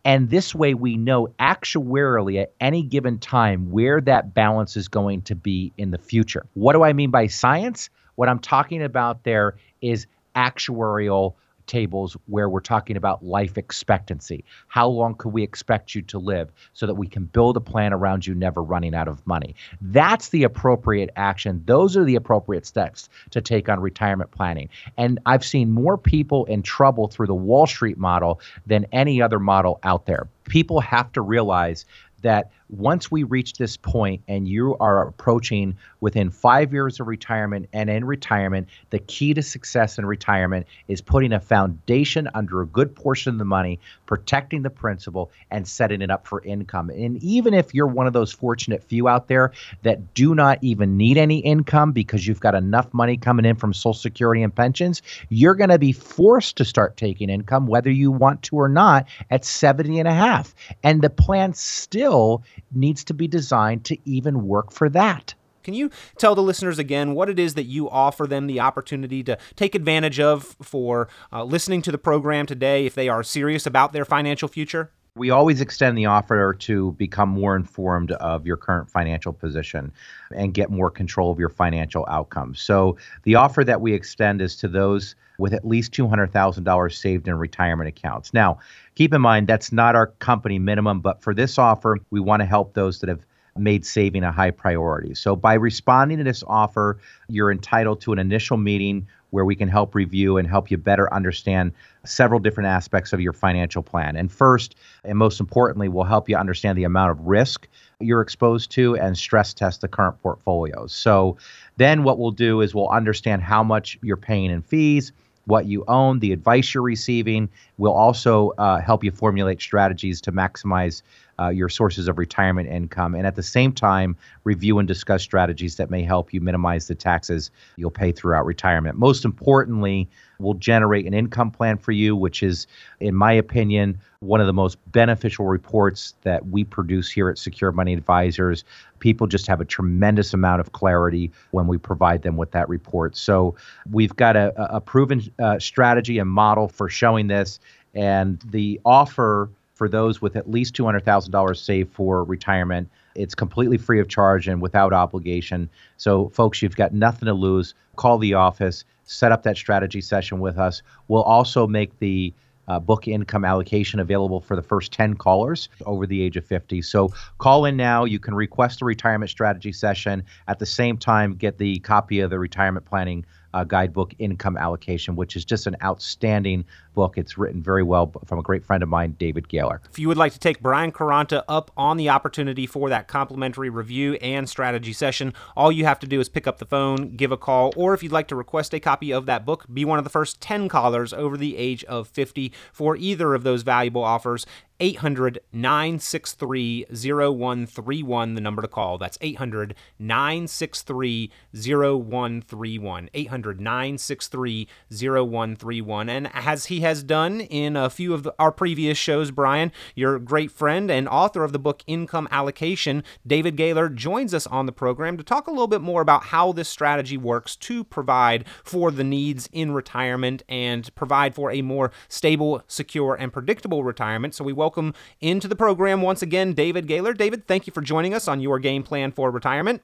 And 0.03 0.29
this 0.29 0.55
way, 0.55 0.73
we 0.73 0.97
know 0.97 1.27
actuarially 1.39 2.41
at 2.41 2.53
any 2.59 2.81
given 2.83 3.19
time 3.19 3.69
where 3.69 4.01
that 4.01 4.33
balance 4.33 4.75
is 4.75 4.87
going 4.87 5.23
to 5.23 5.35
be 5.35 5.73
in 5.77 5.91
the 5.91 5.99
future. 5.99 6.45
What 6.53 6.73
do 6.73 6.83
I 6.83 6.93
mean 6.93 7.11
by 7.11 7.27
science? 7.27 7.89
What 8.15 8.27
I'm 8.27 8.39
talking 8.39 8.81
about 8.81 9.23
there 9.23 9.57
is 9.81 10.07
actuarial 10.35 11.35
tables 11.71 12.17
where 12.27 12.49
we're 12.49 12.59
talking 12.59 12.97
about 12.97 13.23
life 13.23 13.57
expectancy. 13.57 14.43
How 14.67 14.89
long 14.89 15.15
could 15.15 15.31
we 15.31 15.41
expect 15.41 15.95
you 15.95 16.01
to 16.01 16.19
live 16.19 16.51
so 16.73 16.85
that 16.85 16.95
we 16.95 17.07
can 17.07 17.23
build 17.25 17.55
a 17.55 17.61
plan 17.61 17.93
around 17.93 18.27
you 18.27 18.35
never 18.35 18.61
running 18.61 18.93
out 18.93 19.07
of 19.07 19.25
money? 19.25 19.55
That's 19.79 20.29
the 20.29 20.43
appropriate 20.43 21.09
action. 21.15 21.63
Those 21.65 21.95
are 21.95 22.03
the 22.03 22.15
appropriate 22.15 22.65
steps 22.65 23.07
to 23.29 23.39
take 23.39 23.69
on 23.69 23.79
retirement 23.79 24.31
planning. 24.31 24.67
And 24.97 25.19
I've 25.25 25.45
seen 25.45 25.71
more 25.71 25.97
people 25.97 26.43
in 26.45 26.61
trouble 26.61 27.07
through 27.07 27.27
the 27.27 27.33
Wall 27.33 27.65
Street 27.65 27.97
model 27.97 28.41
than 28.67 28.85
any 28.91 29.21
other 29.21 29.39
model 29.39 29.79
out 29.83 30.05
there. 30.05 30.27
People 30.49 30.81
have 30.81 31.09
to 31.13 31.21
realize 31.21 31.85
that 32.21 32.51
once 32.71 33.11
we 33.11 33.23
reach 33.23 33.53
this 33.53 33.75
point 33.77 34.21
and 34.27 34.47
you 34.47 34.77
are 34.79 35.07
approaching 35.07 35.75
within 35.99 36.29
five 36.29 36.71
years 36.73 36.99
of 36.99 37.07
retirement 37.07 37.67
and 37.73 37.89
in 37.89 38.05
retirement, 38.05 38.67
the 38.89 38.99
key 38.99 39.33
to 39.33 39.41
success 39.41 39.97
in 39.97 40.05
retirement 40.05 40.65
is 40.87 41.01
putting 41.01 41.33
a 41.33 41.39
foundation 41.39 42.29
under 42.33 42.61
a 42.61 42.65
good 42.65 42.95
portion 42.95 43.33
of 43.33 43.39
the 43.39 43.45
money, 43.45 43.79
protecting 44.05 44.61
the 44.61 44.69
principal, 44.69 45.31
and 45.51 45.67
setting 45.67 46.01
it 46.01 46.09
up 46.09 46.25
for 46.25 46.43
income. 46.43 46.89
And 46.89 47.21
even 47.21 47.53
if 47.53 47.73
you're 47.73 47.87
one 47.87 48.07
of 48.07 48.13
those 48.13 48.31
fortunate 48.31 48.83
few 48.83 49.07
out 49.07 49.27
there 49.27 49.51
that 49.83 50.13
do 50.13 50.33
not 50.33 50.57
even 50.61 50.97
need 50.97 51.17
any 51.17 51.39
income 51.39 51.91
because 51.91 52.25
you've 52.25 52.39
got 52.39 52.55
enough 52.55 52.93
money 52.93 53.17
coming 53.17 53.45
in 53.45 53.55
from 53.55 53.73
Social 53.73 53.93
Security 53.93 54.41
and 54.43 54.55
pensions, 54.55 55.01
you're 55.29 55.55
going 55.55 55.69
to 55.69 55.79
be 55.79 55.91
forced 55.91 56.55
to 56.57 56.65
start 56.65 56.95
taking 56.97 57.29
income 57.29 57.67
whether 57.67 57.91
you 57.91 58.11
want 58.11 58.41
to 58.43 58.55
or 58.55 58.69
not 58.69 59.07
at 59.29 59.43
70 59.43 59.99
and 59.99 60.07
a 60.07 60.13
half. 60.13 60.55
And 60.83 61.01
the 61.01 61.09
plan 61.09 61.53
still 61.53 62.43
needs 62.71 63.03
to 63.05 63.13
be 63.13 63.27
designed 63.27 63.85
to 63.85 63.97
even 64.05 64.47
work 64.47 64.71
for 64.71 64.89
that. 64.89 65.33
Can 65.63 65.73
you 65.73 65.91
tell 66.17 66.35
the 66.35 66.41
listeners 66.41 66.79
again 66.79 67.13
what 67.13 67.29
it 67.29 67.39
is 67.39 67.53
that 67.53 67.63
you 67.63 67.89
offer 67.89 68.25
them 68.25 68.47
the 68.47 68.59
opportunity 68.59 69.23
to 69.23 69.37
take 69.55 69.75
advantage 69.75 70.19
of 70.19 70.55
for 70.61 71.07
uh, 71.31 71.43
listening 71.43 71.81
to 71.83 71.91
the 71.91 71.97
program 71.97 72.45
today 72.45 72.85
if 72.85 72.95
they 72.95 73.09
are 73.09 73.23
serious 73.23 73.65
about 73.65 73.93
their 73.93 74.05
financial 74.05 74.47
future? 74.47 74.91
We 75.15 75.29
always 75.29 75.59
extend 75.59 75.97
the 75.97 76.05
offer 76.05 76.53
to 76.53 76.93
become 76.93 77.27
more 77.27 77.57
informed 77.57 78.13
of 78.13 78.45
your 78.45 78.55
current 78.55 78.89
financial 78.89 79.33
position 79.33 79.91
and 80.33 80.53
get 80.53 80.71
more 80.71 80.89
control 80.89 81.31
of 81.31 81.37
your 81.37 81.49
financial 81.49 82.05
outcomes. 82.09 82.61
So, 82.61 82.97
the 83.23 83.35
offer 83.35 83.65
that 83.65 83.81
we 83.81 83.93
extend 83.93 84.41
is 84.41 84.55
to 84.57 84.69
those 84.69 85.15
with 85.41 85.53
at 85.53 85.67
least 85.67 85.91
$200,000 85.91 86.93
saved 86.93 87.27
in 87.27 87.35
retirement 87.35 87.89
accounts. 87.89 88.33
Now, 88.33 88.59
keep 88.95 89.13
in 89.13 89.21
mind 89.21 89.47
that's 89.47 89.71
not 89.71 89.95
our 89.95 90.07
company 90.07 90.59
minimum, 90.59 91.01
but 91.01 91.21
for 91.21 91.33
this 91.33 91.57
offer, 91.57 91.97
we 92.11 92.19
want 92.19 92.41
to 92.41 92.45
help 92.45 92.75
those 92.75 92.99
that 92.99 93.09
have 93.09 93.25
made 93.57 93.85
saving 93.85 94.23
a 94.23 94.31
high 94.31 94.51
priority. 94.51 95.15
So, 95.15 95.35
by 95.35 95.55
responding 95.55 96.19
to 96.19 96.23
this 96.23 96.43
offer, 96.47 96.99
you're 97.27 97.51
entitled 97.51 98.01
to 98.01 98.13
an 98.13 98.19
initial 98.19 98.55
meeting 98.55 99.07
where 99.31 99.45
we 99.45 99.55
can 99.55 99.67
help 99.67 99.95
review 99.95 100.37
and 100.37 100.47
help 100.47 100.69
you 100.69 100.77
better 100.77 101.11
understand 101.13 101.71
several 102.05 102.39
different 102.39 102.67
aspects 102.67 103.13
of 103.13 103.21
your 103.21 103.33
financial 103.33 103.81
plan. 103.81 104.15
And 104.15 104.31
first, 104.31 104.75
and 105.03 105.17
most 105.17 105.39
importantly, 105.39 105.89
we'll 105.89 106.03
help 106.03 106.29
you 106.29 106.37
understand 106.37 106.77
the 106.77 106.83
amount 106.83 107.11
of 107.11 107.19
risk 107.21 107.67
you're 107.99 108.21
exposed 108.21 108.71
to 108.71 108.95
and 108.97 109.17
stress 109.17 109.53
test 109.53 109.81
the 109.81 109.87
current 109.87 110.21
portfolios. 110.21 110.93
So 110.93 111.37
then 111.77 112.03
what 112.03 112.19
we'll 112.19 112.31
do 112.31 112.61
is 112.61 112.75
we'll 112.75 112.89
understand 112.89 113.41
how 113.41 113.63
much 113.63 113.97
you're 114.01 114.17
paying 114.17 114.51
in 114.51 114.61
fees, 114.61 115.13
what 115.45 115.65
you 115.65 115.83
own, 115.87 116.19
the 116.19 116.31
advice 116.31 116.73
you're 116.73 116.83
receiving. 116.83 117.49
We'll 117.77 117.93
also 117.93 118.51
uh, 118.57 118.79
help 118.79 119.03
you 119.03 119.11
formulate 119.11 119.61
strategies 119.61 120.21
to 120.21 120.31
maximize 120.31 121.01
uh, 121.41 121.49
your 121.49 121.69
sources 121.69 122.07
of 122.07 122.17
retirement 122.17 122.69
income, 122.69 123.15
and 123.15 123.25
at 123.25 123.35
the 123.35 123.43
same 123.43 123.71
time, 123.73 124.15
review 124.43 124.79
and 124.79 124.87
discuss 124.87 125.23
strategies 125.23 125.75
that 125.77 125.89
may 125.89 126.03
help 126.03 126.33
you 126.33 126.41
minimize 126.41 126.87
the 126.87 126.95
taxes 126.95 127.49
you'll 127.77 127.89
pay 127.89 128.11
throughout 128.11 128.45
retirement. 128.45 128.97
Most 128.97 129.25
importantly, 129.25 130.07
we'll 130.39 130.53
generate 130.53 131.05
an 131.05 131.13
income 131.13 131.49
plan 131.49 131.77
for 131.77 131.91
you, 131.91 132.15
which 132.15 132.43
is, 132.43 132.67
in 132.99 133.15
my 133.15 133.33
opinion, 133.33 133.97
one 134.19 134.39
of 134.39 134.47
the 134.47 134.53
most 134.53 134.77
beneficial 134.91 135.45
reports 135.47 136.13
that 136.21 136.47
we 136.47 136.63
produce 136.63 137.09
here 137.09 137.29
at 137.29 137.37
Secure 137.39 137.71
Money 137.71 137.93
Advisors. 137.93 138.63
People 138.99 139.25
just 139.25 139.47
have 139.47 139.61
a 139.61 139.65
tremendous 139.65 140.33
amount 140.33 140.61
of 140.61 140.73
clarity 140.73 141.31
when 141.51 141.65
we 141.65 141.77
provide 141.77 142.21
them 142.21 142.37
with 142.37 142.51
that 142.51 142.69
report. 142.69 143.17
So 143.17 143.55
we've 143.89 144.15
got 144.15 144.35
a, 144.35 144.75
a 144.75 144.79
proven 144.79 145.21
uh, 145.39 145.57
strategy 145.57 146.19
and 146.19 146.29
model 146.29 146.67
for 146.67 146.87
showing 146.87 147.27
this, 147.27 147.59
and 147.95 148.39
the 148.51 148.79
offer 148.85 149.49
for 149.81 149.89
those 149.89 150.21
with 150.21 150.35
at 150.35 150.47
least 150.47 150.75
$200,000 150.75 151.57
saved 151.57 151.91
for 151.91 152.23
retirement. 152.23 152.87
It's 153.15 153.33
completely 153.33 153.79
free 153.79 153.99
of 153.99 154.07
charge 154.07 154.47
and 154.47 154.61
without 154.61 154.93
obligation. 154.93 155.71
So, 155.97 156.29
folks, 156.29 156.61
you've 156.61 156.75
got 156.75 156.93
nothing 156.93 157.25
to 157.25 157.33
lose. 157.33 157.73
Call 157.95 158.19
the 158.19 158.35
office, 158.35 158.85
set 159.05 159.31
up 159.31 159.41
that 159.41 159.57
strategy 159.57 159.99
session 159.99 160.39
with 160.39 160.59
us. 160.59 160.83
We'll 161.07 161.23
also 161.23 161.65
make 161.65 161.97
the 161.97 162.31
uh, 162.67 162.79
book 162.79 163.07
income 163.07 163.43
allocation 163.43 163.99
available 163.99 164.39
for 164.39 164.55
the 164.55 164.61
first 164.61 164.91
10 164.91 165.15
callers 165.15 165.67
over 165.87 166.05
the 166.05 166.21
age 166.21 166.37
of 166.37 166.45
50. 166.45 166.83
So 166.83 167.11
call 167.39 167.65
in 167.65 167.75
now. 167.75 168.05
You 168.05 168.19
can 168.19 168.35
request 168.35 168.83
a 168.83 168.85
retirement 168.85 169.31
strategy 169.31 169.71
session. 169.71 170.23
At 170.47 170.59
the 170.59 170.67
same 170.67 170.95
time, 170.95 171.33
get 171.33 171.57
the 171.57 171.79
copy 171.79 172.19
of 172.19 172.29
the 172.29 172.37
retirement 172.37 172.85
planning 172.85 173.25
uh, 173.53 173.63
guidebook, 173.63 174.13
Income 174.19 174.57
Allocation, 174.57 175.15
which 175.15 175.35
is 175.35 175.45
just 175.45 175.67
an 175.67 175.75
outstanding 175.83 176.65
book. 176.93 177.17
It's 177.17 177.37
written 177.37 177.61
very 177.61 177.83
well 177.83 178.11
from 178.25 178.39
a 178.39 178.41
great 178.41 178.65
friend 178.65 178.83
of 178.83 178.89
mine, 178.89 179.15
David 179.17 179.47
Gaylor. 179.47 179.81
If 179.89 179.99
you 179.99 180.07
would 180.07 180.17
like 180.17 180.33
to 180.33 180.39
take 180.39 180.61
Brian 180.61 180.91
Caranta 180.91 181.43
up 181.47 181.71
on 181.77 181.97
the 181.97 182.09
opportunity 182.09 182.65
for 182.65 182.89
that 182.89 183.07
complimentary 183.07 183.69
review 183.69 184.15
and 184.15 184.49
strategy 184.49 184.93
session, 184.93 185.33
all 185.55 185.71
you 185.71 185.85
have 185.85 185.99
to 185.99 186.07
do 186.07 186.19
is 186.19 186.29
pick 186.29 186.47
up 186.47 186.57
the 186.57 186.65
phone, 186.65 187.15
give 187.15 187.31
a 187.31 187.37
call, 187.37 187.73
or 187.75 187.93
if 187.93 188.03
you'd 188.03 188.11
like 188.11 188.27
to 188.27 188.35
request 188.35 188.73
a 188.73 188.79
copy 188.79 189.11
of 189.11 189.25
that 189.25 189.45
book, 189.45 189.65
be 189.71 189.85
one 189.85 189.97
of 189.97 190.03
the 190.03 190.09
first 190.09 190.41
10 190.41 190.69
callers 190.69 191.13
over 191.13 191.37
the 191.37 191.57
age 191.57 191.83
of 191.85 192.07
50 192.07 192.51
for 192.71 192.95
either 192.95 193.33
of 193.33 193.43
those 193.43 193.63
valuable 193.63 194.03
offers. 194.03 194.45
800 194.81 195.39
963 195.53 196.87
0131, 196.89 198.33
the 198.33 198.41
number 198.41 198.63
to 198.63 198.67
call. 198.67 198.97
That's 198.97 199.17
800 199.21 199.75
963 199.99 201.31
0131. 201.53 203.09
800 203.13 203.61
963 203.61 204.67
0131. 204.89 206.09
And 206.09 206.31
as 206.33 206.65
he 206.65 206.79
has 206.81 207.03
done 207.03 207.41
in 207.41 207.77
a 207.77 207.91
few 207.91 208.15
of 208.15 208.23
the, 208.23 208.33
our 208.39 208.51
previous 208.51 208.97
shows, 208.97 209.29
Brian, 209.29 209.71
your 209.93 210.17
great 210.17 210.49
friend 210.49 210.89
and 210.89 211.07
author 211.07 211.43
of 211.43 211.51
the 211.51 211.59
book 211.59 211.83
Income 211.85 212.27
Allocation, 212.31 213.03
David 213.25 213.55
Gaylor, 213.55 213.87
joins 213.87 214.33
us 214.33 214.47
on 214.47 214.65
the 214.65 214.71
program 214.71 215.15
to 215.17 215.23
talk 215.23 215.45
a 215.45 215.51
little 215.51 215.67
bit 215.67 215.81
more 215.81 216.01
about 216.01 216.23
how 216.23 216.51
this 216.51 216.67
strategy 216.67 217.17
works 217.17 217.55
to 217.57 217.83
provide 217.83 218.45
for 218.63 218.89
the 218.89 219.03
needs 219.03 219.47
in 219.53 219.73
retirement 219.73 220.41
and 220.49 220.93
provide 220.95 221.35
for 221.35 221.51
a 221.51 221.61
more 221.61 221.91
stable, 222.07 222.63
secure, 222.67 223.13
and 223.13 223.31
predictable 223.31 223.83
retirement. 223.83 224.33
So 224.33 224.43
we 224.43 224.53
welcome 224.53 224.70
welcome 224.71 224.93
into 225.19 225.49
the 225.49 225.55
program 225.55 226.01
once 226.01 226.21
again 226.21 226.53
David 226.53 226.87
Gaylor. 226.87 227.13
David, 227.13 227.45
thank 227.45 227.67
you 227.67 227.73
for 227.73 227.81
joining 227.81 228.13
us 228.13 228.29
on 228.29 228.39
your 228.39 228.57
game 228.57 228.83
plan 228.83 229.11
for 229.11 229.29
retirement. 229.29 229.81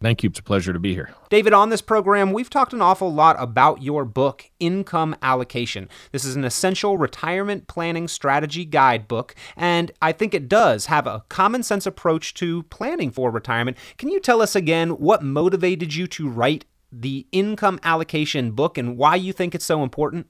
Thank 0.00 0.22
you. 0.22 0.30
It's 0.30 0.38
a 0.38 0.42
pleasure 0.42 0.72
to 0.72 0.78
be 0.78 0.94
here. 0.94 1.10
David, 1.28 1.52
on 1.52 1.68
this 1.68 1.82
program, 1.82 2.32
we've 2.32 2.48
talked 2.48 2.72
an 2.72 2.80
awful 2.80 3.12
lot 3.12 3.36
about 3.38 3.82
your 3.82 4.06
book, 4.06 4.50
Income 4.58 5.14
Allocation. 5.20 5.90
This 6.10 6.24
is 6.24 6.36
an 6.36 6.44
essential 6.44 6.96
retirement 6.96 7.66
planning 7.66 8.08
strategy 8.08 8.64
guidebook, 8.64 9.34
and 9.58 9.92
I 10.00 10.12
think 10.12 10.32
it 10.32 10.48
does 10.48 10.86
have 10.86 11.06
a 11.06 11.22
common 11.28 11.62
sense 11.62 11.84
approach 11.84 12.32
to 12.34 12.62
planning 12.62 13.10
for 13.10 13.30
retirement. 13.30 13.76
Can 13.98 14.08
you 14.08 14.20
tell 14.20 14.40
us 14.40 14.56
again 14.56 14.92
what 14.92 15.22
motivated 15.22 15.94
you 15.94 16.06
to 16.06 16.30
write 16.30 16.64
the 16.90 17.26
Income 17.30 17.78
Allocation 17.82 18.52
book 18.52 18.78
and 18.78 18.96
why 18.96 19.16
you 19.16 19.34
think 19.34 19.54
it's 19.54 19.66
so 19.66 19.82
important? 19.82 20.28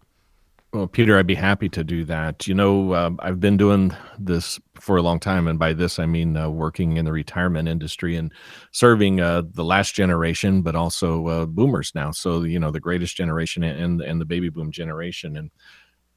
Well, 0.73 0.87
Peter, 0.87 1.19
I'd 1.19 1.27
be 1.27 1.35
happy 1.35 1.69
to 1.71 1.83
do 1.83 2.05
that. 2.05 2.47
You 2.47 2.55
know, 2.55 2.93
uh, 2.93 3.11
I've 3.19 3.41
been 3.41 3.57
doing 3.57 3.93
this 4.21 4.61
for 4.77 4.97
a 4.97 5.03
long 5.03 5.19
time, 5.19 5.49
and 5.49 5.59
by 5.59 5.73
this 5.73 5.99
I 5.99 6.07
mean 6.07 6.37
uh, 6.37 6.49
working 6.49 6.97
in 6.97 7.05
the 7.05 7.13
retirement 7.13 7.69
industry 7.69 8.15
and 8.15 8.33
serving 8.71 9.21
uh, 9.21 9.43
the 9.53 9.65
last 9.65 9.97
generation, 9.97 10.63
but 10.63 10.77
also 10.77 11.27
uh, 11.27 11.47
boomers 11.47 11.93
now. 11.97 12.13
So 12.13 12.43
you 12.43 12.61
know, 12.61 12.71
the 12.71 12.79
greatest 12.79 13.17
generation 13.17 13.65
and 13.65 14.01
and 14.01 14.21
the 14.21 14.25
baby 14.25 14.49
boom 14.49 14.71
generation, 14.71 15.37
and 15.37 15.51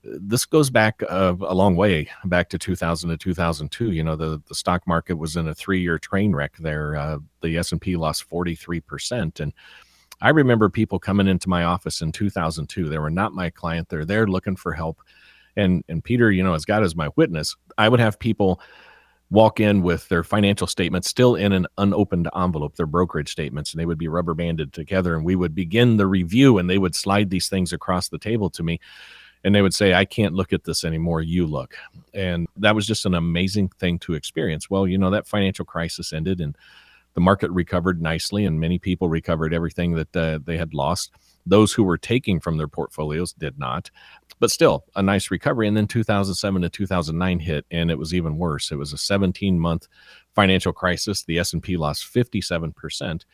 uh, 0.07 0.19
this 0.21 0.45
goes 0.45 0.69
back 0.69 1.01
uh, 1.09 1.33
a 1.41 1.55
long 1.55 1.75
way, 1.75 2.11
back 2.25 2.49
to 2.49 2.59
2000 2.59 3.09
to 3.09 3.17
2002. 3.17 3.91
You 3.91 4.03
know, 4.03 4.15
the 4.15 4.39
the 4.47 4.55
stock 4.55 4.85
market 4.85 5.15
was 5.15 5.35
in 5.35 5.47
a 5.47 5.55
three 5.55 5.81
year 5.81 5.97
train 5.97 6.35
wreck. 6.35 6.57
There, 6.59 7.19
the 7.41 7.57
S 7.57 7.71
and 7.71 7.81
P 7.81 7.95
lost 7.95 8.25
43 8.25 8.81
percent, 8.81 9.39
and 9.39 9.51
I 10.23 10.29
remember 10.29 10.69
people 10.69 10.99
coming 10.99 11.27
into 11.27 11.49
my 11.49 11.65
office 11.65 12.01
in 12.01 12.13
2002. 12.13 12.87
They 12.87 12.97
were 12.97 13.11
not 13.11 13.33
my 13.33 13.49
client. 13.49 13.89
They're 13.89 14.05
there 14.05 14.25
looking 14.25 14.55
for 14.55 14.71
help. 14.71 15.01
And 15.55 15.83
and 15.89 16.03
Peter, 16.03 16.31
you 16.31 16.43
know, 16.43 16.53
as 16.53 16.65
God 16.65 16.83
is 16.83 16.95
my 16.95 17.09
witness, 17.15 17.55
I 17.77 17.89
would 17.89 17.99
have 17.99 18.17
people 18.17 18.59
walk 19.29 19.59
in 19.59 19.81
with 19.81 20.07
their 20.09 20.23
financial 20.23 20.67
statements 20.67 21.09
still 21.09 21.35
in 21.35 21.51
an 21.51 21.67
unopened 21.77 22.29
envelope, 22.35 22.75
their 22.75 22.85
brokerage 22.85 23.31
statements, 23.31 23.73
and 23.73 23.81
they 23.81 23.85
would 23.85 23.97
be 23.97 24.07
rubber 24.07 24.33
banded 24.33 24.71
together. 24.71 25.15
And 25.15 25.25
we 25.25 25.35
would 25.35 25.53
begin 25.53 25.97
the 25.97 26.07
review 26.07 26.57
and 26.57 26.69
they 26.69 26.77
would 26.77 26.95
slide 26.95 27.29
these 27.29 27.49
things 27.49 27.73
across 27.73 28.09
the 28.09 28.19
table 28.19 28.49
to 28.51 28.63
me. 28.63 28.79
And 29.43 29.53
they 29.53 29.61
would 29.61 29.73
say, 29.73 29.93
I 29.93 30.05
can't 30.05 30.35
look 30.35 30.53
at 30.53 30.63
this 30.63 30.85
anymore. 30.85 31.21
You 31.21 31.45
look. 31.45 31.75
And 32.13 32.47
that 32.57 32.75
was 32.75 32.87
just 32.87 33.05
an 33.05 33.13
amazing 33.13 33.69
thing 33.79 33.99
to 33.99 34.13
experience. 34.13 34.69
Well, 34.69 34.87
you 34.87 34.97
know, 34.97 35.09
that 35.09 35.27
financial 35.27 35.65
crisis 35.65 36.13
ended 36.13 36.39
and 36.39 36.55
the 37.13 37.21
market 37.21 37.51
recovered 37.51 38.01
nicely 38.01 38.45
and 38.45 38.59
many 38.59 38.79
people 38.79 39.09
recovered 39.09 39.53
everything 39.53 39.93
that 39.93 40.15
uh, 40.15 40.39
they 40.43 40.57
had 40.57 40.73
lost. 40.73 41.11
Those 41.45 41.73
who 41.73 41.83
were 41.83 41.97
taking 41.97 42.39
from 42.39 42.57
their 42.57 42.67
portfolios 42.67 43.33
did 43.33 43.59
not, 43.59 43.91
but 44.39 44.51
still 44.51 44.85
a 44.95 45.03
nice 45.03 45.29
recovery. 45.29 45.67
And 45.67 45.75
then 45.75 45.87
2007 45.87 46.61
to 46.61 46.69
2009 46.69 47.39
hit, 47.39 47.65
and 47.69 47.91
it 47.91 47.99
was 47.99 48.13
even 48.13 48.37
worse. 48.37 48.71
It 48.71 48.77
was 48.77 48.93
a 48.93 48.97
17 48.97 49.59
month 49.59 49.87
financial 50.33 50.73
crisis. 50.73 51.23
The 51.23 51.39
S&P 51.39 51.77
lost 51.77 52.05
57 52.05 52.71
percent. 52.71 53.25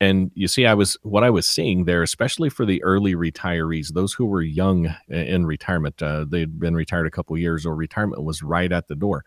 And 0.00 0.30
you 0.34 0.46
see, 0.46 0.64
I 0.64 0.74
was 0.74 0.96
what 1.02 1.24
I 1.24 1.30
was 1.30 1.48
seeing 1.48 1.84
there, 1.84 2.02
especially 2.02 2.50
for 2.50 2.64
the 2.64 2.82
early 2.84 3.14
retirees, 3.14 3.92
those 3.92 4.12
who 4.12 4.26
were 4.26 4.42
young 4.42 4.94
in 5.08 5.44
retirement, 5.44 6.00
uh, 6.00 6.24
they'd 6.28 6.60
been 6.60 6.76
retired 6.76 7.08
a 7.08 7.10
couple 7.10 7.36
years, 7.36 7.66
or 7.66 7.74
retirement 7.74 8.22
was 8.22 8.42
right 8.42 8.70
at 8.70 8.86
the 8.86 8.94
door 8.94 9.24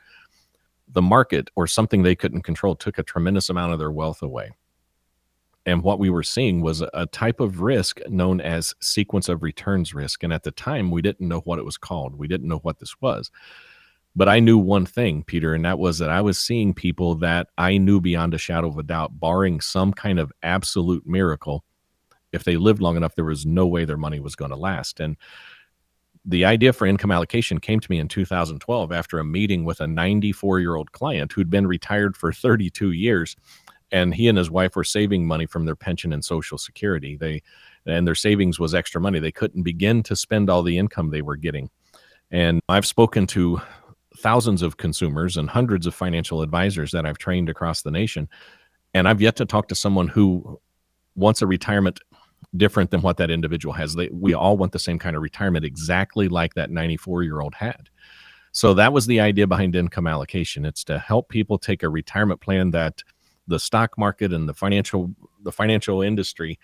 the 0.94 1.02
market 1.02 1.50
or 1.56 1.68
something 1.68 2.04
they 2.04 2.16
couldn't 2.16 2.42
control 2.42 2.76
took 2.76 2.98
a 2.98 3.04
tremendous 3.04 3.50
amount 3.50 3.74
of 3.74 3.80
their 3.80 3.92
wealth 3.92 4.22
away. 4.22 4.52
And 5.66 5.84
what 5.84 6.00
we 6.00 6.10
were 6.10 6.24
seeing 6.24 6.62
was 6.62 6.82
a 6.82 7.06
type 7.06 7.40
of 7.40 7.62
risk 7.62 8.00
known 8.10 8.42
as 8.42 8.74
sequence 8.82 9.30
of 9.30 9.44
returns 9.44 9.94
risk. 9.94 10.24
And 10.24 10.34
at 10.34 10.44
the 10.44 10.52
time, 10.52 10.90
we 10.90 11.04
didn't 11.04 11.28
know 11.28 11.42
what 11.42 11.60
it 11.60 11.66
was 11.66 11.78
called. 11.78 12.16
We 12.16 12.28
didn't 12.28 12.48
know 12.48 12.60
what 12.60 12.80
this 12.80 13.00
was. 13.00 13.30
But 14.16 14.28
I 14.28 14.40
knew 14.40 14.58
one 14.58 14.86
thing, 14.86 15.24
Peter, 15.24 15.54
and 15.54 15.64
that 15.64 15.80
was 15.80 16.00
that 16.00 16.10
I 16.10 16.20
was 16.20 16.38
seeing 16.38 16.74
people 16.74 17.16
that 17.16 17.48
I 17.58 17.78
knew 17.78 18.02
beyond 18.02 18.34
a 18.34 18.40
shadow 18.40 18.68
of 18.68 18.78
a 18.78 18.84
doubt, 18.84 19.20
barring 19.20 19.62
some 19.62 19.94
kind 19.94 20.20
of 20.20 20.34
absolute 20.44 21.06
miracle, 21.06 21.64
if 22.34 22.44
they 22.44 22.58
lived 22.58 22.82
long 22.82 22.98
enough, 22.98 23.16
there 23.16 23.26
was 23.26 23.46
no 23.46 23.68
way 23.68 23.86
their 23.86 23.98
money 23.98 24.20
was 24.20 24.36
going 24.36 24.52
to 24.52 24.58
last. 24.58 25.00
And 25.00 25.16
the 26.26 26.46
idea 26.46 26.72
for 26.72 26.86
income 26.86 27.12
allocation 27.12 27.60
came 27.60 27.80
to 27.80 27.90
me 27.90 28.00
in 28.00 28.08
2012 28.08 28.92
after 28.92 29.20
a 29.20 29.24
meeting 29.24 29.64
with 29.66 29.82
a 29.82 29.88
94 29.88 30.60
year 30.60 30.76
old 30.76 30.92
client 30.92 31.32
who'd 31.32 31.50
been 31.50 31.68
retired 31.68 32.16
for 32.16 32.32
32 32.32 32.92
years 32.92 33.36
and 33.92 34.14
he 34.14 34.28
and 34.28 34.38
his 34.38 34.50
wife 34.50 34.76
were 34.76 34.84
saving 34.84 35.26
money 35.28 35.46
from 35.46 35.66
their 35.66 35.76
pension 35.76 36.14
and 36.14 36.24
social 36.24 36.58
security. 36.58 37.18
They 37.18 37.42
and 37.86 38.08
their 38.08 38.16
savings 38.16 38.60
was 38.60 38.76
extra 38.76 39.02
money. 39.02 39.20
They 39.20 39.32
couldn't 39.32 39.64
begin 39.64 40.04
to 40.04 40.16
spend 40.16 40.50
all 40.50 40.64
the 40.64 40.78
income 40.78 41.10
they 41.10 41.24
were 41.24 41.36
getting. 41.36 41.70
And 42.30 42.62
i've 42.70 42.86
spoken 42.86 43.28
to 43.28 43.62
thousands 44.18 44.62
of 44.62 44.78
consumers 44.78 45.38
and 45.38 45.50
hundreds 45.50 45.88
of 45.88 45.96
financial 45.96 46.42
advisors 46.42 46.92
that 46.92 47.06
i've 47.06 47.18
trained 47.18 47.50
across 47.50 47.82
the 47.82 47.92
nation 47.92 48.28
and 48.94 49.08
i've 49.08 49.22
yet 49.22 49.38
to 49.38 49.46
talk 49.46 49.68
to 49.70 49.76
someone 49.76 50.08
who 50.08 50.60
wants 51.16 51.42
a 51.42 51.48
retirement 51.48 52.00
different 52.56 52.92
than 52.92 53.02
what 53.02 53.18
that 53.18 53.32
individual 53.32 53.74
has. 53.74 53.96
They, 53.96 54.10
we 54.12 54.34
all 54.34 54.58
want 54.58 54.72
the 54.72 54.80
same 54.80 55.00
kind 55.00 55.16
of 55.16 55.22
retirement, 55.22 55.66
exactly 55.66 56.28
like 56.28 56.54
that 56.56 56.70
94 56.70 57.24
year 57.24 57.42
old 57.42 57.56
had. 57.56 57.90
So 58.52 58.74
that 58.74 58.92
was 58.92 59.08
the 59.08 59.22
idea 59.22 59.48
behind 59.48 59.76
income 59.76 60.08
allocation. 60.08 60.66
It's 60.66 60.84
to 60.86 61.00
help 61.00 61.30
people 61.30 61.58
take 61.58 61.84
a 61.84 61.90
retirement 61.90 62.42
plan 62.42 62.72
that 62.72 63.04
the 63.48 63.60
stock 63.60 63.98
market 63.98 64.34
and 64.34 64.48
the 64.48 64.54
financial 64.54 65.14
the 65.44 65.52
financial 65.52 66.02
industry 66.02 66.60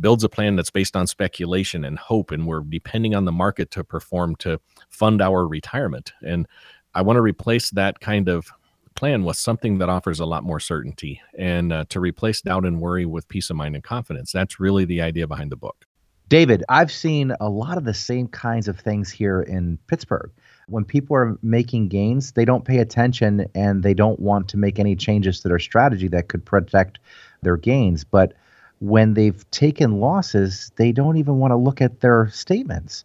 builds 0.00 0.24
a 0.24 0.28
plan 0.28 0.56
that's 0.56 0.70
based 0.70 0.96
on 0.96 1.06
speculation 1.06 1.84
and 1.84 1.98
hope 1.98 2.30
and 2.30 2.46
we're 2.46 2.60
depending 2.60 3.14
on 3.14 3.24
the 3.24 3.32
market 3.32 3.70
to 3.70 3.84
perform 3.84 4.36
to 4.36 4.60
fund 4.88 5.22
our 5.22 5.46
retirement 5.46 6.12
and 6.22 6.46
i 6.94 7.02
want 7.02 7.16
to 7.16 7.22
replace 7.22 7.70
that 7.70 8.00
kind 8.00 8.28
of 8.28 8.50
plan 8.98 9.22
with 9.22 9.36
something 9.36 9.78
that 9.78 9.88
offers 9.88 10.18
a 10.18 10.26
lot 10.26 10.42
more 10.42 10.58
certainty 10.58 11.20
and 11.38 11.72
uh, 11.72 11.84
to 11.88 12.00
replace 12.00 12.40
doubt 12.40 12.64
and 12.64 12.80
worry 12.80 13.06
with 13.06 13.28
peace 13.28 13.48
of 13.48 13.54
mind 13.54 13.76
and 13.76 13.84
confidence. 13.84 14.32
That's 14.32 14.58
really 14.58 14.84
the 14.84 15.00
idea 15.02 15.28
behind 15.28 15.52
the 15.52 15.56
book. 15.56 15.84
David, 16.28 16.64
I've 16.68 16.90
seen 16.90 17.32
a 17.40 17.48
lot 17.48 17.78
of 17.78 17.84
the 17.84 17.94
same 17.94 18.26
kinds 18.26 18.66
of 18.66 18.80
things 18.80 19.08
here 19.08 19.40
in 19.40 19.78
Pittsburgh. 19.86 20.32
When 20.66 20.84
people 20.84 21.14
are 21.14 21.38
making 21.42 21.88
gains, 21.88 22.32
they 22.32 22.44
don't 22.44 22.64
pay 22.64 22.78
attention 22.78 23.46
and 23.54 23.84
they 23.84 23.94
don't 23.94 24.18
want 24.18 24.48
to 24.48 24.56
make 24.56 24.80
any 24.80 24.96
changes 24.96 25.40
to 25.40 25.48
their 25.48 25.60
strategy 25.60 26.08
that 26.08 26.26
could 26.26 26.44
protect 26.44 26.98
their 27.42 27.56
gains. 27.56 28.02
But 28.02 28.32
when 28.80 29.14
they've 29.14 29.48
taken 29.52 30.00
losses, 30.00 30.72
they 30.74 30.90
don't 30.90 31.18
even 31.18 31.36
want 31.36 31.52
to 31.52 31.56
look 31.56 31.80
at 31.80 32.00
their 32.00 32.30
statements. 32.30 33.04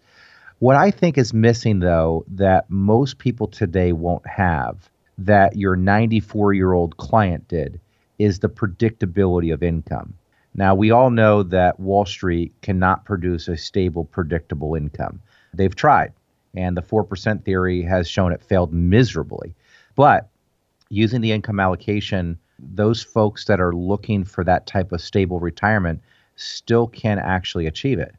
What 0.58 0.76
I 0.76 0.90
think 0.90 1.20
is 1.20 1.36
missing, 1.36 1.82
though, 1.82 2.26
that 2.30 2.68
most 2.70 3.20
people 3.20 3.48
today 3.48 3.94
won't 3.94 4.26
have 4.26 4.90
that 5.18 5.56
your 5.56 5.76
94 5.76 6.54
year 6.54 6.74
old 6.74 6.98
client 6.98 7.48
did 7.48 7.80
is 8.20 8.40
the 8.40 8.50
predictability 8.50 9.54
of 9.54 9.64
income. 9.64 10.14
Now, 10.56 10.76
we 10.76 10.92
all 10.92 11.10
know 11.10 11.42
that 11.44 11.80
Wall 11.80 12.06
Street 12.06 12.54
cannot 12.62 13.06
produce 13.06 13.48
a 13.48 13.58
stable, 13.58 14.06
predictable 14.06 14.76
income. 14.76 15.20
They've 15.54 15.76
tried, 15.76 16.14
and 16.56 16.78
the 16.78 16.82
4% 16.82 17.44
theory 17.44 17.82
has 17.82 18.08
shown 18.08 18.32
it 18.32 18.44
failed 18.44 18.72
miserably. 18.72 19.56
But 19.96 20.30
using 20.90 21.22
the 21.22 21.32
income 21.32 21.60
allocation, 21.60 22.38
those 22.60 23.02
folks 23.02 23.46
that 23.46 23.60
are 23.60 23.74
looking 23.74 24.24
for 24.24 24.44
that 24.44 24.68
type 24.68 24.92
of 24.92 25.02
stable 25.02 25.40
retirement 25.40 26.02
still 26.36 26.88
can 26.88 27.18
actually 27.18 27.66
achieve 27.66 28.00
it. 28.00 28.16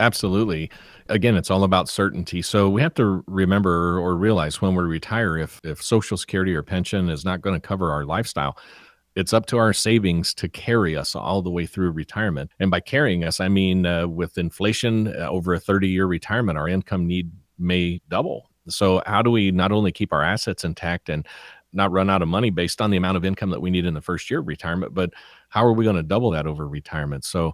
Absolutely. 0.00 0.70
Again, 1.10 1.36
it's 1.36 1.50
all 1.50 1.62
about 1.62 1.88
certainty. 1.88 2.40
So 2.40 2.70
we 2.70 2.80
have 2.80 2.94
to 2.94 3.22
remember 3.26 3.98
or 3.98 4.16
realize 4.16 4.62
when 4.62 4.74
we 4.74 4.82
retire 4.82 5.36
if 5.36 5.60
if 5.62 5.82
social 5.82 6.16
security 6.16 6.54
or 6.54 6.62
pension 6.62 7.10
is 7.10 7.24
not 7.24 7.42
going 7.42 7.60
to 7.60 7.66
cover 7.66 7.90
our 7.90 8.04
lifestyle, 8.04 8.56
it's 9.14 9.34
up 9.34 9.44
to 9.46 9.58
our 9.58 9.74
savings 9.74 10.32
to 10.34 10.48
carry 10.48 10.96
us 10.96 11.14
all 11.14 11.42
the 11.42 11.50
way 11.50 11.66
through 11.66 11.90
retirement. 11.90 12.50
And 12.60 12.70
by 12.70 12.80
carrying 12.80 13.24
us, 13.24 13.40
I 13.40 13.48
mean 13.48 13.84
uh, 13.84 14.08
with 14.08 14.38
inflation 14.38 15.08
uh, 15.08 15.28
over 15.28 15.52
a 15.52 15.60
30 15.60 15.88
year 15.88 16.06
retirement, 16.06 16.56
our 16.56 16.68
income 16.68 17.06
need 17.06 17.30
may 17.58 18.00
double. 18.08 18.50
So, 18.68 19.02
how 19.06 19.22
do 19.22 19.30
we 19.30 19.50
not 19.50 19.72
only 19.72 19.92
keep 19.92 20.12
our 20.12 20.22
assets 20.22 20.64
intact 20.64 21.08
and 21.08 21.26
not 21.72 21.92
run 21.92 22.10
out 22.10 22.22
of 22.22 22.28
money 22.28 22.50
based 22.50 22.80
on 22.80 22.90
the 22.90 22.96
amount 22.96 23.16
of 23.16 23.24
income 23.24 23.50
that 23.50 23.60
we 23.60 23.70
need 23.70 23.86
in 23.86 23.94
the 23.94 24.00
first 24.00 24.30
year 24.30 24.40
of 24.40 24.48
retirement, 24.48 24.92
but 24.92 25.10
how 25.50 25.64
are 25.64 25.72
we 25.72 25.84
going 25.84 25.96
to 25.96 26.02
double 26.02 26.30
that 26.30 26.46
over 26.46 26.66
retirement? 26.66 27.24
So, 27.24 27.52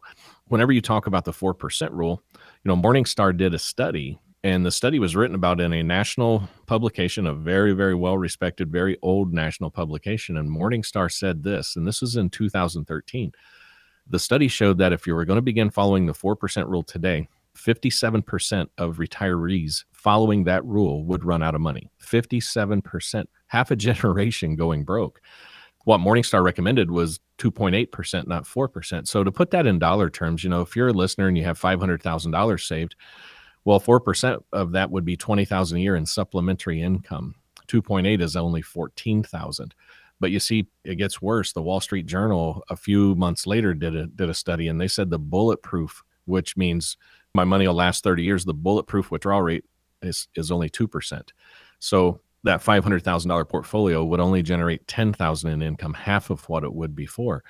whenever 0.49 0.73
you 0.73 0.81
talk 0.81 1.07
about 1.07 1.25
the 1.25 1.33
4% 1.33 1.91
rule, 1.91 2.23
you 2.67 2.75
know, 2.75 2.83
Morningstar 2.83 3.37
did 3.37 3.55
a 3.55 3.61
study 3.61 4.19
and 4.43 4.67
the 4.67 4.73
study 4.73 4.99
was 4.99 5.15
written 5.15 5.37
about 5.37 5.61
in 5.61 5.73
a 5.73 5.85
national 5.85 6.49
publication, 6.67 7.25
a 7.29 7.33
very, 7.33 7.73
very 7.73 7.95
well 7.95 8.19
respected, 8.19 8.73
very 8.73 8.99
old 9.03 9.33
national 9.33 9.71
publication. 9.71 10.37
And 10.37 10.51
Morningstar 10.51 11.13
said 11.13 11.45
this, 11.45 11.77
and 11.77 11.87
this 11.87 12.01
was 12.01 12.17
in 12.17 12.29
2013. 12.29 13.31
The 14.09 14.19
study 14.19 14.49
showed 14.49 14.79
that 14.79 14.93
if 14.93 15.07
you 15.07 15.15
were 15.15 15.25
going 15.25 15.37
to 15.37 15.43
begin 15.43 15.71
following 15.71 16.07
the 16.07 16.13
4% 16.13 16.67
rule 16.67 16.83
today, 16.83 17.29
57% 17.57 18.67
of 18.79 18.97
retirees 18.97 19.85
following 19.93 20.43
that 20.43 20.65
rule 20.65 21.05
would 21.05 21.25
run 21.25 21.45
out 21.45 21.55
of 21.55 21.61
money. 21.61 21.89
57%, 22.03 23.27
half 23.47 23.71
a 23.71 23.77
generation 23.87 24.57
going 24.57 24.83
broke. 24.83 25.21
What 25.87 26.01
Morningstar 26.01 26.43
recommended 26.43 26.91
was 26.91 27.21
2.8%, 27.39 28.27
not 28.27 28.43
4%. 28.43 29.07
So 29.07 29.23
to 29.23 29.31
put 29.31 29.53
that 29.53 29.67
in 29.67 29.79
dollar 29.79 30.11
terms, 30.11 30.43
you 30.43 30.51
know, 30.51 30.61
if 30.61 30.75
you're 30.75 30.89
a 30.89 30.93
listener 30.93 31.29
and 31.29 31.39
you 31.39 31.45
have 31.45 31.61
$500,000 31.61 32.67
saved, 32.67 32.97
well, 33.65 33.79
4% 33.79 34.43
of 34.53 34.73
that 34.73 34.91
would 34.91 35.05
be 35.05 35.17
20,000 35.17 35.79
a 35.79 35.81
year 35.81 35.95
in 35.95 36.05
supplementary 36.05 36.83
income. 36.83 37.37
2.8 37.69 38.21
is 38.21 38.35
only 38.35 38.63
14,000. 38.63 39.77
But 40.19 40.33
you 40.33 40.41
see, 40.41 40.67
it 40.83 40.97
gets 40.97 41.23
worse. 41.23 41.53
The 41.53 41.63
Wall 41.63 41.81
Street 41.81 42.07
Journal 42.07 42.65
a 42.69 42.75
few 42.75 43.15
months 43.15 43.47
later 43.47 43.73
did 43.73 43.95
a 43.95 44.07
did 44.07 44.29
a 44.29 44.35
study, 44.35 44.67
and 44.67 44.81
they 44.81 44.89
said 44.89 45.11
the 45.11 45.21
bulletproof, 45.21 46.03
which 46.25 46.57
means 46.57 46.97
my 47.33 47.45
money 47.45 47.69
will 47.69 47.75
last 47.75 48.03
30 48.03 48.25
years, 48.25 48.45
the 48.45 48.55
bulletproof 48.55 49.13
withdrawal 49.13 49.43
rate 49.43 49.65
is 50.03 50.27
is 50.35 50.51
only 50.51 50.69
two 50.69 50.89
percent. 50.89 51.33
So 51.79 52.23
that 52.47 52.63
five 52.63 52.83
hundred 52.83 53.05
thousand 53.05 53.29
dollar 53.29 53.45
portfolio 53.45 54.05
would 54.05 54.21
only 54.21 54.43
generate 54.43 54.87
ten 54.89 55.13
thousand 55.13 55.51
in 55.53 55.63
income, 55.63 55.95
half 55.95 56.31
of 56.31 56.49
what 56.49 56.65
it 56.65 56.75
would 56.75 56.97
before. 56.97 57.45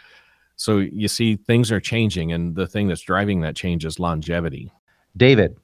So 0.56 0.78
you 0.78 1.08
see, 1.08 1.36
things 1.36 1.70
are 1.70 1.80
changing, 1.80 2.32
and 2.32 2.56
the 2.56 2.66
thing 2.66 2.88
that's 2.88 3.02
driving 3.02 3.42
that 3.42 3.56
change 3.56 3.84
is 3.84 4.00
longevity. 4.00 4.72
David, 5.16 5.56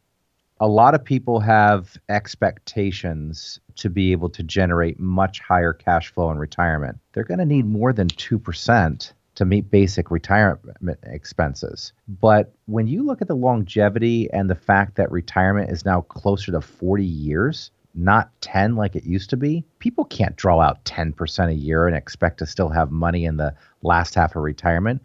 a 0.60 0.68
lot 0.68 0.94
of 0.94 1.04
people 1.04 1.40
have 1.40 1.96
expectations 2.08 3.58
to 3.76 3.90
be 3.90 4.12
able 4.12 4.28
to 4.30 4.42
generate 4.42 5.00
much 5.00 5.40
higher 5.40 5.72
cash 5.72 6.12
flow 6.12 6.30
in 6.30 6.38
retirement. 6.38 6.98
They're 7.12 7.24
going 7.24 7.40
to 7.40 7.46
need 7.46 7.66
more 7.66 7.92
than 7.92 8.06
2% 8.08 9.12
to 9.34 9.44
meet 9.44 9.70
basic 9.70 10.10
retirement 10.10 10.98
expenses. 11.04 11.92
But 12.06 12.54
when 12.66 12.86
you 12.86 13.02
look 13.02 13.22
at 13.22 13.28
the 13.28 13.34
longevity 13.34 14.30
and 14.32 14.48
the 14.48 14.54
fact 14.54 14.96
that 14.96 15.10
retirement 15.10 15.70
is 15.70 15.84
now 15.84 16.02
closer 16.02 16.52
to 16.52 16.60
40 16.60 17.04
years, 17.04 17.70
not 17.94 18.30
10 18.40 18.76
like 18.76 18.96
it 18.96 19.04
used 19.04 19.30
to 19.30 19.36
be, 19.36 19.64
people 19.78 20.04
can't 20.04 20.36
draw 20.36 20.60
out 20.60 20.84
10% 20.84 21.48
a 21.48 21.54
year 21.54 21.86
and 21.86 21.96
expect 21.96 22.38
to 22.38 22.46
still 22.46 22.68
have 22.68 22.90
money 22.90 23.24
in 23.24 23.36
the 23.36 23.54
last 23.82 24.14
half 24.14 24.34
of 24.36 24.42
retirement. 24.42 25.02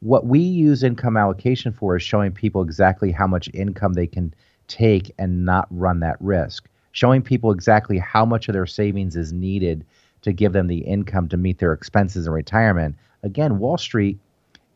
What 0.00 0.26
we 0.26 0.38
use 0.38 0.82
income 0.82 1.16
allocation 1.16 1.72
for 1.72 1.96
is 1.96 2.02
showing 2.02 2.32
people 2.32 2.62
exactly 2.62 3.12
how 3.12 3.26
much 3.26 3.50
income 3.52 3.94
they 3.94 4.06
can 4.06 4.34
take 4.68 5.12
and 5.18 5.44
not 5.44 5.66
run 5.70 6.00
that 6.00 6.16
risk. 6.20 6.68
Showing 6.92 7.22
people 7.22 7.52
exactly 7.52 7.98
how 7.98 8.24
much 8.24 8.48
of 8.48 8.54
their 8.54 8.66
savings 8.66 9.16
is 9.16 9.32
needed 9.32 9.84
to 10.22 10.32
give 10.32 10.52
them 10.52 10.66
the 10.66 10.78
income 10.78 11.28
to 11.28 11.36
meet 11.36 11.58
their 11.58 11.72
expenses 11.72 12.26
in 12.26 12.32
retirement. 12.32 12.96
Again, 13.22 13.58
Wall 13.58 13.78
Street 13.78 14.18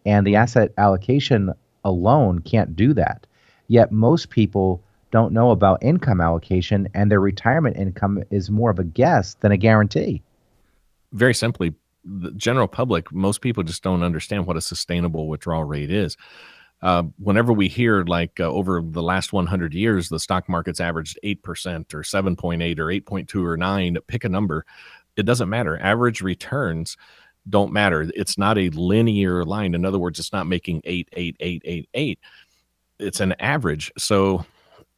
and 0.04 0.26
the 0.26 0.36
asset 0.36 0.72
allocation 0.76 1.52
alone 1.84 2.40
can't 2.40 2.76
do 2.76 2.92
that. 2.94 3.26
Yet 3.68 3.92
most 3.92 4.30
people 4.30 4.82
don't 5.10 5.32
know 5.32 5.50
about 5.50 5.82
income 5.82 6.20
allocation 6.20 6.88
and 6.94 7.10
their 7.10 7.20
retirement 7.20 7.76
income 7.76 8.22
is 8.30 8.50
more 8.50 8.70
of 8.70 8.78
a 8.78 8.84
guess 8.84 9.34
than 9.40 9.52
a 9.52 9.56
guarantee. 9.56 10.22
Very 11.12 11.34
simply, 11.34 11.74
the 12.04 12.30
general 12.32 12.68
public, 12.68 13.12
most 13.12 13.40
people 13.40 13.62
just 13.62 13.82
don't 13.82 14.02
understand 14.02 14.46
what 14.46 14.56
a 14.56 14.60
sustainable 14.60 15.28
withdrawal 15.28 15.64
rate 15.64 15.90
is 15.90 16.16
uh, 16.82 17.02
whenever 17.18 17.52
we 17.52 17.68
hear 17.68 18.04
like 18.04 18.40
uh, 18.40 18.44
over 18.44 18.80
the 18.82 19.02
last 19.02 19.32
100 19.32 19.74
years, 19.74 20.08
the 20.08 20.18
stock 20.18 20.48
market's 20.48 20.80
averaged 20.80 21.18
8% 21.22 21.92
or 21.94 22.02
7.8 22.02 22.78
or 22.78 22.86
8.2 22.86 23.44
or 23.44 23.56
9, 23.56 23.98
pick 24.06 24.24
a 24.24 24.28
number. 24.28 24.64
It 25.16 25.24
doesn't 25.24 25.48
matter. 25.48 25.78
Average 25.78 26.22
returns 26.22 26.96
don't 27.48 27.72
matter. 27.72 28.10
It's 28.14 28.38
not 28.38 28.56
a 28.56 28.70
linear 28.70 29.44
line. 29.44 29.74
In 29.74 29.84
other 29.84 29.98
words, 29.98 30.18
it's 30.18 30.32
not 30.32 30.46
making 30.46 30.80
8, 30.84 31.08
8, 31.12 31.36
8, 31.40 31.62
8, 31.64 31.88
8. 31.92 32.18
It's 32.98 33.20
an 33.20 33.34
average. 33.40 33.92
So 33.98 34.44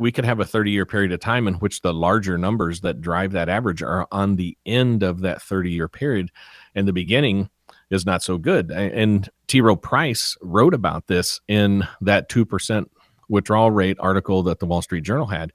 we 0.03 0.13
could 0.13 0.25
have 0.25 0.41
a 0.41 0.45
30 0.45 0.71
year 0.71 0.85
period 0.85 1.13
of 1.13 1.21
time 1.21 1.49
in 1.49 1.55
which 1.55 1.81
the 1.81 1.95
larger 1.95 2.37
numbers 2.37 2.81
that 2.81 3.01
drive 3.01 3.33
that 3.33 3.49
average 3.49 3.83
are 3.83 4.07
on 4.13 4.37
the 4.37 4.57
end 4.67 5.03
of 5.03 5.21
that 5.21 5.41
30 5.41 5.71
year 5.71 5.89
period. 5.89 6.31
And 6.75 6.87
the 6.87 6.93
beginning, 6.93 7.49
is 7.93 8.07
not 8.07 8.23
so 8.23 8.39
good. 8.39 8.71
And 8.71 9.29
T. 9.49 9.61
Rowe 9.61 9.77
Price 9.77 10.37
wrote 10.41 10.73
about 10.73 11.07
this 11.07 11.41
in 11.47 11.87
that 12.01 12.29
2% 12.31 12.87
withdrawal 13.29 13.71
rate 13.71 13.99
article 14.01 14.43
that 14.45 14.59
the 14.59 14.67
Wall 14.67 14.83
Street 14.83 15.05
Journal 15.05 15.27
had. 15.27 15.53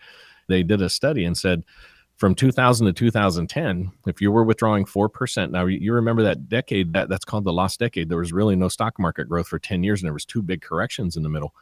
They 0.48 0.62
did 0.64 0.82
a 0.82 0.90
study 0.90 1.26
and 1.26 1.36
said 1.36 1.64
from 2.16 2.36
2000 2.36 2.86
to 2.86 2.94
2010, 2.94 3.92
if 4.06 4.22
you 4.22 4.32
were 4.32 4.44
withdrawing 4.44 4.86
4%, 4.86 5.52
now 5.52 5.66
you 5.66 5.94
remember 5.94 6.24
that 6.24 6.48
decade, 6.48 6.94
that, 6.94 7.10
that's 7.10 7.26
called 7.26 7.44
the 7.44 7.54
lost 7.54 7.80
decade. 7.80 8.08
There 8.08 8.20
was 8.20 8.34
really 8.34 8.56
no 8.56 8.70
stock 8.70 9.00
market 9.00 9.28
growth 9.28 9.48
for 9.48 9.60
10 9.60 9.84
years 9.84 10.02
and 10.02 10.08
there 10.08 10.14
was 10.14 10.26
two 10.26 10.44
big 10.44 10.62
corrections 10.62 11.18
in 11.18 11.24
the 11.24 11.30
middle. 11.30 11.54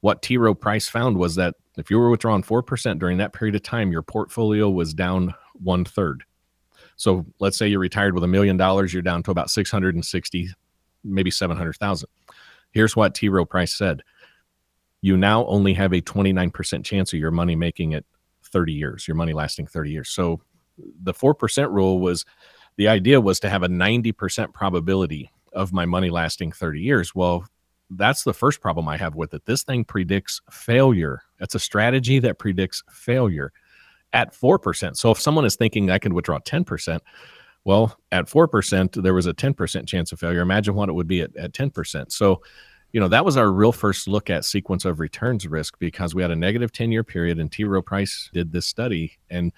What 0.00 0.20
T. 0.20 0.36
Rowe 0.36 0.54
Price 0.54 0.88
found 0.88 1.16
was 1.16 1.36
that 1.36 1.54
if 1.76 1.90
you 1.90 1.98
were 1.98 2.10
withdrawing 2.10 2.42
4% 2.42 2.98
during 2.98 3.18
that 3.18 3.32
period 3.32 3.54
of 3.54 3.62
time, 3.62 3.92
your 3.92 4.02
portfolio 4.02 4.70
was 4.70 4.94
down 4.94 5.34
one 5.54 5.84
third. 5.84 6.24
So 6.96 7.26
let's 7.38 7.58
say 7.58 7.68
you're 7.68 7.80
retired 7.80 8.14
with 8.14 8.24
a 8.24 8.28
million 8.28 8.56
dollars, 8.56 8.92
you're 8.92 9.02
down 9.02 9.22
to 9.24 9.30
about 9.30 9.50
660, 9.50 10.48
maybe 11.04 11.30
700,000. 11.30 12.08
Here's 12.72 12.96
what 12.96 13.14
T. 13.14 13.28
Rowe 13.28 13.44
Price 13.44 13.74
said. 13.74 14.02
You 15.02 15.16
now 15.16 15.46
only 15.46 15.74
have 15.74 15.92
a 15.92 16.00
29% 16.00 16.84
chance 16.84 17.12
of 17.12 17.18
your 17.18 17.30
money 17.30 17.54
making 17.54 17.92
it 17.92 18.06
30 18.44 18.72
years, 18.72 19.06
your 19.06 19.14
money 19.14 19.34
lasting 19.34 19.66
30 19.66 19.90
years. 19.90 20.08
So 20.08 20.40
the 21.02 21.12
4% 21.14 21.70
rule 21.70 22.00
was 22.00 22.24
the 22.76 22.88
idea 22.88 23.20
was 23.20 23.40
to 23.40 23.48
have 23.48 23.62
a 23.62 23.68
90% 23.68 24.52
probability 24.52 25.30
of 25.52 25.72
my 25.72 25.86
money 25.86 26.10
lasting 26.10 26.52
30 26.52 26.80
years. 26.80 27.14
Well, 27.14 27.46
that's 27.90 28.24
the 28.24 28.34
first 28.34 28.60
problem 28.60 28.88
I 28.88 28.96
have 28.96 29.14
with 29.14 29.32
it. 29.34 29.44
This 29.44 29.62
thing 29.62 29.84
predicts 29.84 30.40
failure. 30.50 31.22
It's 31.40 31.54
a 31.54 31.58
strategy 31.58 32.18
that 32.20 32.38
predicts 32.38 32.82
failure 32.90 33.52
at 34.12 34.32
4%. 34.34 34.96
So 34.96 35.10
if 35.10 35.20
someone 35.20 35.44
is 35.44 35.56
thinking 35.56 35.90
I 35.90 35.98
can 35.98 36.14
withdraw 36.14 36.38
10%, 36.38 37.00
well, 37.64 37.98
at 38.12 38.26
4%, 38.26 39.02
there 39.02 39.14
was 39.14 39.26
a 39.26 39.34
10% 39.34 39.88
chance 39.88 40.12
of 40.12 40.20
failure. 40.20 40.40
Imagine 40.40 40.74
what 40.74 40.88
it 40.88 40.92
would 40.92 41.08
be 41.08 41.20
at, 41.20 41.36
at 41.36 41.52
10%. 41.52 42.12
So, 42.12 42.40
you 42.92 43.00
know, 43.00 43.08
that 43.08 43.24
was 43.24 43.36
our 43.36 43.50
real 43.50 43.72
first 43.72 44.06
look 44.06 44.30
at 44.30 44.44
sequence 44.44 44.84
of 44.84 45.00
returns 45.00 45.46
risk 45.46 45.76
because 45.78 46.14
we 46.14 46.22
had 46.22 46.30
a 46.30 46.36
negative 46.36 46.72
10 46.72 46.92
year 46.92 47.02
period 47.02 47.38
and 47.38 47.50
T. 47.50 47.64
Rowe 47.64 47.82
Price 47.82 48.30
did 48.32 48.52
this 48.52 48.66
study. 48.66 49.18
And 49.30 49.52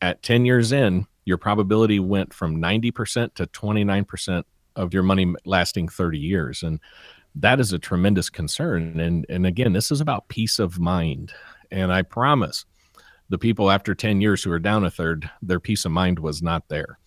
at 0.00 0.22
10 0.22 0.44
years 0.44 0.72
in, 0.72 1.06
your 1.24 1.38
probability 1.38 2.00
went 2.00 2.34
from 2.34 2.60
90% 2.60 3.34
to 3.34 3.46
29% 3.46 4.44
of 4.74 4.92
your 4.92 5.04
money 5.04 5.34
lasting 5.44 5.88
30 5.88 6.18
years. 6.18 6.62
And 6.62 6.80
that 7.34 7.60
is 7.60 7.72
a 7.72 7.78
tremendous 7.78 8.30
concern. 8.30 9.00
And, 9.00 9.26
and 9.28 9.46
again, 9.46 9.72
this 9.72 9.90
is 9.90 10.00
about 10.00 10.28
peace 10.28 10.58
of 10.58 10.78
mind. 10.78 11.32
And 11.70 11.92
I 11.92 12.02
promise 12.02 12.64
the 13.28 13.38
people 13.38 13.70
after 13.70 13.94
10 13.94 14.20
years 14.20 14.42
who 14.42 14.52
are 14.52 14.58
down 14.58 14.84
a 14.84 14.90
third, 14.90 15.30
their 15.40 15.60
peace 15.60 15.84
of 15.84 15.92
mind 15.92 16.18
was 16.18 16.42
not 16.42 16.68
there. 16.68 16.98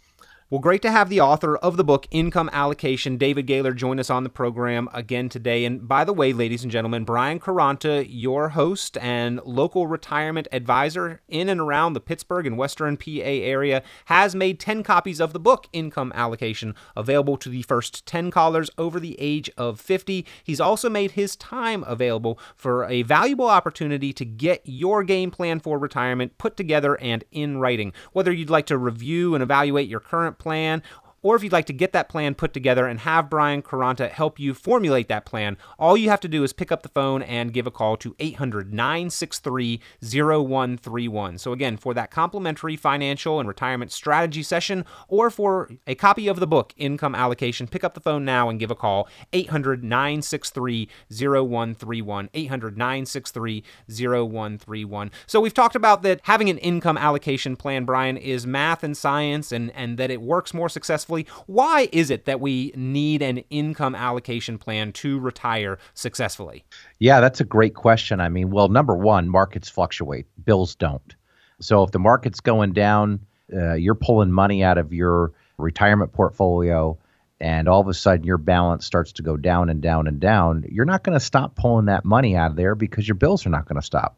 Well, 0.55 0.61
great 0.61 0.83
to 0.83 0.91
have 0.91 1.09
the 1.09 1.19
author 1.19 1.57
of 1.57 1.75
the 1.75 1.83
book, 1.83 2.07
Income 2.11 2.49
Allocation, 2.53 3.17
David 3.17 3.45
Gaylor, 3.45 3.73
join 3.73 3.99
us 3.99 4.09
on 4.09 4.23
the 4.23 4.29
program 4.29 4.87
again 4.93 5.27
today. 5.27 5.65
And 5.65 5.85
by 5.85 6.05
the 6.05 6.13
way, 6.13 6.31
ladies 6.31 6.63
and 6.63 6.71
gentlemen, 6.71 7.03
Brian 7.03 7.41
Caranta, 7.41 8.05
your 8.07 8.47
host 8.47 8.97
and 8.99 9.41
local 9.43 9.85
retirement 9.85 10.47
advisor 10.53 11.19
in 11.27 11.49
and 11.49 11.59
around 11.59 11.91
the 11.91 11.99
Pittsburgh 11.99 12.47
and 12.47 12.57
Western 12.57 12.95
PA 12.95 13.09
area, 13.09 13.83
has 14.05 14.33
made 14.33 14.61
10 14.61 14.81
copies 14.81 15.19
of 15.19 15.33
the 15.33 15.41
book, 15.41 15.67
Income 15.73 16.13
Allocation, 16.15 16.73
available 16.95 17.35
to 17.35 17.49
the 17.49 17.63
first 17.63 18.05
10 18.05 18.31
callers 18.31 18.69
over 18.77 18.97
the 18.97 19.17
age 19.19 19.51
of 19.57 19.81
50. 19.81 20.25
He's 20.41 20.61
also 20.61 20.89
made 20.89 21.11
his 21.11 21.35
time 21.35 21.83
available 21.85 22.39
for 22.55 22.85
a 22.85 23.01
valuable 23.01 23.49
opportunity 23.49 24.13
to 24.13 24.23
get 24.23 24.61
your 24.63 25.03
game 25.03 25.31
plan 25.31 25.59
for 25.59 25.77
retirement 25.77 26.37
put 26.37 26.55
together 26.55 26.95
and 27.01 27.25
in 27.33 27.57
writing. 27.57 27.91
Whether 28.13 28.31
you'd 28.31 28.49
like 28.49 28.67
to 28.67 28.77
review 28.77 29.35
and 29.35 29.43
evaluate 29.43 29.89
your 29.89 29.99
current 29.99 30.39
plan 30.45 30.83
or 31.25 31.35
if 31.35 31.41
you'd 31.41 31.51
like 31.51 31.65
to 31.65 31.73
get 31.73 31.91
that 31.91 32.07
plan 32.07 32.35
put 32.35 32.53
together 32.53 32.85
and 32.85 32.99
have 32.99 33.31
Brian 33.31 33.63
Caranta 33.63 34.11
help 34.11 34.39
you 34.39 34.53
formulate 34.53 35.07
that 35.07 35.25
plan, 35.25 35.57
all 35.79 35.97
you 35.97 36.07
have 36.07 36.19
to 36.19 36.27
do 36.27 36.43
is 36.43 36.53
pick 36.53 36.71
up 36.71 36.83
the 36.83 36.89
phone 36.89 37.23
and 37.23 37.51
give 37.51 37.65
a 37.65 37.71
call 37.71 37.97
to 37.97 38.15
800 38.19 38.71
963 38.71 39.81
0131. 40.03 41.39
So, 41.39 41.51
again, 41.51 41.77
for 41.77 41.95
that 41.95 42.11
complimentary 42.11 42.75
financial 42.75 43.39
and 43.39 43.47
retirement 43.47 43.91
strategy 43.91 44.43
session 44.43 44.85
or 45.07 45.31
for 45.31 45.71
a 45.87 45.95
copy 45.95 46.27
of 46.27 46.39
the 46.39 46.45
book, 46.45 46.75
Income 46.77 47.15
Allocation, 47.15 47.67
pick 47.67 47.83
up 47.83 47.95
the 47.95 48.01
phone 48.01 48.23
now 48.23 48.47
and 48.47 48.59
give 48.59 48.69
a 48.69 48.75
call 48.75 49.07
800 49.33 49.83
963 49.83 50.87
0131. 51.09 52.29
800 52.35 52.77
963 52.77 53.63
0131. 53.89 55.11
So, 55.25 55.41
we've 55.41 55.55
talked 55.55 55.75
about 55.75 56.03
that 56.03 56.19
having 56.25 56.51
an 56.51 56.59
income 56.59 56.99
allocation 56.99 57.55
plan, 57.55 57.83
Brian, 57.83 58.15
is 58.15 58.45
math 58.45 58.83
and 58.83 58.95
science 58.95 59.51
and, 59.51 59.71
and 59.71 59.97
that 59.97 60.11
it 60.11 60.21
works 60.21 60.53
more 60.53 60.69
successfully. 60.69 61.14
Why 61.47 61.89
is 61.91 62.09
it 62.09 62.25
that 62.25 62.39
we 62.39 62.71
need 62.75 63.21
an 63.21 63.39
income 63.49 63.95
allocation 63.95 64.57
plan 64.57 64.91
to 64.93 65.19
retire 65.19 65.77
successfully? 65.93 66.63
Yeah, 66.99 67.19
that's 67.21 67.41
a 67.41 67.45
great 67.45 67.73
question. 67.73 68.19
I 68.19 68.29
mean, 68.29 68.51
well, 68.51 68.69
number 68.69 68.95
one, 68.95 69.29
markets 69.29 69.69
fluctuate, 69.69 70.27
bills 70.43 70.75
don't. 70.75 71.15
So 71.59 71.83
if 71.83 71.91
the 71.91 71.99
market's 71.99 72.41
going 72.41 72.73
down, 72.73 73.21
uh, 73.53 73.73
you're 73.73 73.95
pulling 73.95 74.31
money 74.31 74.63
out 74.63 74.77
of 74.77 74.93
your 74.93 75.31
retirement 75.57 76.11
portfolio, 76.11 76.97
and 77.39 77.67
all 77.67 77.81
of 77.81 77.87
a 77.87 77.93
sudden 77.93 78.25
your 78.25 78.37
balance 78.37 78.85
starts 78.85 79.13
to 79.13 79.21
go 79.21 79.37
down 79.37 79.69
and 79.69 79.81
down 79.81 80.07
and 80.07 80.19
down, 80.19 80.65
you're 80.69 80.85
not 80.85 81.03
going 81.03 81.17
to 81.17 81.23
stop 81.23 81.55
pulling 81.55 81.85
that 81.85 82.05
money 82.05 82.35
out 82.35 82.51
of 82.51 82.57
there 82.57 82.75
because 82.75 83.07
your 83.07 83.15
bills 83.15 83.45
are 83.45 83.49
not 83.49 83.67
going 83.67 83.79
to 83.79 83.85
stop. 83.85 84.17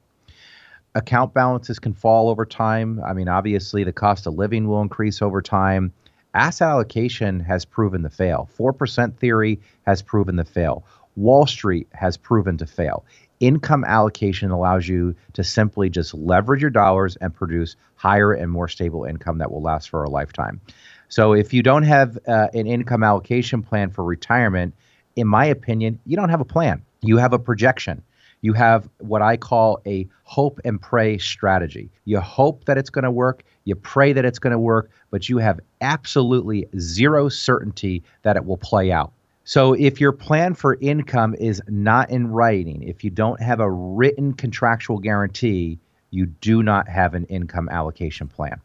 Account 0.96 1.34
balances 1.34 1.80
can 1.80 1.94
fall 1.94 2.30
over 2.30 2.46
time. 2.46 3.02
I 3.06 3.14
mean, 3.14 3.28
obviously, 3.28 3.84
the 3.84 3.94
cost 3.94 4.26
of 4.26 4.34
living 4.34 4.68
will 4.68 4.82
increase 4.82 5.22
over 5.22 5.42
time. 5.42 5.94
Asset 6.38 6.68
allocation 6.68 7.40
has 7.40 7.66
proven 7.66 8.04
to 8.04 8.12
fail. 8.12 8.48
4% 8.60 9.18
theory 9.18 9.60
has 9.88 10.04
proven 10.04 10.38
to 10.38 10.44
fail. 10.44 10.86
Wall 11.16 11.48
Street 11.48 11.88
has 11.94 12.16
proven 12.16 12.58
to 12.58 12.68
fail. 12.68 13.04
Income 13.40 13.84
allocation 13.84 14.52
allows 14.52 14.88
you 14.88 15.16
to 15.34 15.44
simply 15.44 15.90
just 15.90 16.14
leverage 16.14 16.62
your 16.62 16.70
dollars 16.70 17.16
and 17.16 17.34
produce 17.34 17.76
higher 17.96 18.34
and 18.34 18.52
more 18.52 18.68
stable 18.68 19.04
income 19.04 19.40
that 19.40 19.52
will 19.52 19.64
last 19.64 19.90
for 19.90 20.04
a 20.04 20.10
lifetime. 20.12 20.62
So, 21.10 21.34
if 21.34 21.56
you 21.56 21.64
don't 21.64 21.84
have 21.84 22.20
uh, 22.28 22.50
an 22.54 22.68
income 22.68 23.02
allocation 23.02 23.64
plan 23.64 23.90
for 23.90 24.04
retirement, 24.04 24.76
in 25.16 25.26
my 25.26 25.46
opinion, 25.46 26.00
you 26.06 26.18
don't 26.18 26.30
have 26.30 26.42
a 26.42 26.46
plan. 26.46 26.84
You 27.02 27.18
have 27.18 27.34
a 27.34 27.40
projection 27.40 28.04
you 28.42 28.54
have 28.54 28.90
what 29.00 29.22
I 29.22 29.38
call 29.38 29.82
a 29.86 30.08
hope 30.24 30.60
and 30.64 30.82
pray 30.82 31.18
strategy. 31.18 31.90
You 32.06 32.20
hope 32.20 32.66
that 32.66 32.78
it's 32.78 32.90
going 32.90 33.04
to 33.04 33.12
work, 33.12 33.44
you 33.66 33.76
pray 33.76 34.14
that 34.14 34.26
it's 34.26 34.40
going 34.40 34.52
to 34.52 34.60
work, 34.60 34.90
but 35.12 35.30
you 35.30 35.38
have 35.38 35.60
absolutely 35.82 36.68
zero 36.80 37.30
certainty 37.30 38.04
that 38.24 38.36
it 38.36 38.46
will 38.46 38.58
play 38.58 38.92
out. 38.92 39.12
So 39.44 39.74
if 39.74 40.02
your 40.02 40.12
plan 40.12 40.56
for 40.56 40.78
income 40.82 41.34
is 41.36 41.62
not 41.70 42.10
in 42.10 42.28
writing, 42.28 42.84
if 42.84 43.04
you 43.04 43.10
don't 43.10 43.42
have 43.42 43.62
a 43.62 43.72
written 43.72 44.34
contractual 44.34 45.00
guarantee, 45.00 45.80
you 46.12 46.26
do 46.26 46.62
not 46.62 46.90
have 46.90 47.14
an 47.14 47.26
income 47.26 47.70
allocation 47.70 48.28
plan. 48.28 48.60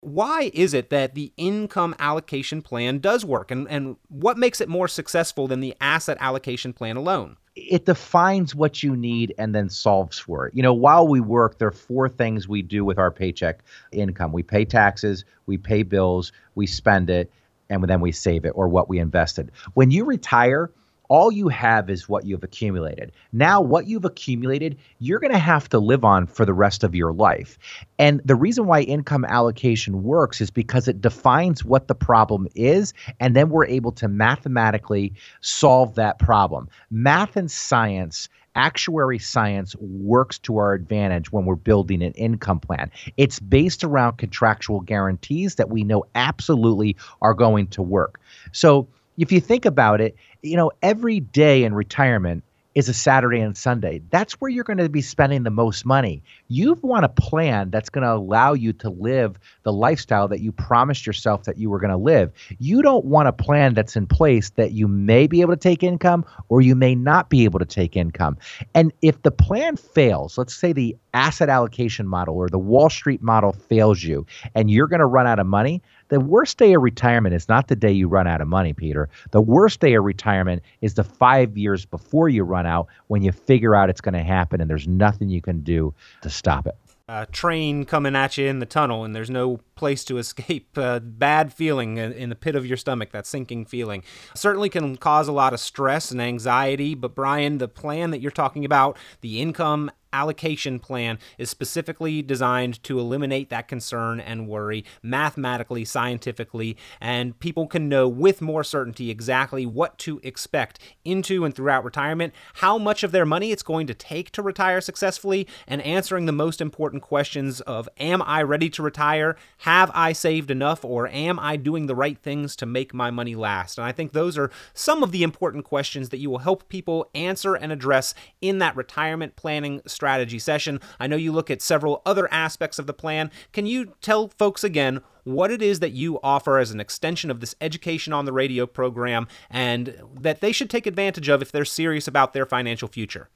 Why 0.00 0.50
is 0.54 0.74
it 0.74 0.90
that 0.90 1.14
the 1.14 1.32
income 1.36 1.94
allocation 1.98 2.62
plan 2.62 2.98
does 2.98 3.24
work? 3.24 3.50
And, 3.50 3.68
and 3.68 3.96
what 4.08 4.38
makes 4.38 4.60
it 4.60 4.68
more 4.68 4.88
successful 4.88 5.46
than 5.48 5.60
the 5.60 5.74
asset 5.80 6.16
allocation 6.20 6.72
plan 6.72 6.96
alone? 6.96 7.36
It 7.56 7.86
defines 7.86 8.54
what 8.54 8.82
you 8.82 8.94
need 8.94 9.34
and 9.38 9.54
then 9.54 9.70
solves 9.70 10.18
for 10.18 10.46
it. 10.46 10.54
You 10.54 10.62
know, 10.62 10.74
while 10.74 11.08
we 11.08 11.20
work, 11.20 11.58
there 11.58 11.68
are 11.68 11.72
four 11.72 12.08
things 12.08 12.46
we 12.46 12.60
do 12.60 12.84
with 12.84 12.98
our 12.98 13.10
paycheck 13.10 13.64
income. 13.92 14.32
We 14.32 14.42
pay 14.42 14.66
taxes, 14.66 15.24
we 15.46 15.56
pay 15.56 15.82
bills, 15.82 16.32
we 16.54 16.66
spend 16.66 17.08
it, 17.08 17.32
and 17.70 17.82
then 17.84 18.00
we 18.00 18.12
save 18.12 18.44
it 18.44 18.50
or 18.50 18.68
what 18.68 18.88
we 18.88 18.98
invested. 18.98 19.50
When 19.72 19.90
you 19.90 20.04
retire, 20.04 20.70
all 21.08 21.30
you 21.30 21.48
have 21.48 21.90
is 21.90 22.08
what 22.08 22.24
you've 22.24 22.44
accumulated. 22.44 23.12
Now, 23.32 23.60
what 23.60 23.86
you've 23.86 24.04
accumulated, 24.04 24.78
you're 24.98 25.20
going 25.20 25.32
to 25.32 25.38
have 25.38 25.68
to 25.70 25.78
live 25.78 26.04
on 26.04 26.26
for 26.26 26.44
the 26.44 26.54
rest 26.54 26.84
of 26.84 26.94
your 26.94 27.12
life. 27.12 27.58
And 27.98 28.20
the 28.24 28.34
reason 28.34 28.66
why 28.66 28.82
income 28.82 29.24
allocation 29.24 30.02
works 30.02 30.40
is 30.40 30.50
because 30.50 30.88
it 30.88 31.00
defines 31.00 31.64
what 31.64 31.88
the 31.88 31.94
problem 31.94 32.46
is, 32.54 32.92
and 33.20 33.34
then 33.34 33.50
we're 33.50 33.66
able 33.66 33.92
to 33.92 34.08
mathematically 34.08 35.14
solve 35.40 35.94
that 35.94 36.18
problem. 36.18 36.68
Math 36.90 37.36
and 37.36 37.50
science 37.50 38.28
actuary 38.56 39.18
science 39.18 39.76
works 39.76 40.38
to 40.38 40.56
our 40.56 40.72
advantage 40.72 41.30
when 41.30 41.44
we're 41.44 41.54
building 41.54 42.02
an 42.02 42.12
income 42.12 42.58
plan. 42.58 42.90
It's 43.16 43.38
based 43.38 43.84
around 43.84 44.16
contractual 44.16 44.80
guarantees 44.80 45.56
that 45.56 45.68
we 45.68 45.84
know 45.84 46.04
absolutely 46.14 46.96
are 47.20 47.34
going 47.34 47.68
to 47.68 47.82
work. 47.82 48.18
So 48.52 48.88
if 49.16 49.32
you 49.32 49.40
think 49.40 49.64
about 49.64 50.00
it, 50.00 50.16
you 50.42 50.56
know, 50.56 50.70
every 50.82 51.20
day 51.20 51.64
in 51.64 51.74
retirement 51.74 52.44
is 52.76 52.90
a 52.90 52.94
Saturday 52.94 53.40
and 53.40 53.56
Sunday. 53.56 54.02
That's 54.10 54.34
where 54.34 54.50
you're 54.50 54.62
going 54.62 54.76
to 54.76 54.90
be 54.90 55.00
spending 55.00 55.44
the 55.44 55.50
most 55.50 55.86
money. 55.86 56.22
You 56.48 56.74
want 56.82 57.06
a 57.06 57.08
plan 57.08 57.70
that's 57.70 57.88
going 57.88 58.02
to 58.02 58.12
allow 58.12 58.52
you 58.52 58.74
to 58.74 58.90
live 58.90 59.38
the 59.62 59.72
lifestyle 59.72 60.28
that 60.28 60.40
you 60.40 60.52
promised 60.52 61.06
yourself 61.06 61.44
that 61.44 61.56
you 61.56 61.70
were 61.70 61.80
going 61.80 61.90
to 61.90 61.96
live. 61.96 62.32
You 62.58 62.82
don't 62.82 63.06
want 63.06 63.28
a 63.28 63.32
plan 63.32 63.72
that's 63.72 63.96
in 63.96 64.06
place 64.06 64.50
that 64.50 64.72
you 64.72 64.88
may 64.88 65.26
be 65.26 65.40
able 65.40 65.54
to 65.54 65.58
take 65.58 65.82
income 65.82 66.26
or 66.50 66.60
you 66.60 66.74
may 66.74 66.94
not 66.94 67.30
be 67.30 67.44
able 67.44 67.60
to 67.60 67.64
take 67.64 67.96
income. 67.96 68.36
And 68.74 68.92
if 69.00 69.22
the 69.22 69.30
plan 69.30 69.76
fails, 69.76 70.36
let's 70.36 70.54
say 70.54 70.74
the 70.74 70.94
asset 71.14 71.48
allocation 71.48 72.06
model 72.06 72.36
or 72.36 72.50
the 72.50 72.58
Wall 72.58 72.90
Street 72.90 73.22
model 73.22 73.52
fails 73.52 74.02
you 74.02 74.26
and 74.54 74.70
you're 74.70 74.86
going 74.86 75.00
to 75.00 75.06
run 75.06 75.26
out 75.26 75.38
of 75.38 75.46
money, 75.46 75.80
the 76.08 76.20
worst 76.20 76.58
day 76.58 76.74
of 76.74 76.82
retirement 76.82 77.34
is 77.34 77.48
not 77.48 77.68
the 77.68 77.76
day 77.76 77.92
you 77.92 78.08
run 78.08 78.26
out 78.26 78.40
of 78.40 78.48
money, 78.48 78.72
Peter. 78.72 79.08
The 79.30 79.40
worst 79.40 79.80
day 79.80 79.94
of 79.94 80.04
retirement 80.04 80.62
is 80.80 80.94
the 80.94 81.04
five 81.04 81.56
years 81.56 81.84
before 81.84 82.28
you 82.28 82.44
run 82.44 82.66
out 82.66 82.86
when 83.08 83.22
you 83.22 83.32
figure 83.32 83.74
out 83.74 83.90
it's 83.90 84.00
going 84.00 84.14
to 84.14 84.22
happen 84.22 84.60
and 84.60 84.70
there's 84.70 84.86
nothing 84.88 85.28
you 85.28 85.40
can 85.40 85.60
do 85.60 85.94
to 86.22 86.30
stop 86.30 86.66
it. 86.66 86.76
A 87.08 87.24
train 87.24 87.84
coming 87.84 88.16
at 88.16 88.36
you 88.36 88.46
in 88.46 88.58
the 88.58 88.66
tunnel 88.66 89.04
and 89.04 89.14
there's 89.14 89.30
no 89.30 89.60
place 89.76 90.04
to 90.06 90.18
escape. 90.18 90.76
Bad 90.76 91.52
feeling 91.52 91.98
in 91.98 92.28
the 92.28 92.34
pit 92.34 92.56
of 92.56 92.66
your 92.66 92.76
stomach, 92.76 93.12
that 93.12 93.26
sinking 93.26 93.66
feeling. 93.66 94.02
Certainly 94.34 94.70
can 94.70 94.96
cause 94.96 95.28
a 95.28 95.32
lot 95.32 95.52
of 95.52 95.60
stress 95.60 96.10
and 96.10 96.20
anxiety, 96.20 96.94
but 96.94 97.14
Brian, 97.14 97.58
the 97.58 97.68
plan 97.68 98.10
that 98.10 98.20
you're 98.20 98.32
talking 98.32 98.64
about, 98.64 98.96
the 99.20 99.40
income 99.40 99.90
allocation 100.16 100.78
plan 100.78 101.18
is 101.36 101.50
specifically 101.50 102.22
designed 102.22 102.82
to 102.84 102.98
eliminate 102.98 103.50
that 103.50 103.68
concern 103.68 104.18
and 104.18 104.48
worry 104.48 104.82
mathematically, 105.02 105.84
scientifically, 105.84 106.76
and 107.00 107.38
people 107.38 107.66
can 107.66 107.86
know 107.88 108.08
with 108.08 108.40
more 108.40 108.64
certainty 108.64 109.10
exactly 109.10 109.66
what 109.66 109.98
to 109.98 110.18
expect 110.22 110.78
into 111.04 111.44
and 111.44 111.54
throughout 111.54 111.84
retirement, 111.84 112.32
how 112.54 112.78
much 112.78 113.02
of 113.02 113.12
their 113.12 113.26
money 113.26 113.52
it's 113.52 113.62
going 113.62 113.86
to 113.86 113.94
take 113.94 114.30
to 114.30 114.42
retire 114.42 114.80
successfully, 114.80 115.46
and 115.66 115.82
answering 115.82 116.24
the 116.24 116.32
most 116.32 116.60
important 116.62 117.02
questions 117.02 117.60
of 117.62 117.88
Am 117.98 118.22
I 118.22 118.42
ready 118.42 118.70
to 118.70 118.82
retire? 118.82 119.36
Have 119.58 119.90
I 119.92 120.12
saved 120.12 120.50
enough? 120.50 120.82
Or 120.84 121.08
am 121.08 121.38
I 121.38 121.56
doing 121.56 121.86
the 121.86 121.94
right 121.94 122.18
things 122.18 122.56
to 122.56 122.66
make 122.66 122.94
my 122.94 123.10
money 123.10 123.34
last? 123.34 123.76
And 123.76 123.86
I 123.86 123.92
think 123.92 124.12
those 124.12 124.38
are 124.38 124.50
some 124.72 125.02
of 125.02 125.12
the 125.12 125.22
important 125.22 125.64
questions 125.64 126.08
that 126.08 126.18
you 126.18 126.30
will 126.30 126.38
help 126.38 126.68
people 126.70 127.10
answer 127.14 127.54
and 127.54 127.70
address 127.70 128.14
in 128.40 128.58
that 128.58 128.76
retirement 128.76 129.36
planning 129.36 129.82
strategy 129.86 130.05
strategy 130.06 130.38
session. 130.38 130.78
I 131.00 131.08
know 131.08 131.16
you 131.16 131.32
look 131.32 131.50
at 131.50 131.60
several 131.60 132.00
other 132.06 132.32
aspects 132.32 132.78
of 132.78 132.86
the 132.86 132.92
plan. 132.92 133.28
Can 133.52 133.66
you 133.66 133.94
tell 134.00 134.28
folks 134.28 134.62
again 134.62 135.00
what 135.24 135.50
it 135.50 135.60
is 135.60 135.80
that 135.80 135.90
you 135.90 136.20
offer 136.22 136.58
as 136.58 136.70
an 136.70 136.78
extension 136.78 137.28
of 137.28 137.40
this 137.40 137.56
education 137.60 138.12
on 138.12 138.24
the 138.24 138.32
radio 138.32 138.66
program 138.66 139.26
and 139.50 140.00
that 140.14 140.40
they 140.40 140.52
should 140.52 140.70
take 140.70 140.86
advantage 140.86 141.28
of 141.28 141.42
if 141.42 141.50
they're 141.50 141.64
serious 141.64 142.06
about 142.06 142.34
their 142.34 142.46
financial 142.46 142.86
future? 142.86 143.28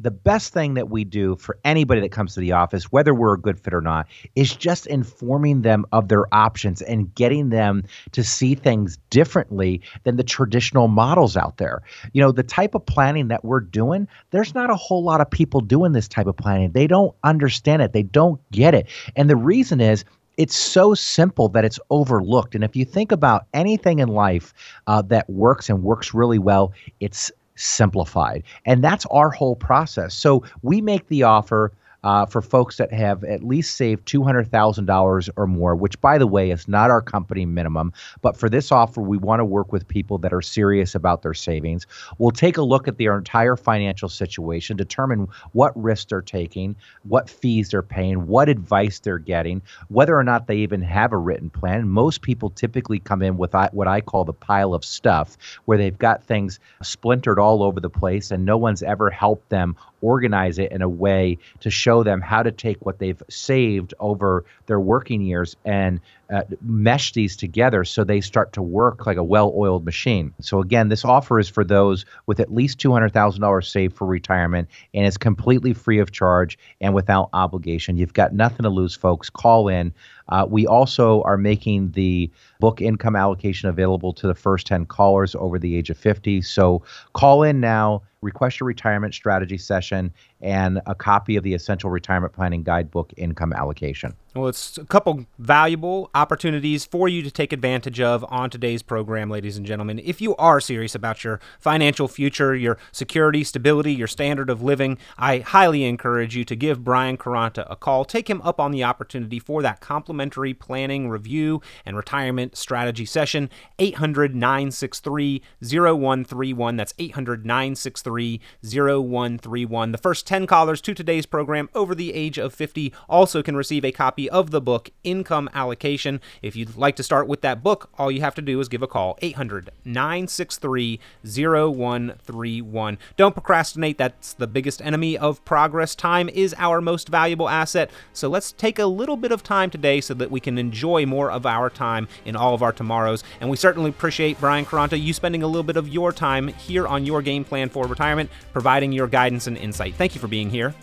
The 0.00 0.10
best 0.10 0.52
thing 0.52 0.74
that 0.74 0.90
we 0.90 1.04
do 1.04 1.36
for 1.36 1.58
anybody 1.64 2.00
that 2.02 2.12
comes 2.12 2.34
to 2.34 2.40
the 2.40 2.52
office, 2.52 2.84
whether 2.92 3.14
we're 3.14 3.34
a 3.34 3.40
good 3.40 3.58
fit 3.58 3.72
or 3.72 3.80
not, 3.80 4.06
is 4.34 4.54
just 4.54 4.86
informing 4.86 5.62
them 5.62 5.86
of 5.92 6.08
their 6.08 6.32
options 6.34 6.82
and 6.82 7.14
getting 7.14 7.48
them 7.48 7.82
to 8.12 8.22
see 8.22 8.54
things 8.54 8.98
differently 9.08 9.80
than 10.04 10.16
the 10.16 10.24
traditional 10.24 10.88
models 10.88 11.36
out 11.36 11.56
there. 11.56 11.82
You 12.12 12.20
know, 12.20 12.30
the 12.30 12.42
type 12.42 12.74
of 12.74 12.84
planning 12.84 13.28
that 13.28 13.44
we're 13.44 13.60
doing, 13.60 14.06
there's 14.30 14.54
not 14.54 14.70
a 14.70 14.76
whole 14.76 15.02
lot 15.02 15.20
of 15.20 15.30
people 15.30 15.60
doing 15.60 15.92
this 15.92 16.08
type 16.08 16.26
of 16.26 16.36
planning. 16.36 16.72
They 16.72 16.86
don't 16.86 17.14
understand 17.24 17.80
it, 17.80 17.92
they 17.92 18.02
don't 18.02 18.40
get 18.50 18.74
it. 18.74 18.88
And 19.16 19.30
the 19.30 19.36
reason 19.36 19.80
is, 19.80 20.04
it's 20.36 20.54
so 20.54 20.92
simple 20.92 21.48
that 21.48 21.64
it's 21.64 21.80
overlooked. 21.88 22.54
And 22.54 22.62
if 22.62 22.76
you 22.76 22.84
think 22.84 23.10
about 23.10 23.46
anything 23.54 24.00
in 24.00 24.08
life 24.08 24.52
uh, 24.86 25.00
that 25.02 25.30
works 25.30 25.70
and 25.70 25.82
works 25.82 26.12
really 26.12 26.38
well, 26.38 26.74
it's 27.00 27.32
simplified. 27.56 28.44
And 28.64 28.82
that's 28.84 29.06
our 29.06 29.30
whole 29.30 29.56
process. 29.56 30.14
So 30.14 30.44
we 30.62 30.80
make 30.80 31.08
the 31.08 31.24
offer. 31.24 31.72
Uh, 32.06 32.24
for 32.24 32.40
folks 32.40 32.76
that 32.76 32.92
have 32.92 33.24
at 33.24 33.42
least 33.42 33.74
saved 33.74 34.06
$200,000 34.06 35.28
or 35.36 35.46
more, 35.48 35.74
which, 35.74 36.00
by 36.00 36.18
the 36.18 36.26
way, 36.26 36.52
is 36.52 36.68
not 36.68 36.88
our 36.88 37.02
company 37.02 37.44
minimum. 37.44 37.92
But 38.22 38.36
for 38.36 38.48
this 38.48 38.70
offer, 38.70 39.00
we 39.00 39.18
want 39.18 39.40
to 39.40 39.44
work 39.44 39.72
with 39.72 39.88
people 39.88 40.16
that 40.18 40.32
are 40.32 40.40
serious 40.40 40.94
about 40.94 41.22
their 41.22 41.34
savings. 41.34 41.84
We'll 42.18 42.30
take 42.30 42.58
a 42.58 42.62
look 42.62 42.86
at 42.86 42.98
their 42.98 43.18
entire 43.18 43.56
financial 43.56 44.08
situation, 44.08 44.76
determine 44.76 45.26
what 45.50 45.72
risks 45.76 46.10
they're 46.10 46.22
taking, 46.22 46.76
what 47.02 47.28
fees 47.28 47.70
they're 47.70 47.82
paying, 47.82 48.28
what 48.28 48.48
advice 48.48 49.00
they're 49.00 49.18
getting, 49.18 49.60
whether 49.88 50.16
or 50.16 50.22
not 50.22 50.46
they 50.46 50.58
even 50.58 50.82
have 50.82 51.12
a 51.12 51.18
written 51.18 51.50
plan. 51.50 51.88
Most 51.88 52.22
people 52.22 52.50
typically 52.50 53.00
come 53.00 53.20
in 53.20 53.36
with 53.36 53.52
what 53.72 53.88
I 53.88 54.00
call 54.00 54.24
the 54.24 54.32
pile 54.32 54.74
of 54.74 54.84
stuff, 54.84 55.36
where 55.64 55.76
they've 55.76 55.98
got 55.98 56.22
things 56.22 56.60
splintered 56.84 57.40
all 57.40 57.64
over 57.64 57.80
the 57.80 57.90
place 57.90 58.30
and 58.30 58.44
no 58.44 58.56
one's 58.56 58.84
ever 58.84 59.10
helped 59.10 59.48
them 59.48 59.74
organize 60.00 60.58
it 60.58 60.72
in 60.72 60.82
a 60.82 60.88
way 60.88 61.38
to 61.60 61.70
show 61.70 62.02
them 62.02 62.20
how 62.20 62.42
to 62.42 62.52
take 62.52 62.84
what 62.84 62.98
they've 62.98 63.22
saved 63.28 63.94
over 64.00 64.44
their 64.66 64.80
working 64.80 65.20
years 65.20 65.56
and 65.64 66.00
uh, 66.28 66.42
mesh 66.60 67.12
these 67.12 67.36
together 67.36 67.84
so 67.84 68.02
they 68.02 68.20
start 68.20 68.52
to 68.52 68.60
work 68.62 69.06
like 69.06 69.16
a 69.16 69.22
well 69.22 69.52
oiled 69.56 69.84
machine. 69.84 70.34
So, 70.40 70.60
again, 70.60 70.88
this 70.88 71.04
offer 71.04 71.38
is 71.38 71.48
for 71.48 71.64
those 71.64 72.04
with 72.26 72.40
at 72.40 72.52
least 72.52 72.78
$200,000 72.78 73.64
saved 73.64 73.96
for 73.96 74.06
retirement 74.06 74.68
and 74.92 75.06
it's 75.06 75.16
completely 75.16 75.72
free 75.72 76.00
of 76.00 76.10
charge 76.10 76.58
and 76.80 76.94
without 76.94 77.28
obligation. 77.32 77.96
You've 77.96 78.12
got 78.12 78.34
nothing 78.34 78.64
to 78.64 78.70
lose, 78.70 78.94
folks. 78.94 79.30
Call 79.30 79.68
in. 79.68 79.94
Uh, 80.28 80.46
we 80.48 80.66
also 80.66 81.22
are 81.22 81.36
making 81.36 81.92
the 81.92 82.28
book 82.58 82.80
income 82.80 83.14
allocation 83.14 83.68
available 83.68 84.12
to 84.14 84.26
the 84.26 84.34
first 84.34 84.66
10 84.66 84.86
callers 84.86 85.36
over 85.36 85.58
the 85.58 85.76
age 85.76 85.90
of 85.90 85.96
50. 85.96 86.42
So, 86.42 86.82
call 87.12 87.44
in 87.44 87.60
now 87.60 88.02
request 88.26 88.60
a 88.60 88.64
retirement 88.64 89.14
strategy 89.14 89.56
session, 89.56 90.12
and 90.40 90.80
a 90.86 90.94
copy 90.94 91.36
of 91.36 91.44
the 91.44 91.54
Essential 91.54 91.90
Retirement 91.90 92.32
Planning 92.32 92.62
Guidebook 92.62 93.12
Income 93.16 93.52
Allocation. 93.52 94.14
Well, 94.34 94.48
it's 94.48 94.76
a 94.76 94.84
couple 94.84 95.24
valuable 95.38 96.10
opportunities 96.14 96.84
for 96.84 97.08
you 97.08 97.22
to 97.22 97.30
take 97.30 97.54
advantage 97.54 98.00
of 98.00 98.22
on 98.28 98.50
today's 98.50 98.82
program, 98.82 99.30
ladies 99.30 99.56
and 99.56 99.64
gentlemen. 99.64 99.98
If 100.04 100.20
you 100.20 100.36
are 100.36 100.60
serious 100.60 100.94
about 100.94 101.24
your 101.24 101.40
financial 101.58 102.06
future, 102.06 102.54
your 102.54 102.76
security, 102.92 103.44
stability, 103.44 103.94
your 103.94 104.06
standard 104.06 104.50
of 104.50 104.62
living, 104.62 104.98
I 105.16 105.38
highly 105.38 105.84
encourage 105.84 106.36
you 106.36 106.44
to 106.44 106.54
give 106.54 106.84
Brian 106.84 107.16
Caranta 107.16 107.66
a 107.70 107.76
call. 107.76 108.04
Take 108.04 108.28
him 108.28 108.42
up 108.42 108.60
on 108.60 108.72
the 108.72 108.84
opportunity 108.84 109.38
for 109.38 109.62
that 109.62 109.80
complimentary 109.80 110.52
planning, 110.52 111.08
review, 111.08 111.62
and 111.86 111.96
retirement 111.96 112.58
strategy 112.58 113.06
session. 113.06 113.48
800 113.78 114.34
963 114.34 115.40
0131. 115.62 116.76
That's 116.76 116.92
800 116.98 117.46
963 117.46 118.40
0131. 118.62 119.92
The 119.92 119.98
first 119.98 120.25
10 120.26 120.46
callers 120.46 120.80
to 120.82 120.92
today's 120.92 121.24
program 121.24 121.70
over 121.74 121.94
the 121.94 122.12
age 122.12 122.36
of 122.36 122.52
50 122.52 122.92
also 123.08 123.42
can 123.42 123.56
receive 123.56 123.84
a 123.84 123.92
copy 123.92 124.28
of 124.28 124.50
the 124.50 124.60
book 124.60 124.90
Income 125.04 125.48
Allocation. 125.54 126.20
If 126.42 126.56
you'd 126.56 126.76
like 126.76 126.96
to 126.96 127.02
start 127.02 127.28
with 127.28 127.40
that 127.42 127.62
book, 127.62 127.88
all 127.96 128.10
you 128.10 128.20
have 128.20 128.34
to 128.34 128.42
do 128.42 128.60
is 128.60 128.68
give 128.68 128.82
a 128.82 128.88
call 128.88 129.16
800 129.22 129.70
963 129.84 131.00
0131. 131.24 132.98
Don't 133.16 133.32
procrastinate, 133.34 133.98
that's 133.98 134.32
the 134.32 134.46
biggest 134.46 134.82
enemy 134.82 135.16
of 135.16 135.44
progress. 135.44 135.94
Time 135.94 136.28
is 136.28 136.54
our 136.58 136.80
most 136.80 137.08
valuable 137.08 137.48
asset, 137.48 137.90
so 138.12 138.28
let's 138.28 138.52
take 138.52 138.78
a 138.78 138.86
little 138.86 139.16
bit 139.16 139.32
of 139.32 139.42
time 139.42 139.70
today 139.70 140.00
so 140.00 140.12
that 140.14 140.30
we 140.30 140.40
can 140.40 140.58
enjoy 140.58 141.06
more 141.06 141.30
of 141.30 141.46
our 141.46 141.70
time 141.70 142.08
in 142.24 142.34
all 142.34 142.52
of 142.52 142.62
our 142.62 142.72
tomorrows. 142.72 143.22
And 143.40 143.48
we 143.48 143.56
certainly 143.56 143.90
appreciate, 143.90 144.40
Brian 144.40 144.66
Caranta, 144.66 145.00
you 145.00 145.12
spending 145.12 145.44
a 145.44 145.46
little 145.46 145.62
bit 145.62 145.76
of 145.76 145.88
your 145.88 146.12
time 146.12 146.48
here 146.48 146.86
on 146.86 147.06
your 147.06 147.22
game 147.22 147.44
plan 147.44 147.68
for 147.68 147.86
retirement, 147.86 148.30
providing 148.52 148.90
your 148.90 149.06
guidance 149.06 149.46
and 149.46 149.56
insight. 149.56 149.94
Thank 149.94 150.14
you 150.14 150.15
for 150.18 150.28
being 150.28 150.50
here. 150.50 150.74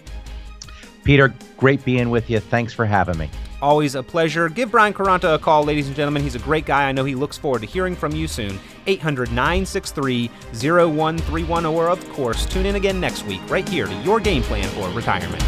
Peter, 1.03 1.33
great 1.57 1.83
being 1.83 2.09
with 2.09 2.29
you. 2.29 2.39
Thanks 2.39 2.73
for 2.73 2.85
having 2.85 3.17
me. 3.17 3.29
Always 3.61 3.95
a 3.95 4.03
pleasure. 4.03 4.49
Give 4.49 4.69
Brian 4.69 4.93
Caranta 4.93 5.35
a 5.35 5.39
call, 5.39 5.63
ladies 5.63 5.87
and 5.87 5.95
gentlemen. 5.95 6.21
He's 6.21 6.35
a 6.35 6.39
great 6.39 6.65
guy. 6.65 6.87
I 6.87 6.91
know 6.91 7.05
he 7.05 7.15
looks 7.15 7.37
forward 7.37 7.61
to 7.61 7.67
hearing 7.67 7.95
from 7.95 8.13
you 8.13 8.27
soon. 8.27 8.59
800 8.87 9.29
963 9.29 10.27
0131. 10.53 11.65
Or, 11.65 11.89
of 11.89 12.09
course, 12.09 12.45
tune 12.45 12.65
in 12.65 12.75
again 12.75 12.99
next 12.99 13.25
week, 13.25 13.41
right 13.49 13.67
here 13.67 13.87
to 13.87 13.95
your 14.01 14.19
game 14.19 14.43
plan 14.43 14.67
for 14.69 14.89
retirement. 14.89 15.41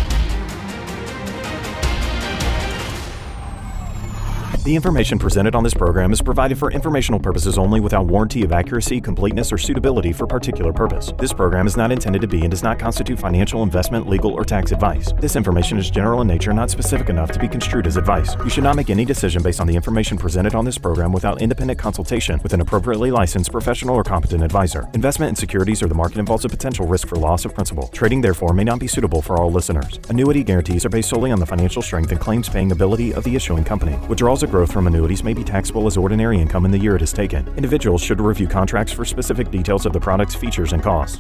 The 4.66 4.76
information 4.76 5.20
presented 5.20 5.54
on 5.54 5.64
this 5.64 5.76
program 5.76 6.12
is 6.12 6.24
provided 6.24 6.58
for 6.58 6.72
informational 6.72 7.20
purposes 7.20 7.56
only 7.60 7.80
without 7.80 8.08
warranty 8.08 8.44
of 8.44 8.52
accuracy, 8.52 9.00
completeness, 9.00 9.54
or 9.54 9.60
suitability 9.60 10.12
for 10.12 10.26
particular 10.26 10.74
purpose. 10.74 11.14
This 11.20 11.32
program 11.32 11.68
is 11.68 11.78
not 11.78 11.92
intended 11.92 12.20
to 12.22 12.28
be 12.28 12.42
and 12.42 12.50
does 12.50 12.64
not 12.64 12.80
constitute 12.80 13.20
financial, 13.20 13.62
investment, 13.62 14.10
legal, 14.10 14.32
or 14.32 14.44
tax 14.44 14.72
advice. 14.72 15.14
This 15.20 15.36
information 15.36 15.78
is 15.78 15.92
general 15.92 16.22
in 16.22 16.28
nature, 16.28 16.52
not 16.52 16.72
specific 16.72 17.10
enough 17.10 17.32
to 17.34 17.40
be 17.40 17.48
construed 17.48 17.86
as 17.86 17.96
advice. 17.96 18.36
You 18.44 18.50
should 18.50 18.64
not 18.64 18.76
make 18.76 18.90
any 18.90 19.06
decision 19.06 19.44
based 19.44 19.62
on 19.62 19.68
the 19.68 19.76
information 19.76 20.18
presented 20.18 20.56
on 20.56 20.66
this 20.66 20.80
program 20.80 21.12
without 21.12 21.44
independent 21.44 21.78
consultation 21.78 22.40
with 22.42 22.54
an 22.54 22.62
appropriately 22.62 23.12
licensed 23.12 23.52
professional 23.52 23.94
or 23.94 24.04
competent 24.04 24.44
advisor. 24.44 24.90
Investment 24.96 25.30
in 25.30 25.36
securities 25.36 25.84
or 25.84 25.88
the 25.88 25.94
market 25.94 26.18
involves 26.18 26.44
a 26.44 26.50
potential 26.50 26.88
risk 26.88 27.08
for 27.08 27.18
loss 27.18 27.46
of 27.46 27.54
principal. 27.54 27.90
Trading, 27.90 28.20
therefore, 28.20 28.52
may 28.52 28.64
not 28.64 28.80
be 28.80 28.88
suitable 28.88 29.22
for 29.22 29.40
all 29.40 29.52
listeners. 29.52 30.00
Annuity 30.10 30.44
guarantees 30.44 30.88
are 30.88 30.90
based 30.90 31.10
solely 31.10 31.32
on 31.32 31.40
the 31.40 31.46
financial 31.46 31.84
strength 31.84 32.10
and 32.10 32.20
claims 32.20 32.50
paying 32.50 32.72
ability 32.72 33.14
of 33.14 33.24
the 33.24 33.36
issuing 33.36 33.64
company. 33.64 33.96
Withdrawals 34.08 34.42
of 34.42 34.55
growth 34.56 34.72
from 34.72 34.88
annuities 34.88 35.22
may 35.22 35.34
be 35.34 35.44
taxable 35.44 35.86
as 35.86 35.98
ordinary 35.98 36.40
income 36.40 36.64
in 36.64 36.72
the 36.72 36.78
year 36.78 36.96
it 36.96 37.02
is 37.02 37.12
taken. 37.12 37.46
Individuals 37.58 38.02
should 38.02 38.22
review 38.22 38.48
contracts 38.48 38.94
for 38.94 39.04
specific 39.04 39.52
details 39.52 39.86
of 39.86 39.92
the 39.92 40.00
product's 40.00 40.34
features 40.34 40.72
and 40.72 40.82
costs. 40.82 41.20